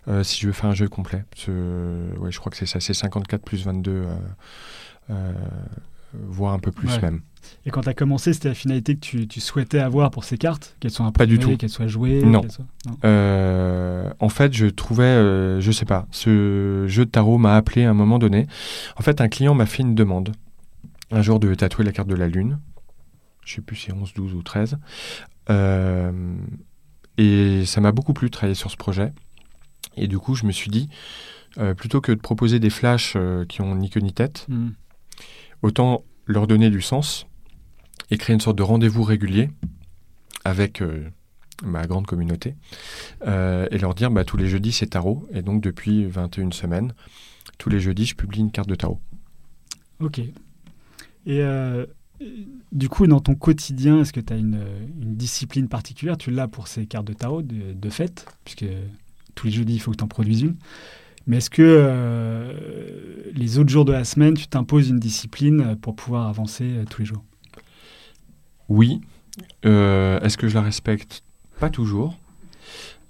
euh, 0.09 0.23
si 0.23 0.41
je 0.41 0.47
veux 0.47 0.53
faire 0.53 0.71
un 0.71 0.75
jeu 0.75 0.89
complet. 0.89 1.25
Parce 1.31 1.47
que, 1.47 2.09
ouais, 2.19 2.31
je 2.31 2.39
crois 2.39 2.51
que 2.51 2.57
c'est 2.57 2.67
ça, 2.67 2.81
c'est 2.81 2.95
54 2.95 3.43
plus 3.43 3.65
22, 3.65 4.05
euh, 5.11 5.33
voire 6.13 6.53
un 6.53 6.59
peu 6.59 6.71
plus 6.71 6.89
Ouais. 6.89 7.01
même. 7.03 7.21
Et 7.67 7.71
quand 7.71 7.83
tu 7.83 7.89
as 7.89 7.95
commencé, 7.95 8.33
c'était 8.33 8.49
la 8.49 8.55
finalité 8.55 8.95
que 8.95 9.01
tu, 9.01 9.27
tu 9.29 9.41
souhaitais 9.41 9.79
avoir 9.79 10.11
pour 10.11 10.25
ces 10.25 10.37
cartes 10.39 10.77
Qu'elles 10.81 10.91
soient 10.91 11.11
Pas 11.13 11.27
du 11.27 11.39
tout. 11.39 11.57
qu'elles 11.57 11.69
soient 11.71 11.87
jouées 11.87 12.23
Non. 12.23 12.41
qu'elles 12.43 12.51
soient- 12.53 12.67
non. 12.87 12.97
Euh, 13.05 14.11
en 14.21 14.29
fait, 14.29 14.53
je 14.53 14.67
trouvais, 14.67 15.05
euh, 15.05 15.61
je 15.61 15.71
sais 15.73 15.85
pas, 15.87 16.07
ce 16.11 16.85
jeu 16.89 17.05
de 17.07 17.11
tarot 17.11 17.39
m'a 17.39 17.57
appelé 17.57 17.85
à 17.85 17.91
un 17.91 17.95
moment 17.95 18.19
donné. 18.19 18.47
En 18.97 19.03
fait, 19.03 19.21
un 19.21 19.29
client 19.29 19.55
m'a 19.55 19.67
fait 19.67 19.83
une 19.83 19.95
demande 19.95 20.33
un 21.11 21.23
jour 21.23 21.39
de 21.41 21.55
tatouer 21.55 21.85
la 21.85 21.93
carte 21.93 22.09
de 22.09 22.15
la 22.15 22.29
Lune. 22.29 22.59
Je 23.45 23.55
sais 23.55 23.61
plus 23.61 23.77
si 23.77 23.87
c'est 23.87 23.93
11, 23.93 24.13
12 24.15 24.35
ou 24.35 24.43
13. 24.43 24.79
Euh, 25.51 26.37
et 27.19 27.65
ça 27.67 27.81
m'a 27.81 27.93
beaucoup 27.93 28.13
plu 28.15 28.29
de 28.29 28.33
travailler 28.33 28.55
sur 28.55 28.71
ce 28.71 28.77
projet. 28.77 29.13
Et 29.97 30.09
du 30.09 30.19
coup, 30.19 30.35
je 30.35 30.47
me 30.47 30.53
suis 30.53 30.71
dit, 30.71 30.89
euh, 31.59 31.75
plutôt 31.75 32.01
que 32.01 32.11
de 32.13 32.19
proposer 32.21 32.59
des 32.59 32.71
flashs 32.71 33.17
qui 33.49 33.61
ont 33.61 33.75
ni 33.77 33.91
queue 33.91 34.01
ni 34.01 34.13
tête, 34.13 34.47
Hmm. 34.49 34.71
autant 35.63 36.03
leur 36.27 36.47
donner 36.47 36.71
du 36.71 36.81
sens 36.81 37.27
et 38.11 38.19
créer 38.19 38.35
une 38.35 38.41
sorte 38.41 38.57
de 38.57 38.63
rendez-vous 38.63 39.03
régulier 39.03 39.51
avec 40.45 40.83
euh, 40.83 41.09
ma 41.63 41.87
grande 41.87 42.07
communauté 42.07 42.55
euh, 43.27 43.67
et 43.71 43.79
leur 43.79 43.95
dire 43.95 44.11
bah, 44.11 44.25
tous 44.25 44.37
les 44.37 44.47
jeudis 44.47 44.73
c'est 44.73 44.89
tarot 44.89 45.27
et 45.33 45.43
donc 45.43 45.63
depuis 45.63 46.05
21 46.05 46.51
semaines 46.53 46.93
tous 47.59 47.71
les 47.71 47.81
jeudis 47.81 48.07
je 48.07 48.15
publie 48.15 48.41
une 48.41 48.51
carte 48.51 48.69
de 48.69 48.75
tarot 48.75 49.01
Ok. 50.01 50.19
Et 50.19 50.33
euh, 51.41 51.87
du 52.73 52.89
coup, 52.89 53.07
dans 53.07 53.21
ton 53.21 53.37
quotidien, 53.37 54.01
est-ce 54.01 54.13
que 54.13 54.19
tu 54.19 54.33
as 54.33 54.37
une, 54.37 54.59
discipline 54.97 55.69
particulière? 55.69 56.19
Tu 56.19 56.33
l'as 56.33 56.49
pour 56.49 56.67
ces 56.67 56.87
cartes 56.87 57.07
de 57.07 57.13
tarot 57.13 57.43
de, 57.43 57.73
de 57.73 57.91
fête, 57.91 58.27
puisque 58.45 58.67
tous 59.37 59.47
les 59.47 59.53
jeudis, 59.53 59.75
il 59.75 59.79
faut 59.79 59.93
que 59.93 59.97
tu 59.97 60.05
en 60.05 60.09
produises 60.09 60.43
une. 60.43 60.57
Mais 61.29 61.37
est-ce 61.37 61.49
que 61.49 63.31
les 63.33 63.59
autres 63.59 63.71
jours 63.71 63.85
de 63.85 63.93
la 63.93 64.05
semaine, 64.05 64.35
tu 64.35 64.49
t'imposes 64.49 64.91
une 64.91 64.99
discipline 64.99 65.77
pour 65.81 65.95
pouvoir 65.95 66.29
avancer 66.29 66.85
tous 66.91 67.03
les 67.03 67.07
jours? 67.07 67.23
Oui 68.69 69.01
Euh, 69.67 70.21
est-ce 70.21 70.37
que 70.39 70.47
je 70.49 70.55
la 70.55 70.63
respecte? 70.63 71.23
Pas 71.61 71.71
toujours 71.71 72.19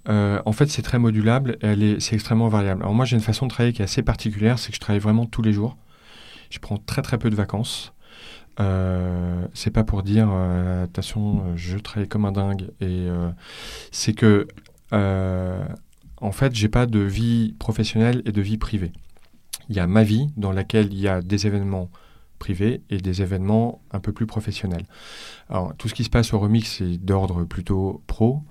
Euh, 0.09 0.40
en 0.44 0.52
fait, 0.52 0.66
c'est 0.68 0.82
très 0.82 0.98
modulable 0.98 1.57
et 1.62 1.66
elle 1.66 1.82
est, 1.82 2.00
c'est 2.00 2.14
extrêmement 2.14 2.48
variable. 2.48 2.82
Alors 2.82 2.94
moi, 2.94 3.07
j'ai 3.07 3.16
une 3.16 3.22
façon 3.22 3.46
de 3.46 3.50
travailler 3.50 3.72
qui 3.72 3.80
est 3.80 3.84
assez 3.84 4.02
particulière, 4.02 4.59
c'est 4.59 4.68
que 4.68 4.74
je 4.76 4.80
travaille 4.80 5.00
vraiment 5.00 5.24
tous 5.24 5.40
les 5.40 5.52
jours. 5.55 5.78
Je 6.50 6.59
prends 6.59 6.76
très 6.76 7.00
très 7.02 7.18
peu 7.18 7.30
de 7.30 7.34
vacances. 7.34 7.94
Euh, 8.61 9.46
c'est 9.55 9.70
pas 9.70 9.82
pour 9.82 10.02
dire 10.02 10.28
euh, 10.30 10.84
attention, 10.84 11.57
je 11.57 11.78
travaille 11.78 12.09
comme 12.09 12.26
un 12.26 12.32
dingue. 12.32 12.70
Et 12.82 13.07
c'est 13.92 14.12
que 14.12 14.46
en 14.92 16.32
fait, 16.32 16.55
j'ai 16.55 16.68
pas 16.68 16.86
de 16.86 17.00
vie 17.00 17.55
professionnelle 17.59 18.22
et 18.26 18.32
de 18.32 18.40
vie 18.42 18.59
privée. 18.59 18.92
Il 19.68 19.76
y 19.76 19.80
a 19.80 19.86
ma 19.86 20.02
vie 20.05 20.28
dans 20.36 20.52
laquelle 20.52 20.92
il 20.92 21.00
y 21.00 21.09
a 21.09 21.20
des 21.22 21.46
événements 21.46 21.90
privés 22.39 22.82
et 22.91 22.99
des 22.99 23.22
événements 23.22 23.80
un 23.93 24.01
peu 24.01 24.12
plus 24.12 24.26
professionnels. 24.26 24.87
Alors, 25.49 25.74
tout 25.76 25.89
ce 25.89 25.95
qui 25.95 26.05
se 26.05 26.11
passe 26.11 26.32
au 26.32 26.39
remix, 26.39 26.78
c'est 26.78 26.99
d'ordre 26.99 27.45
plutôt 27.45 28.03
pro, 28.07 28.43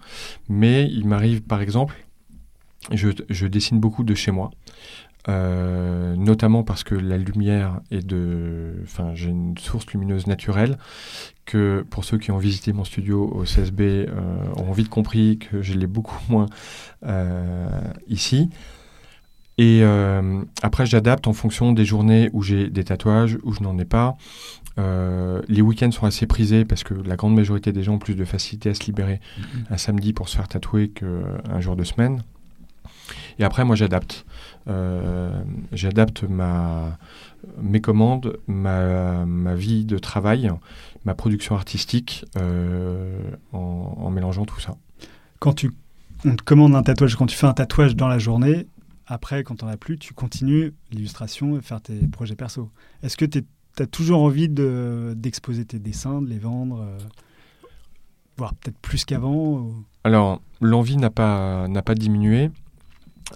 mais 0.50 0.90
il 0.90 1.08
m'arrive, 1.08 1.42
par 1.42 1.62
exemple, 1.62 1.96
je, 2.92 3.46
dessine 3.48 3.80
beaucoup 3.80 4.04
de 4.04 4.14
chez 4.14 4.32
moi, 4.32 4.52
euh, 5.30 6.16
notamment 6.16 6.64
parce 6.64 6.84
que 6.84 6.96
la 6.96 7.18
lumière 7.18 7.80
est 7.92 8.06
de... 8.06 8.76
Enfin, 8.84 9.12
j'ai 9.16 9.30
une 9.30 9.58
source 9.58 9.86
lumineuse 9.88 10.28
naturelle 10.28 10.78
que, 11.46 11.86
pour 11.90 12.04
ceux 12.04 12.18
qui 12.18 12.32
ont 12.32 12.38
visité 12.38 12.74
mon 12.74 12.84
studio 12.84 13.30
au 13.34 13.44
CSB, 13.44 13.82
euh, 13.82 14.06
auront 14.56 14.74
vite 14.74 14.90
compris 14.90 15.38
que 15.38 15.62
je 15.62 15.74
l'ai 15.74 15.88
beaucoup 15.88 16.20
moins 16.30 16.48
euh, 17.04 17.68
ici. 18.08 18.50
Et 19.58 19.82
euh, 19.84 20.41
après, 20.62 20.86
j'adapte 20.86 21.28
en 21.28 21.34
fonction 21.34 21.74
des 21.74 21.86
journées 21.86 22.30
où 22.34 22.41
j'ai 22.41 22.70
des 22.70 22.84
tatouages, 22.84 23.38
où 23.43 23.54
je 23.54 23.62
n'en 23.62 23.78
ai 23.78 23.86
pas. 23.86 24.16
Euh, 24.80 25.41
les 25.47 25.62
week-ends 25.62 25.91
sont 25.91 26.08
assez 26.08 26.26
prisés 26.26 26.66
parce 26.66 26.84
que 26.84 26.95
la 26.95 27.16
grande 27.16 27.36
majorité 27.36 27.72
des 27.72 27.84
gens 27.84 27.93
ont 27.93 27.99
plus 27.99 28.16
de 28.16 28.26
facilité 28.26 28.72
à 28.72 28.74
se 28.74 28.84
libérer 28.86 29.22
un 29.70 29.78
samedi 29.78 30.14
pour 30.14 30.30
se 30.30 30.36
faire 30.36 30.47
tatouer 30.47 30.89
qu'un 30.89 31.60
jour 31.60 31.76
de 31.76 31.84
semaine. 31.84 32.24
Et 33.38 33.43
après, 33.43 33.64
moi, 33.66 33.76
j'adapte. 33.76 34.26
Euh, 34.68 35.32
j'adapte 35.72 36.24
ma, 36.24 36.97
mes 37.62 37.82
commandes, 37.82 38.38
ma, 38.47 39.26
ma 39.26 39.54
vie 39.54 39.86
de 39.86 39.99
travail, 39.99 40.49
ma 41.06 41.14
production 41.14 41.56
artistique 41.56 42.26
euh, 42.38 43.20
en, 43.51 43.97
en 43.99 44.10
mélangeant 44.10 44.45
tout 44.45 44.60
ça. 44.60 44.76
Quand 45.39 45.54
tu, 45.54 45.72
on 46.26 46.36
te 46.36 46.43
commande 46.43 46.76
un 46.76 46.84
tatouage, 46.84 47.16
quand 47.16 47.26
tu 47.26 47.38
fais 47.38 47.47
un 47.47 47.54
tatouage 47.54 47.95
dans 47.95 48.08
la 48.08 48.18
journée, 48.18 48.68
après, 49.08 49.43
quand 49.43 49.64
on 49.64 49.68
as 49.68 49.78
plus, 49.78 49.97
tu 49.97 50.14
continues 50.14 50.74
l'illustration 50.91 51.58
et 51.58 51.62
faire 51.62 51.82
tes 51.82 52.08
projets 52.08 52.36
perso. 52.36 52.70
Est-ce 53.01 53.18
que 53.18 53.26
tu 53.26 53.43
as 53.80 53.86
toujours 53.88 54.22
envie 54.22 54.49
de- 54.49 55.14
d'exposer 55.18 55.66
tes 55.66 55.80
dessins, 55.80 56.22
de 56.22 56.28
les 56.28 56.39
vendre, 56.39 56.82
euh, 56.82 56.97
voire 58.38 58.54
peut-être 58.56 58.78
plus 58.80 59.06
qu'avant 59.06 59.70
Alors, 60.04 60.41
l'envie 60.62 60.97
n'a 60.97 61.10
pas, 61.10 61.68
pas 61.86 61.95
diminué. 61.95 62.49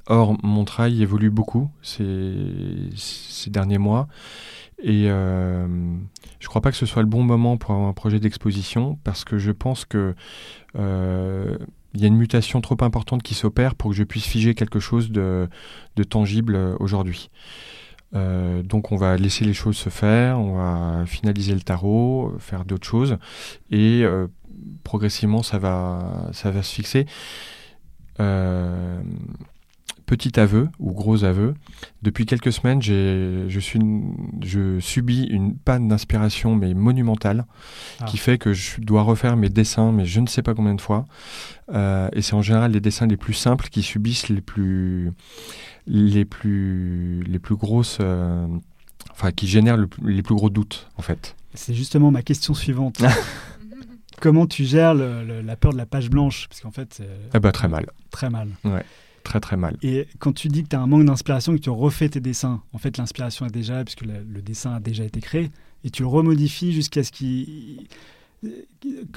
Or, 0.08 0.38
mon 0.44 0.64
travail 0.66 1.02
évolue 1.02 1.30
beaucoup 1.32 1.70
ces, 1.82 2.90
ces 2.96 3.50
derniers 3.50 3.78
mois. 3.78 4.08
Et 4.80 5.10
euh, 5.10 5.66
je 6.40 6.46
ne 6.46 6.50
crois 6.50 6.62
pas 6.62 6.70
que 6.70 6.78
ce 6.78 6.86
soit 6.86 7.02
le 7.02 7.08
bon 7.08 7.24
moment 7.24 7.58
pour 7.58 7.72
avoir 7.72 7.88
un 7.90 7.94
projet 7.94 8.20
d'exposition 8.20 9.00
parce 9.04 9.24
que 9.26 9.40
je 9.40 9.52
pense 9.52 9.86
que 9.86 10.14
euh, 10.78 11.58
il 11.98 12.02
y 12.02 12.06
a 12.06 12.08
une 12.08 12.16
mutation 12.16 12.62
trop 12.62 12.78
importante 12.82 13.24
qui 13.24 13.34
s'opère 13.34 13.74
pour 13.74 13.90
que 13.90 13.98
je 13.98 14.04
puisse 14.04 14.26
figer 14.26 14.54
quelque 14.54 14.80
chose 14.80 15.10
de, 15.10 15.50
de 15.96 16.04
tangible 16.04 16.56
euh, 16.56 16.76
aujourd'hui. 16.80 17.32
Euh, 18.14 18.62
donc 18.62 18.92
on 18.92 18.98
va 18.98 19.18
laisser 19.18 19.46
les 19.46 19.56
choses 19.56 19.76
se 19.76 19.90
faire, 19.90 20.40
on 20.40 20.58
va 20.58 21.06
finaliser 21.08 21.56
le 21.56 21.62
tarot, 21.62 22.28
euh, 22.28 22.40
faire 22.40 22.66
d'autres 22.66 22.88
choses 22.88 23.18
et 23.72 24.06
progressivement 24.84 25.42
ça 25.42 25.58
va, 25.58 26.30
ça 26.34 26.52
va 26.52 26.62
se 26.62 26.74
fixer. 26.74 27.08
Euh, 28.20 29.02
petit 30.08 30.40
aveu 30.40 30.70
ou 30.80 30.94
gros 30.94 31.24
aveu, 31.24 31.54
depuis 32.02 32.26
quelques 32.26 32.52
semaines, 32.52 32.82
j'ai- 32.82 33.46
je, 33.50 33.60
suis, 33.60 33.80
je 34.44 34.80
subis 34.80 35.24
une 35.26 35.56
panne 35.56 35.88
d'inspiration 35.90 36.56
mais 36.56 36.74
monumentale 36.74 37.46
Ah. 38.00 38.06
qui 38.06 38.18
fait 38.18 38.40
que 38.40 38.54
je 38.54 38.82
dois 38.82 39.04
refaire 39.04 39.38
mes 39.38 39.50
dessins 39.50 39.92
mais 39.92 40.06
je 40.06 40.20
ne 40.20 40.26
sais 40.28 40.42
pas 40.42 40.56
combien 40.56 40.74
de 40.74 40.82
fois. 40.82 41.06
Euh, 41.74 42.10
et 42.14 42.22
c'est 42.24 42.34
en 42.34 42.42
général 42.42 42.72
les 42.72 42.80
dessins 42.80 43.06
les 43.06 43.18
plus 43.18 43.34
simples 43.36 43.68
qui 43.70 43.84
subissent 43.84 44.30
les 44.30 44.42
plus, 44.42 45.12
les 45.86 46.26
plus, 46.26 47.22
les 47.28 47.40
plus 47.40 47.56
grosses 47.56 47.98
euh, 48.02 48.48
enfin, 49.12 49.32
qui 49.32 49.46
génèrent 49.48 49.78
le- 49.78 49.90
les 50.04 50.24
plus 50.24 50.36
gros 50.36 50.50
doutes, 50.50 50.88
en 50.98 51.02
fait. 51.02 51.36
C'est 51.54 51.74
justement 51.74 52.12
ma 52.12 52.22
question 52.24 52.54
suivante. 52.54 53.02
Comment 54.22 54.48
tu 54.48 54.64
gères 54.66 54.96
le- 54.96 55.24
le- 55.24 55.42
la 55.42 55.56
peur 55.56 55.74
de 55.74 55.78
la 55.78 55.86
page 55.86 56.10
blanche? 56.10 56.48
Parce 56.50 56.62
qu'en 56.62 56.72
fait, 56.72 57.04
Eh 57.36 57.40
ben, 57.40 57.52
très 57.52 57.68
mal. 57.68 57.86
très 58.10 58.30
mal. 58.30 58.50
Très, 59.28 59.42
très 59.42 59.58
mal. 59.58 59.76
Et 59.82 60.08
quand 60.20 60.32
tu 60.32 60.48
dis 60.48 60.64
que 60.64 60.70
tu 60.70 60.76
as 60.78 60.80
un 60.80 60.88
manque 60.88 61.04
d'inspiration 61.04 61.52
et 61.54 61.58
que 61.58 61.64
tu 61.64 61.70
refais 61.70 62.08
tes 62.08 62.22
dessins, 62.22 62.62
en 62.72 62.78
fait, 62.78 62.98
l'inspiration 62.98 63.46
est 63.46 63.52
déjà 63.52 63.74
là, 63.76 63.84
puisque 63.84 64.06
le, 64.06 64.24
le 64.26 64.42
dessin 64.42 64.76
a 64.76 64.80
déjà 64.80 65.04
été 65.04 65.20
créé, 65.20 65.52
et 65.84 65.90
tu 65.90 66.02
le 66.04 66.08
remodifies 66.08 66.72
jusqu'à 66.72 67.04
ce 67.04 67.12
qu'il. 67.12 67.88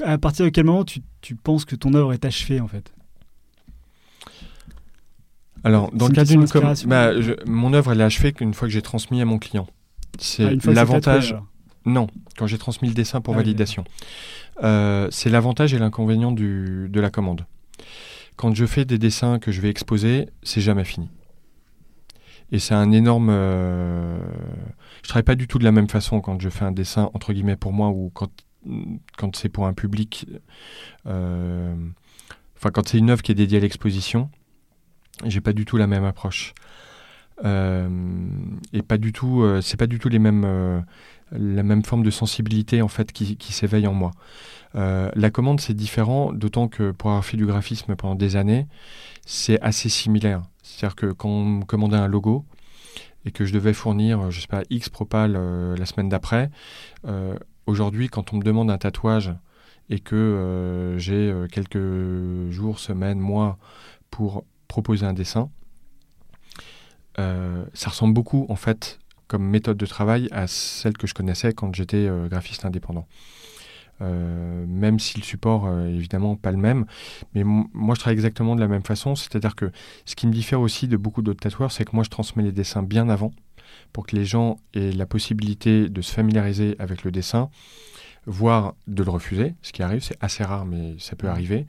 À 0.05 0.19
partir 0.19 0.45
de 0.47 0.51
quel 0.51 0.65
moment 0.65 0.85
tu, 0.85 1.01
tu 1.21 1.37
penses 1.37 1.65
que 1.65 1.77
ton 1.77 1.95
œuvre 1.95 2.13
est 2.13 2.25
achevée, 2.25 2.59
en 2.61 2.67
fait? 2.67 2.93
Alors, 5.63 5.93
dans 5.93 6.09
le 6.09 6.15
question 6.15 6.41
d'une 6.41 6.49
com- 6.49 6.75
bah, 6.87 7.21
je- 7.21 7.33
mon 7.47 7.73
œuvre, 7.73 7.93
elle 7.93 8.01
est 8.01 8.05
achevée 8.05 8.33
qu'une 8.33 8.53
fois 8.55 8.67
que 8.67 8.73
j'ai 8.75 8.83
transmis 8.83 9.21
à 9.21 9.25
mon 9.25 9.39
client. 9.39 9.69
C'est 10.19 10.45
Ah, 10.45 10.71
l'avantage. 10.73 11.37
Non, 11.87 12.09
quand 12.37 12.49
j'ai 12.49 12.59
transmis 12.59 12.89
le 12.89 12.95
dessin 12.95 13.21
pour 13.21 13.35
Ah 13.35 13.39
oui, 13.39 13.45
validation. 13.45 13.85
Euh, 14.65 15.07
c'est 15.13 15.31
l'avantage 15.31 15.73
et 15.73 15.79
l'inconvénient 15.79 16.33
du- 16.33 16.89
de 16.91 17.01
la 17.01 17.11
commande. 17.11 17.47
Quand 18.41 18.55
je 18.55 18.65
fais 18.65 18.87
des 18.87 18.97
dessins 18.97 19.39
que 19.39 19.53
je 19.53 19.61
vais 19.61 19.69
exposer, 19.69 20.31
c'est 20.43 20.63
jamais 20.63 20.85
fini. 20.85 21.11
Et 22.51 22.59
c'est 22.59 22.73
un 22.73 22.91
énorme. 22.91 23.29
euh, 23.31 24.19
Je 25.03 25.09
travaille 25.11 25.25
pas 25.25 25.35
du 25.35 25.47
tout 25.47 25.59
de 25.59 25.65
la 25.65 25.73
même 25.73 25.91
façon 25.91 26.23
quand 26.23 26.41
je 26.41 26.49
fais 26.49 26.65
un 26.65 26.73
dessin 26.73 27.11
entre 27.13 27.35
guillemets 27.35 27.57
pour 27.57 27.75
moi 27.75 27.89
ou 27.91 28.11
quand 28.15 28.31
quand 29.19 29.37
c'est 29.37 29.51
pour 29.51 29.67
un 29.67 29.75
public. 29.75 30.27
euh, 31.05 31.75
Enfin, 32.57 32.71
quand 32.71 32.89
c'est 32.89 32.97
une 32.97 33.11
œuvre 33.11 33.21
qui 33.21 33.31
est 33.31 33.35
dédiée 33.35 33.59
à 33.59 33.61
l'exposition, 33.61 34.31
j'ai 35.27 35.43
pas 35.43 35.53
du 35.53 35.67
tout 35.67 35.77
la 35.77 35.87
même 35.87 36.05
approche. 36.05 36.55
Euh, 37.45 37.89
et 38.73 38.81
pas 38.81 38.97
du 38.97 39.13
tout. 39.13 39.45
c'est 39.61 39.77
pas 39.77 39.87
du 39.87 39.99
tout 39.99 40.09
les 40.09 40.19
mêmes. 40.19 40.83
la 41.31 41.63
même 41.63 41.85
forme 41.85 42.05
de 42.05 42.11
sensibilité 42.11 42.81
en 42.81 42.89
fait 42.89 43.13
qui 43.13 43.53
s'éveille 43.53 43.87
en 43.87 43.93
moi. 43.93 44.13
Euh, 44.77 45.11
la 45.15 45.31
commande 45.31 45.61
c'est 45.61 45.75
différent, 45.75 46.33
d'autant 46.33 46.69
que 46.69 46.93
pour 46.93 47.11
avoir 47.11 47.25
fait 47.25 47.37
du 47.37 47.47
graphisme 47.47 47.97
pendant 47.97 48.15
des 48.15 48.37
années, 48.37 48.67
c'est 49.27 49.61
assez 49.61 49.89
similaire. 49.89 50.43
C'est-à-dire 50.63 50.97
que 50.97 51.07
quand 51.13 51.29
on 51.29 51.45
me 51.45 51.65
commandait 51.65 51.97
un 51.97 52.09
logo 52.09 52.45
et 53.25 53.31
que 53.33 53.45
je 53.45 53.53
devais 53.53 53.73
fournir, 53.73 54.31
je 54.31 54.41
sais 54.41 54.47
pas, 54.47 54.63
X 54.71 54.89
propal 54.89 55.35
euh, 55.37 55.77
la 55.77 55.87
semaine 55.87 56.09
d'après, 56.09 56.51
euh, 57.07 57.37
aujourd'hui 57.67 58.09
quand 58.09 58.33
on 58.33 58.37
me 58.37 58.43
demande 58.43 58.71
un 58.71 58.79
tatouage 58.79 59.33
et 59.89 59.99
que 59.99 60.15
euh, 60.15 60.99
j'ai 60.99 61.31
euh, 61.31 61.49
quelques 61.49 62.51
jours, 62.51 62.79
semaines, 62.79 63.19
mois 63.19 63.59
pour 64.11 64.45
proposer 64.69 65.05
un 65.05 65.13
dessin, 65.13 65.51
euh, 67.19 67.65
ça 67.75 67.91
ressemble 67.91 68.15
beaucoup 68.15 68.47
en 68.49 68.57
fait 68.57 69.01
comme 69.27 69.45
méthode 69.45 69.77
de 69.77 69.87
travail 69.87 70.29
à 70.33 70.47
celle 70.47 70.97
que 70.97 71.07
je 71.07 71.15
connaissais 71.15 71.53
quand 71.53 71.75
j'étais 71.75 72.07
euh, 72.09 72.29
graphiste 72.29 72.65
indépendant. 72.65 73.07
Euh, 74.03 74.65
même 74.67 74.99
si 74.99 75.19
le 75.19 75.23
support 75.23 75.67
euh, 75.67 75.87
évidemment 75.87 76.35
pas 76.35 76.53
le 76.53 76.57
même, 76.57 76.87
mais 77.35 77.43
moi 77.45 77.95
je 77.95 78.01
travaille 78.01 78.15
exactement 78.15 78.55
de 78.55 78.61
la 78.61 78.69
même 78.69 78.83
façon, 78.83 79.15
c'est-à-dire 79.15 79.55
que 79.55 79.71
ce 80.07 80.15
qui 80.15 80.27
me 80.27 80.33
diffère 80.33 80.61
aussi 80.61 80.89
de 80.89 80.97
beaucoup 80.97 81.21
d'autres 81.21 81.41
tatoueurs, 81.41 81.71
c'est 81.71 81.85
que 81.85 81.91
moi 81.93 82.03
je 82.03 82.09
transmets 82.09 82.43
les 82.43 82.53
dessins 82.53 82.83
bien 82.83 83.11
avant 83.11 83.31
pour 83.93 84.07
que 84.07 84.17
les 84.17 84.25
gens 84.25 84.57
aient 84.75 84.93
la 84.93 85.07
possibilité 85.07 85.89
de 85.89 86.01
se 86.01 86.13
familiariser 86.13 86.77
avec 86.79 87.05
le 87.05 87.11
dessin, 87.11 87.51
voire 88.27 88.75
de 88.87 89.03
le 89.03 89.11
refuser, 89.11 89.55
ce 89.63 89.73
qui 89.73 89.83
arrive, 89.83 90.03
c'est 90.03 90.17
assez 90.21 90.45
rare, 90.45 90.65
mais 90.65 90.95
ça 90.99 91.17
peut 91.17 91.29
arriver, 91.29 91.67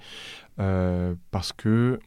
euh, 0.60 1.16
parce 1.32 1.54
que 1.54 2.00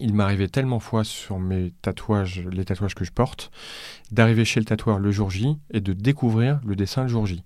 il 0.00 0.14
m'arrivait 0.14 0.48
tellement 0.48 0.80
fois 0.80 1.02
sur 1.02 1.38
mes 1.38 1.72
tatouages, 1.82 2.44
les 2.52 2.64
tatouages 2.64 2.94
que 2.94 3.04
je 3.04 3.12
porte, 3.12 3.50
d'arriver 4.12 4.44
chez 4.44 4.60
le 4.60 4.66
tatoueur 4.66 4.98
le 4.98 5.10
jour 5.10 5.30
J 5.30 5.58
et 5.72 5.80
de 5.80 5.92
découvrir 5.92 6.60
le 6.66 6.76
dessin 6.76 7.02
le 7.02 7.08
jour 7.08 7.26
J. 7.26 7.42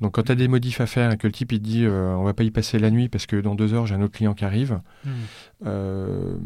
Donc 0.00 0.14
quand 0.14 0.22
tu 0.24 0.32
as 0.32 0.34
des 0.34 0.48
modifs 0.48 0.80
à 0.80 0.86
faire 0.86 1.10
et 1.12 1.16
que 1.16 1.26
le 1.26 1.32
type 1.32 1.52
il 1.52 1.58
te 1.58 1.64
dit 1.64 1.84
euh, 1.84 2.14
on 2.16 2.24
va 2.24 2.32
pas 2.34 2.42
y 2.44 2.50
passer 2.50 2.78
la 2.78 2.90
nuit 2.90 3.08
parce 3.08 3.26
que 3.26 3.36
dans 3.36 3.54
deux 3.54 3.74
heures 3.74 3.86
j'ai 3.86 3.94
un 3.94 4.02
autre 4.02 4.14
client 4.16 4.32
qui 4.34 4.44
arrive, 4.44 4.80
euh, 5.66 6.36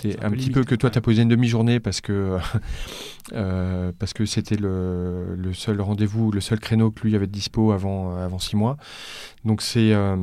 C'est 0.00 0.22
un 0.24 0.30
petit 0.30 0.38
limite, 0.42 0.54
peu 0.54 0.64
que 0.64 0.74
toi 0.76 0.88
ouais. 0.88 0.92
tu 0.92 0.98
as 0.98 1.00
posé 1.00 1.22
une 1.22 1.28
demi-journée 1.28 1.80
parce 1.80 2.00
que 2.00 2.38
euh, 3.32 3.92
parce 3.98 4.12
que 4.12 4.24
c'était 4.24 4.56
le, 4.56 5.34
le 5.36 5.52
seul 5.52 5.80
rendez-vous, 5.80 6.30
le 6.30 6.40
seul 6.40 6.60
créneau 6.60 6.90
que 6.92 7.02
lui 7.06 7.16
avait 7.16 7.26
de 7.26 7.32
dispo 7.32 7.72
avant, 7.72 8.16
avant 8.16 8.38
six 8.38 8.54
mois. 8.56 8.76
Donc 9.44 9.60
c'est 9.60 9.92
euh, 9.92 10.16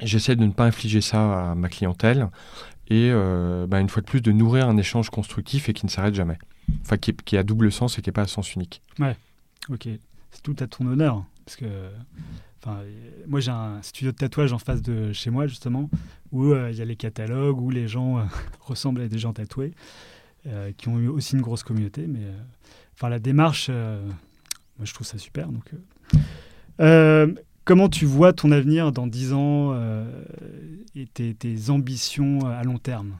j'essaie 0.00 0.36
de 0.36 0.44
ne 0.46 0.52
pas 0.52 0.64
infliger 0.64 1.02
ça 1.02 1.50
à 1.50 1.54
ma 1.54 1.68
clientèle 1.68 2.28
et 2.88 3.10
euh, 3.12 3.66
bah, 3.66 3.80
une 3.80 3.88
fois 3.90 4.00
de 4.00 4.06
plus 4.06 4.22
de 4.22 4.32
nourrir 4.32 4.68
un 4.68 4.76
échange 4.78 5.10
constructif 5.10 5.68
et 5.68 5.74
qui 5.74 5.84
ne 5.84 5.90
s'arrête 5.90 6.14
jamais. 6.14 6.38
Enfin 6.80 6.96
qui, 6.96 7.10
est- 7.10 7.22
qui 7.22 7.42
double 7.44 7.70
sens 7.70 7.98
et 7.98 8.02
qui 8.02 8.08
n'est 8.08 8.12
pas 8.14 8.22
à 8.22 8.26
sens 8.26 8.54
unique. 8.54 8.80
Ok, 9.70 9.88
c'est 10.30 10.42
tout 10.42 10.56
à 10.60 10.66
ton 10.66 10.86
honneur. 10.86 11.24
Parce 11.44 11.56
que, 11.56 11.66
enfin, 12.62 12.80
moi 13.26 13.40
j'ai 13.40 13.50
un 13.50 13.82
studio 13.82 14.12
de 14.12 14.16
tatouage 14.16 14.52
en 14.52 14.58
face 14.58 14.82
de 14.82 15.12
chez 15.12 15.30
moi 15.30 15.46
justement, 15.46 15.90
où 16.32 16.52
euh, 16.52 16.70
il 16.70 16.76
y 16.76 16.82
a 16.82 16.84
les 16.84 16.96
catalogues, 16.96 17.60
où 17.60 17.70
les 17.70 17.88
gens 17.88 18.18
euh, 18.18 18.22
ressemblent 18.60 19.02
à 19.02 19.08
des 19.08 19.18
gens 19.18 19.32
tatoués, 19.32 19.72
euh, 20.46 20.72
qui 20.76 20.88
ont 20.88 20.98
eu 20.98 21.08
aussi 21.08 21.34
une 21.34 21.42
grosse 21.42 21.62
communauté. 21.62 22.06
Mais, 22.06 22.26
enfin, 22.94 23.08
la 23.08 23.18
démarche, 23.18 23.68
moi 23.68 24.84
je 24.84 24.94
trouve 24.94 25.06
ça 25.06 25.18
super. 25.18 25.48
Donc, 25.48 25.70
comment 27.64 27.88
tu 27.88 28.06
vois 28.06 28.32
ton 28.32 28.50
avenir 28.50 28.92
dans 28.92 29.06
10 29.06 29.32
ans 29.32 29.74
et 30.94 31.06
tes, 31.06 31.70
ambitions 31.70 32.46
à 32.46 32.62
long 32.62 32.78
terme? 32.78 33.18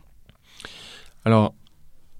Alors, 1.27 1.55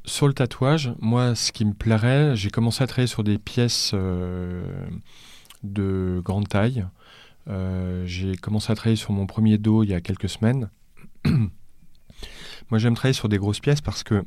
sur 0.07 0.29
le 0.29 0.35
tatouage, 0.35 0.93
moi, 1.01 1.35
ce 1.35 1.51
qui 1.51 1.65
me 1.65 1.73
plairait, 1.73 2.37
j'ai 2.37 2.51
commencé 2.51 2.85
à 2.85 2.87
travailler 2.87 3.07
sur 3.07 3.25
des 3.25 3.39
pièces 3.39 3.95
de 5.65 6.21
grande 6.25 6.49
taille. 6.49 6.87
Euh, 7.49 8.05
j'ai 8.07 8.37
commencé 8.37 8.73
à 8.73 8.75
travailler 8.75 8.97
sur 8.97 9.13
mon 9.13 9.27
premier 9.27 9.59
dos 9.59 9.83
il 9.83 9.91
y 9.91 9.95
a 9.95 10.01
quelques 10.01 10.29
semaines. 10.29 10.71
moi, 12.71 12.79
j'aime 12.79 12.95
travailler 12.95 13.13
sur 13.15 13.29
des 13.29 13.39
grosses 13.39 13.61
pièces 13.61 13.81
parce 13.81 14.03
que 14.03 14.25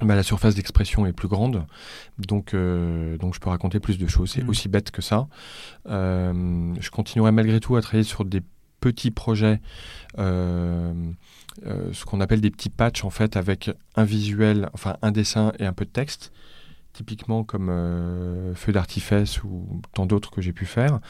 bah, 0.00 0.14
la 0.16 0.22
surface 0.22 0.54
d'expression 0.54 1.06
est 1.06 1.12
plus 1.12 1.28
grande, 1.28 1.64
donc, 2.18 2.54
euh, 2.54 3.16
donc 3.18 3.34
je 3.34 3.40
peux 3.40 3.50
raconter 3.50 3.78
plus 3.80 3.98
de 3.98 4.06
choses. 4.06 4.30
C'est 4.32 4.42
Mhm. 4.42 4.48
aussi 4.48 4.68
bête 4.68 4.90
que 4.90 5.02
ça. 5.02 5.28
Euh, 5.88 6.74
je 6.80 6.90
continuerai 6.90 7.30
malgré 7.32 7.60
tout 7.60 7.76
à 7.76 7.82
travailler 7.82 8.04
sur 8.04 8.24
des 8.24 8.42
petits 8.80 9.12
projets, 9.12 9.60
ce 10.16 12.04
qu'on 12.04 12.20
appelle 12.20 12.40
des 12.40 12.50
petits 12.50 12.70
patchs 12.70 13.04
en 13.04 13.10
fait, 13.10 13.36
avec 13.36 13.70
un 13.94 14.04
visuel, 14.04 14.70
enfin 14.72 14.96
un 15.02 15.12
dessin 15.12 15.52
et 15.60 15.66
un 15.66 15.72
peu 15.72 15.84
de 15.84 15.90
texte, 15.90 16.32
typiquement 16.92 17.44
comme 17.44 17.68
euh, 17.70 18.54
Feu 18.54 18.72
d'artifice 18.72 19.42
ou 19.42 19.80
tant 19.94 20.06
d'autres 20.06 20.30
que 20.30 20.40
j'ai 20.40 20.52
pu 20.52 20.66
faire, 20.66 21.00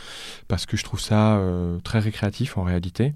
parce 0.48 0.66
que 0.66 0.76
je 0.76 0.84
trouve 0.84 1.00
ça 1.00 1.36
euh, 1.36 1.78
très 1.80 1.98
récréatif 1.98 2.56
en 2.58 2.62
réalité. 2.62 3.14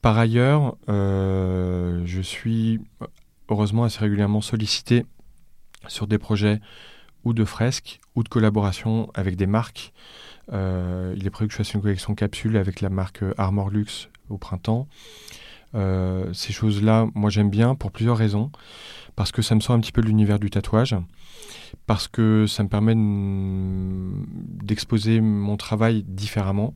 Par 0.00 0.18
ailleurs, 0.18 0.76
euh, 0.88 2.02
je 2.04 2.20
suis 2.20 2.80
heureusement 3.48 3.84
assez 3.84 4.00
régulièrement 4.00 4.40
sollicité 4.40 5.06
sur 5.86 6.06
des 6.06 6.18
projets 6.18 6.60
ou 7.24 7.34
de 7.34 7.44
fresques 7.44 8.00
ou 8.16 8.24
de 8.24 8.28
collaboration 8.28 9.10
avec 9.14 9.36
des 9.36 9.46
marques. 9.46 9.92
Il 10.50 11.22
est 11.24 11.30
prévu 11.30 11.48
que 11.48 11.52
je 11.52 11.58
fasse 11.58 11.72
une 11.72 11.80
collection 11.80 12.14
capsule 12.14 12.56
avec 12.56 12.80
la 12.80 12.90
marque 12.90 13.24
Armor 13.38 13.70
Luxe 13.70 14.08
au 14.28 14.38
printemps. 14.38 14.86
Ces 15.72 16.52
choses-là, 16.52 17.06
moi 17.14 17.30
j'aime 17.30 17.48
bien 17.48 17.74
pour 17.74 17.92
plusieurs 17.92 18.16
raisons. 18.16 18.50
Parce 19.16 19.32
que 19.32 19.42
ça 19.42 19.54
me 19.54 19.60
sort 19.60 19.76
un 19.76 19.80
petit 19.80 19.92
peu 19.92 20.00
de 20.00 20.06
l'univers 20.06 20.38
du 20.38 20.50
tatouage, 20.50 20.96
parce 21.86 22.08
que 22.08 22.46
ça 22.46 22.62
me 22.62 22.68
permet 22.68 22.94
de- 22.94 24.64
d'exposer 24.64 25.20
mon 25.20 25.56
travail 25.56 26.02
différemment. 26.04 26.74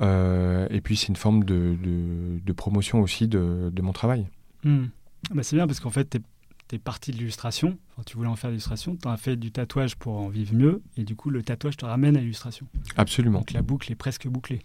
Euh, 0.00 0.66
et 0.70 0.80
puis 0.80 0.96
c'est 0.96 1.08
une 1.08 1.16
forme 1.16 1.44
de, 1.44 1.76
de- 1.82 2.38
de 2.44 2.52
promotion 2.52 3.00
aussi 3.00 3.28
de, 3.28 3.70
de 3.72 3.82
mon 3.82 3.92
travail. 3.92 4.26
Hmm. 4.64 4.86
Ah 5.30 5.34
bah, 5.34 5.42
c'est 5.42 5.56
bien 5.56 5.66
parce 5.66 5.80
qu'en 5.80 5.90
fait, 5.90 6.08
tu 6.10 6.76
es, 6.76 6.78
parti 6.78 7.10
de 7.10 7.16
l'illustration. 7.16 7.76
Enfin, 7.92 8.02
tu 8.06 8.16
voulais 8.16 8.28
en 8.28 8.36
faire 8.36 8.50
l'illustration. 8.50 8.96
Tu 8.96 9.08
as 9.08 9.16
fait 9.16 9.36
du 9.36 9.50
tatouage 9.50 9.96
pour 9.96 10.16
en 10.18 10.28
vivre 10.28 10.54
mieux. 10.54 10.82
Et 10.96 11.02
du 11.04 11.16
coup, 11.16 11.28
le 11.30 11.42
tatouage 11.42 11.76
te 11.76 11.84
ramène 11.84 12.16
à 12.16 12.20
l'illustration. 12.20 12.66
Absolument, 12.96 13.40
Donc 13.40 13.52
la 13.52 13.62
boucle 13.62 13.90
est 13.90 13.96
presque 13.96 14.28
bouclée. 14.28 14.60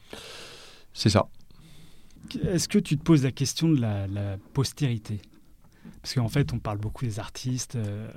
c'est 0.93 1.09
ça. 1.09 1.27
Est-ce 2.43 2.67
que 2.67 2.79
tu 2.79 2.97
te 2.97 3.03
poses 3.03 3.23
la 3.23 3.31
question 3.31 3.69
de 3.69 3.79
la, 3.81 4.07
la 4.07 4.37
postérité? 4.53 5.21
Parce 6.01 6.13
qu'en 6.13 6.27
fait, 6.29 6.53
on 6.53 6.59
parle 6.59 6.77
beaucoup 6.77 7.05
des 7.05 7.19
artistes 7.19 7.75
euh, 7.75 8.07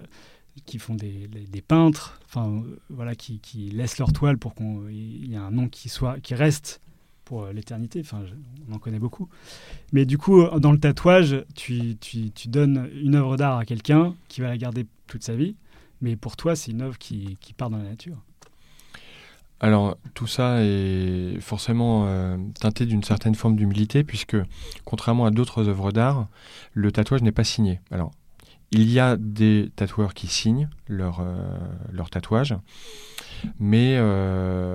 qui 0.66 0.78
font 0.78 0.94
des, 0.94 1.28
peintres, 1.66 2.20
enfin 2.26 2.48
euh, 2.48 2.78
voilà, 2.90 3.14
qui, 3.14 3.38
qui 3.40 3.70
laissent 3.70 3.98
leur 3.98 4.12
toile 4.12 4.38
pour 4.38 4.54
qu'il 4.54 5.26
y 5.26 5.34
ait 5.34 5.36
un 5.36 5.50
nom 5.50 5.68
qui 5.68 5.88
soit, 5.88 6.20
qui 6.20 6.34
reste 6.34 6.80
pour 7.24 7.44
euh, 7.44 7.52
l'éternité. 7.52 8.00
Enfin, 8.00 8.22
on 8.68 8.74
en 8.74 8.78
connaît 8.78 8.98
beaucoup. 8.98 9.28
Mais 9.92 10.04
du 10.06 10.18
coup, 10.18 10.40
euh, 10.42 10.58
dans 10.58 10.72
le 10.72 10.78
tatouage, 10.78 11.44
tu, 11.54 11.96
tu- 12.00 12.30
tu 12.30 12.48
donnes 12.48 12.88
une 13.02 13.14
œuvre 13.16 13.36
d'art 13.36 13.58
à 13.58 13.64
quelqu'un 13.64 14.14
qui 14.28 14.40
va 14.40 14.48
la 14.48 14.56
garder 14.56 14.86
toute 15.06 15.24
sa 15.24 15.34
vie. 15.34 15.56
Mais 16.00 16.16
pour 16.16 16.36
toi, 16.36 16.54
c'est 16.56 16.70
une 16.70 16.82
œuvre 16.82 16.96
qui, 16.98 17.36
qui 17.40 17.52
part 17.54 17.70
dans 17.70 17.78
la 17.78 17.84
nature. 17.88 18.16
Alors, 19.60 19.96
tout 20.14 20.28
ça 20.28 20.62
est 20.62 21.40
forcément 21.40 22.06
teinté 22.60 22.86
d'une 22.86 23.02
certaine 23.02 23.34
forme 23.34 23.56
d'humilité, 23.56 24.04
puisque, 24.04 24.36
contrairement 24.84 25.26
à 25.26 25.32
d'autres 25.32 25.68
œuvres 25.68 25.90
d'art, 25.90 26.28
le 26.74 26.92
tatouage 26.92 27.22
n'est 27.22 27.32
pas 27.32 27.42
signé. 27.42 27.80
Alors, 27.90 28.12
il 28.70 28.90
y 28.90 29.00
a 29.00 29.16
des 29.16 29.70
tatoueurs 29.76 30.12
qui 30.14 30.26
signent 30.26 30.68
leur, 30.88 31.24
leur 31.90 32.10
tatouage, 32.10 32.54
mais 33.58 33.98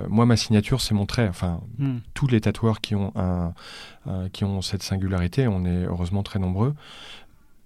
moi, 0.10 0.26
ma 0.26 0.36
signature, 0.38 0.82
c'est 0.82 0.94
mon 0.96 1.06
trait. 1.06 1.28
Enfin, 1.28 1.62
Hmm. 1.78 1.98
tous 2.14 2.28
les 2.28 2.42
tatoueurs 2.42 2.82
qui 2.82 2.96
ont, 2.96 3.12
un, 3.16 3.54
un- 4.06 4.30
qui 4.30 4.44
ont 4.46 4.62
cette 4.62 4.84
singularité, 4.84 5.48
on 5.48 5.64
est 5.66 5.86
heureusement 5.86 6.24
très 6.24 6.40
nombreux, 6.40 6.74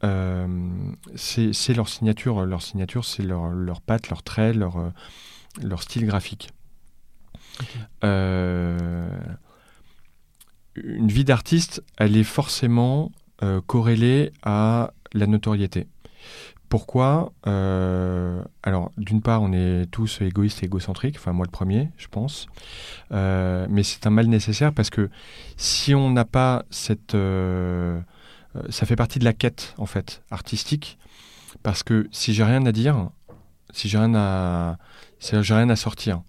euh, 0.04 0.48
c'est 1.16 1.74
leur 1.74 1.88
signature. 1.90 2.46
Leur 2.46 2.62
signature, 2.62 3.06
c'est 3.06 3.24
leur, 3.24 3.48
leur 3.50 3.82
patte, 3.82 4.10
leur 4.10 4.22
trait, 4.24 4.54
leur, 4.54 4.78
euh, 4.78 4.90
leur 5.64 5.82
style 5.82 6.06
graphique. 6.06 6.50
Euh, 8.04 9.10
une 10.76 11.08
vie 11.08 11.24
d'artiste, 11.24 11.84
elle 11.98 12.16
est 12.18 12.24
forcément 12.24 13.12
euh, 13.44 13.62
corrélée 13.66 14.32
à 14.44 14.92
la 15.14 15.26
notoriété. 15.26 15.88
Pourquoi 16.70 17.32
Euh, 17.46 18.44
Alors, 18.62 18.92
d'une 18.98 19.22
part, 19.22 19.42
on 19.42 19.54
est 19.54 19.86
tous 19.90 20.20
égoïstes 20.22 20.64
et 20.64 20.66
égocentriques, 20.66 21.16
enfin 21.18 21.32
moi 21.32 21.46
le 21.46 21.52
premier, 21.52 21.90
je 21.98 22.08
pense. 22.08 22.48
Euh, 23.12 23.66
mais 23.70 23.84
c'est 23.84 24.06
un 24.06 24.10
mal 24.10 24.28
nécessaire 24.28 24.74
parce 24.74 24.90
que 24.90 25.10
si 25.56 25.96
on 25.96 26.10
n'a 26.10 26.26
pas 26.26 26.66
cette... 26.70 27.16
euh, 27.16 28.00
ça 28.70 28.86
fait 28.86 28.96
partie 28.98 29.20
de 29.20 29.24
la 29.24 29.34
quête, 29.34 29.76
en 29.78 29.86
fait, 29.86 30.24
artistique. 30.30 30.98
Parce 31.64 31.84
que 31.84 32.08
si 32.12 32.34
j'ai 32.34 32.44
rien 32.44 32.66
à 32.66 32.72
dire, 32.72 33.10
si 33.72 33.88
j'ai 33.88 33.98
rien 33.98 34.14
à, 34.16 34.78
si 35.20 35.42
j'ai 35.42 35.54
rien 35.54 35.70
à 35.70 35.76
sortir, 35.76 36.22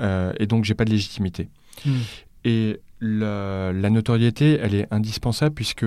et 0.00 0.46
donc 0.46 0.64
j'ai 0.64 0.74
pas 0.74 0.84
de 0.86 0.90
légitimité. 0.90 1.50
Hmm. 1.84 1.98
Et 2.44 2.80
la, 3.00 3.72
la 3.72 3.90
notoriété, 3.90 4.58
elle 4.60 4.74
est 4.74 4.86
indispensable 4.90 5.54
puisque 5.54 5.84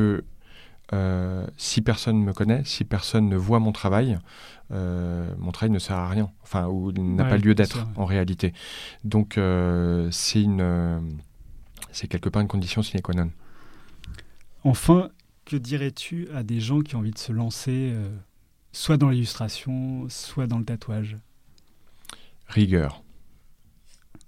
euh, 0.93 1.47
si 1.57 1.81
personne 1.81 2.21
me 2.21 2.33
connaît, 2.33 2.61
si 2.65 2.83
personne 2.83 3.27
ne 3.27 3.35
voit 3.35 3.59
mon 3.59 3.71
travail, 3.71 4.19
euh, 4.71 5.33
mon 5.37 5.51
travail 5.51 5.71
ne 5.71 5.79
sert 5.79 5.97
à 5.97 6.09
rien, 6.09 6.31
enfin, 6.43 6.67
ou 6.67 6.91
n'a 6.91 7.23
Ouais, 7.23 7.29
pas 7.29 7.37
lieu 7.37 7.55
d'être 7.55 7.87
en 7.95 8.05
réalité. 8.05 8.53
Donc, 9.03 9.37
euh, 9.37 10.09
c'est 10.11 10.41
une, 10.41 11.17
c'est 11.91 12.07
quelque 12.07 12.29
part 12.29 12.41
une 12.41 12.47
condition 12.47 12.83
sine 12.83 13.01
qua 13.01 13.15
non. 13.15 13.31
Enfin, 14.63 15.09
que 15.45 15.55
dirais-tu 15.55 16.27
à 16.33 16.43
des 16.43 16.59
gens 16.59 16.81
qui 16.81 16.95
ont 16.95 16.99
envie 16.99 17.11
de 17.11 17.19
se 17.19 17.31
lancer, 17.31 17.93
soit 18.71 18.97
dans 18.97 19.09
l'illustration, 19.09 20.05
soit 20.09 20.47
dans 20.47 20.59
le 20.59 20.65
tatouage? 20.65 21.17
Rigueur. 22.47 23.03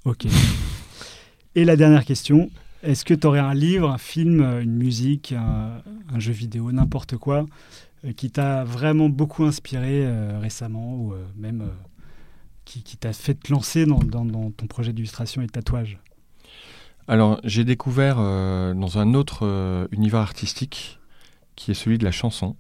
Ok. 0.06 0.28
Et 1.56 1.66
la 1.66 1.76
dernière 1.76 2.06
question, 2.06 2.50
est-ce 2.88 3.04
que 3.04 3.14
tu 3.14 3.28
aurais 3.28 3.40
un 3.40 3.54
livre, 3.54 3.90
un 3.90 3.98
film, 3.98 4.42
une 4.62 4.76
musique, 4.76 5.34
un, 5.34 6.20
jeu 6.20 6.32
vidéo, 6.32 6.72
n'importe 6.72 7.18
quoi, 7.18 7.46
euh, 8.06 8.14
qui 8.14 8.32
t'a 8.32 8.64
vraiment 8.64 9.10
beaucoup 9.10 9.44
inspiré 9.44 10.06
euh, 10.06 10.40
récemment 10.40 10.96
ou 10.96 11.14
euh, 11.14 11.26
même 11.36 11.70
qui, 12.64 12.82
t'a 12.98 13.12
fait 13.12 13.34
te 13.34 13.52
lancer 13.52 13.86
dans, 13.86 14.52
ton 14.52 14.68
projet 14.68 14.94
d'illustration 14.94 15.42
et 15.42 15.48
de 15.48 15.52
tatouage? 15.52 16.00
Alors, 17.10 17.40
j'ai 17.44 17.66
découvert 17.66 18.18
dans 18.18 18.98
un 18.98 19.14
autre 19.14 19.88
univers 19.92 20.20
artistique, 20.20 21.00
qui 21.56 21.72
est 21.72 21.74
celui 21.74 21.98
de 21.98 22.04
la 22.04 22.12
chanson, 22.12 22.58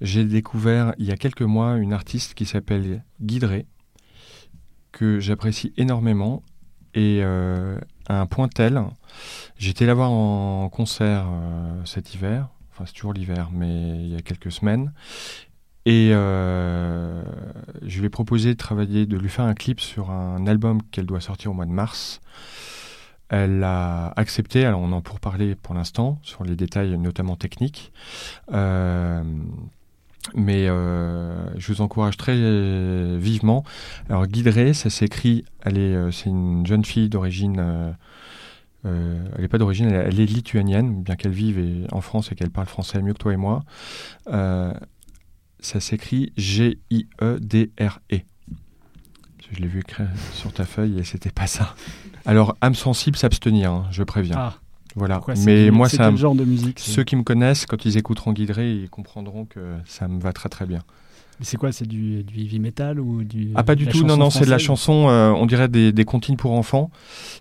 j'ai 0.00 0.24
découvert 0.24 0.92
il 0.98 1.06
y 1.06 1.12
a 1.12 1.16
quelques 1.16 1.42
mois 1.42 1.76
une 1.76 1.92
artiste 1.92 2.34
qui 2.34 2.46
s'appelle 2.46 3.04
Guidré, 3.20 3.66
que 4.90 5.20
j'apprécie 5.20 5.72
énormément, 5.76 6.42
et 6.94 7.22
un 8.08 8.26
point 8.26 8.48
tel, 8.48 8.82
j'étais 9.58 9.86
la 9.86 9.94
voir 9.94 10.10
en 10.10 10.68
concert 10.68 11.26
euh, 11.28 11.84
cet 11.84 12.14
hiver, 12.14 12.48
enfin 12.70 12.84
c'est 12.86 12.94
toujours 12.94 13.12
l'hiver, 13.12 13.50
mais 13.52 14.04
il 14.04 14.08
y 14.08 14.16
a 14.16 14.22
quelques 14.22 14.52
semaines, 14.52 14.92
et 15.84 16.10
euh, 16.12 17.22
je 17.82 18.00
lui 18.00 18.06
ai 18.06 18.10
proposé 18.10 18.50
de 18.52 18.58
travailler, 18.58 19.06
de 19.06 19.16
lui 19.16 19.28
faire 19.28 19.46
un 19.46 19.54
clip 19.54 19.80
sur 19.80 20.10
un 20.10 20.46
album 20.46 20.82
qu'elle 20.90 21.06
doit 21.06 21.20
sortir 21.20 21.50
au 21.50 21.54
mois 21.54 21.66
de 21.66 21.70
mars. 21.70 22.20
Elle 23.30 23.62
a 23.62 24.12
accepté, 24.16 24.64
alors 24.64 24.80
on 24.80 24.92
en 24.92 25.02
pour 25.02 25.20
parler 25.20 25.54
pour 25.54 25.74
l'instant, 25.74 26.18
sur 26.22 26.44
les 26.44 26.56
détails 26.56 26.96
notamment 26.98 27.36
techniques. 27.36 27.92
Euh, 28.52 29.22
mais 30.34 30.68
euh, 30.68 31.58
je 31.58 31.72
vous 31.72 31.80
encourage 31.80 32.16
très 32.16 32.34
euh, 32.36 33.16
vivement. 33.20 33.64
Alors 34.08 34.26
Guidré, 34.26 34.74
ça 34.74 34.90
s'écrit, 34.90 35.44
elle 35.62 35.78
euh, 35.78 36.10
c'est 36.10 36.30
une 36.30 36.66
jeune 36.66 36.84
fille 36.84 37.08
d'origine, 37.08 37.94
elle 38.84 39.40
n'est 39.40 39.48
pas 39.48 39.58
d'origine, 39.58 39.90
elle, 39.90 40.20
est 40.20 40.26
lituanienne, 40.26 41.02
bien 41.02 41.16
qu'elle 41.16 41.32
vive 41.32 41.86
en 41.92 42.00
France 42.00 42.32
et 42.32 42.34
qu'elle 42.34 42.50
parle 42.50 42.68
français 42.68 43.02
mieux 43.02 43.12
que 43.12 43.18
toi 43.18 43.32
et 43.32 43.36
moi. 43.36 43.62
Ça 45.60 45.80
s'écrit 45.80 46.32
G-I-E-D-R-E. 46.36 48.20
Je 49.50 49.60
l'ai 49.60 49.66
vu 49.66 49.80
écrire 49.80 50.08
sur 50.34 50.52
ta 50.52 50.64
feuille 50.64 50.98
et 50.98 51.04
c'était 51.04 51.30
pas 51.30 51.46
ça. 51.46 51.74
Alors, 52.26 52.56
âme 52.60 52.74
sensible, 52.74 53.16
s'abstenir, 53.16 53.72
hein, 53.72 53.86
je 53.90 54.02
préviens. 54.02 54.36
Ah, 54.36 54.54
voilà. 54.94 55.18
quoi, 55.18 55.34
Mais 55.44 55.70
moi, 55.70 55.88
ça, 55.88 56.08
quel 56.08 56.16
genre 56.16 56.34
de 56.34 56.44
musique 56.44 56.78
ceux 56.78 57.04
qui 57.04 57.16
me 57.16 57.22
connaissent, 57.22 57.66
quand 57.66 57.84
ils 57.84 57.96
écouteront 57.96 58.32
Guidré, 58.32 58.72
ils 58.72 58.90
comprendront 58.90 59.44
que 59.44 59.76
ça 59.86 60.08
me 60.08 60.20
va 60.20 60.32
très 60.32 60.48
très 60.48 60.66
bien. 60.66 60.80
Mais 61.38 61.44
C'est 61.44 61.56
quoi 61.56 61.70
C'est 61.70 61.86
du, 61.86 62.24
du 62.24 62.40
heavy 62.40 62.58
metal 62.58 62.98
ou 62.98 63.22
du 63.22 63.52
Ah, 63.54 63.62
pas 63.62 63.74
du 63.74 63.86
tout, 63.86 64.04
non, 64.04 64.16
non, 64.16 64.30
c'est 64.30 64.44
de 64.44 64.50
la 64.50 64.58
chanson, 64.58 65.08
euh, 65.08 65.30
on 65.30 65.46
dirait 65.46 65.68
des, 65.68 65.92
des 65.92 66.04
comptines 66.04 66.36
pour 66.36 66.52
enfants. 66.52 66.90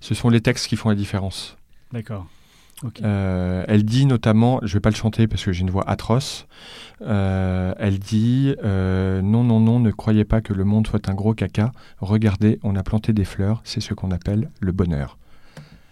Ce 0.01 0.13
sont 0.13 0.29
les 0.29 0.41
textes 0.41 0.67
qui 0.67 0.75
font 0.75 0.89
la 0.89 0.95
différence. 0.95 1.57
D'accord. 1.91 2.27
Ok. 2.83 3.01
Euh, 3.01 3.65
elle 3.67 3.83
dit 3.83 4.05
notamment, 4.05 4.59
je 4.61 4.73
vais 4.73 4.79
pas 4.79 4.91
le 4.91 4.95
chanter 4.95 5.27
parce 5.27 5.43
que 5.43 5.51
j'ai 5.51 5.61
une 5.61 5.71
voix 5.71 5.89
atroce, 5.89 6.45
euh, 7.01 7.73
elle 7.79 7.97
dit 7.97 8.53
euh, 8.63 9.21
Non, 9.23 9.43
non, 9.43 9.59
non, 9.59 9.79
ne 9.79 9.89
croyez 9.89 10.25
pas 10.25 10.41
que 10.41 10.53
le 10.53 10.63
monde 10.63 10.85
soit 10.85 11.09
un 11.09 11.15
gros 11.15 11.33
caca. 11.33 11.71
Regardez, 11.99 12.59
on 12.61 12.75
a 12.75 12.83
planté 12.83 13.13
des 13.13 13.25
fleurs, 13.25 13.61
c'est 13.63 13.81
ce 13.81 13.95
qu'on 13.95 14.11
appelle 14.11 14.51
le 14.59 14.71
bonheur. 14.71 15.17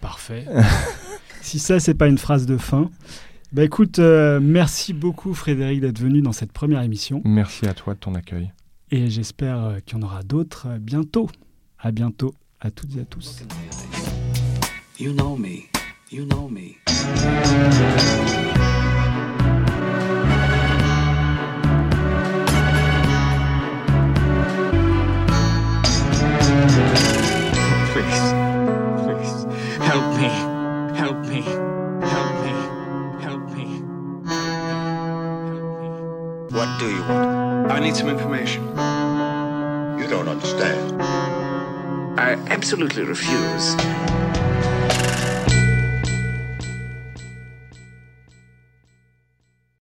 Parfait. 0.00 0.44
si 1.46 1.58
ça, 1.60 1.78
c'est 1.80 1.94
pas 1.94 2.08
une 2.08 2.18
phrase 2.18 2.44
de 2.44 2.56
fin. 2.56 2.90
Bah 3.52 3.62
écoute, 3.64 4.00
euh, 4.00 4.40
merci 4.42 4.92
beaucoup 4.92 5.32
Frédéric 5.32 5.80
d'être 5.80 6.00
venu 6.00 6.20
dans 6.20 6.32
cette 6.32 6.52
première 6.52 6.82
émission 6.82 7.22
Merci 7.24 7.66
à 7.66 7.74
toi 7.74 7.94
de 7.94 8.00
ton 8.00 8.14
accueil. 8.16 8.52
et 8.90 9.08
j'espère 9.08 9.62
euh, 9.62 9.78
qu'il 9.84 9.96
y 9.96 10.00
en 10.00 10.04
aura 10.04 10.22
d'autres 10.24 10.66
euh, 10.68 10.78
bientôt. 10.78 11.30
À 11.78 11.92
bientôt 11.92 12.34
à 12.60 12.70
toutes 12.70 12.96
et 12.96 13.00
à 13.00 13.04
tous. 13.04 13.42
You 14.98 15.12
know 15.12 15.36
me. 15.36 15.62
You 16.10 16.24
know 16.24 16.48
me. 16.48 16.74
What 36.56 36.80
do 36.80 36.88
you 36.88 37.02
want? 37.02 37.70
I 37.70 37.80
need 37.80 37.94
some 37.94 38.08
information. 38.08 38.62
You 40.00 40.06
don't 40.08 40.26
understand. 40.26 41.02
I 42.18 42.32
absolutely 42.48 43.02
refuse. 43.02 44.25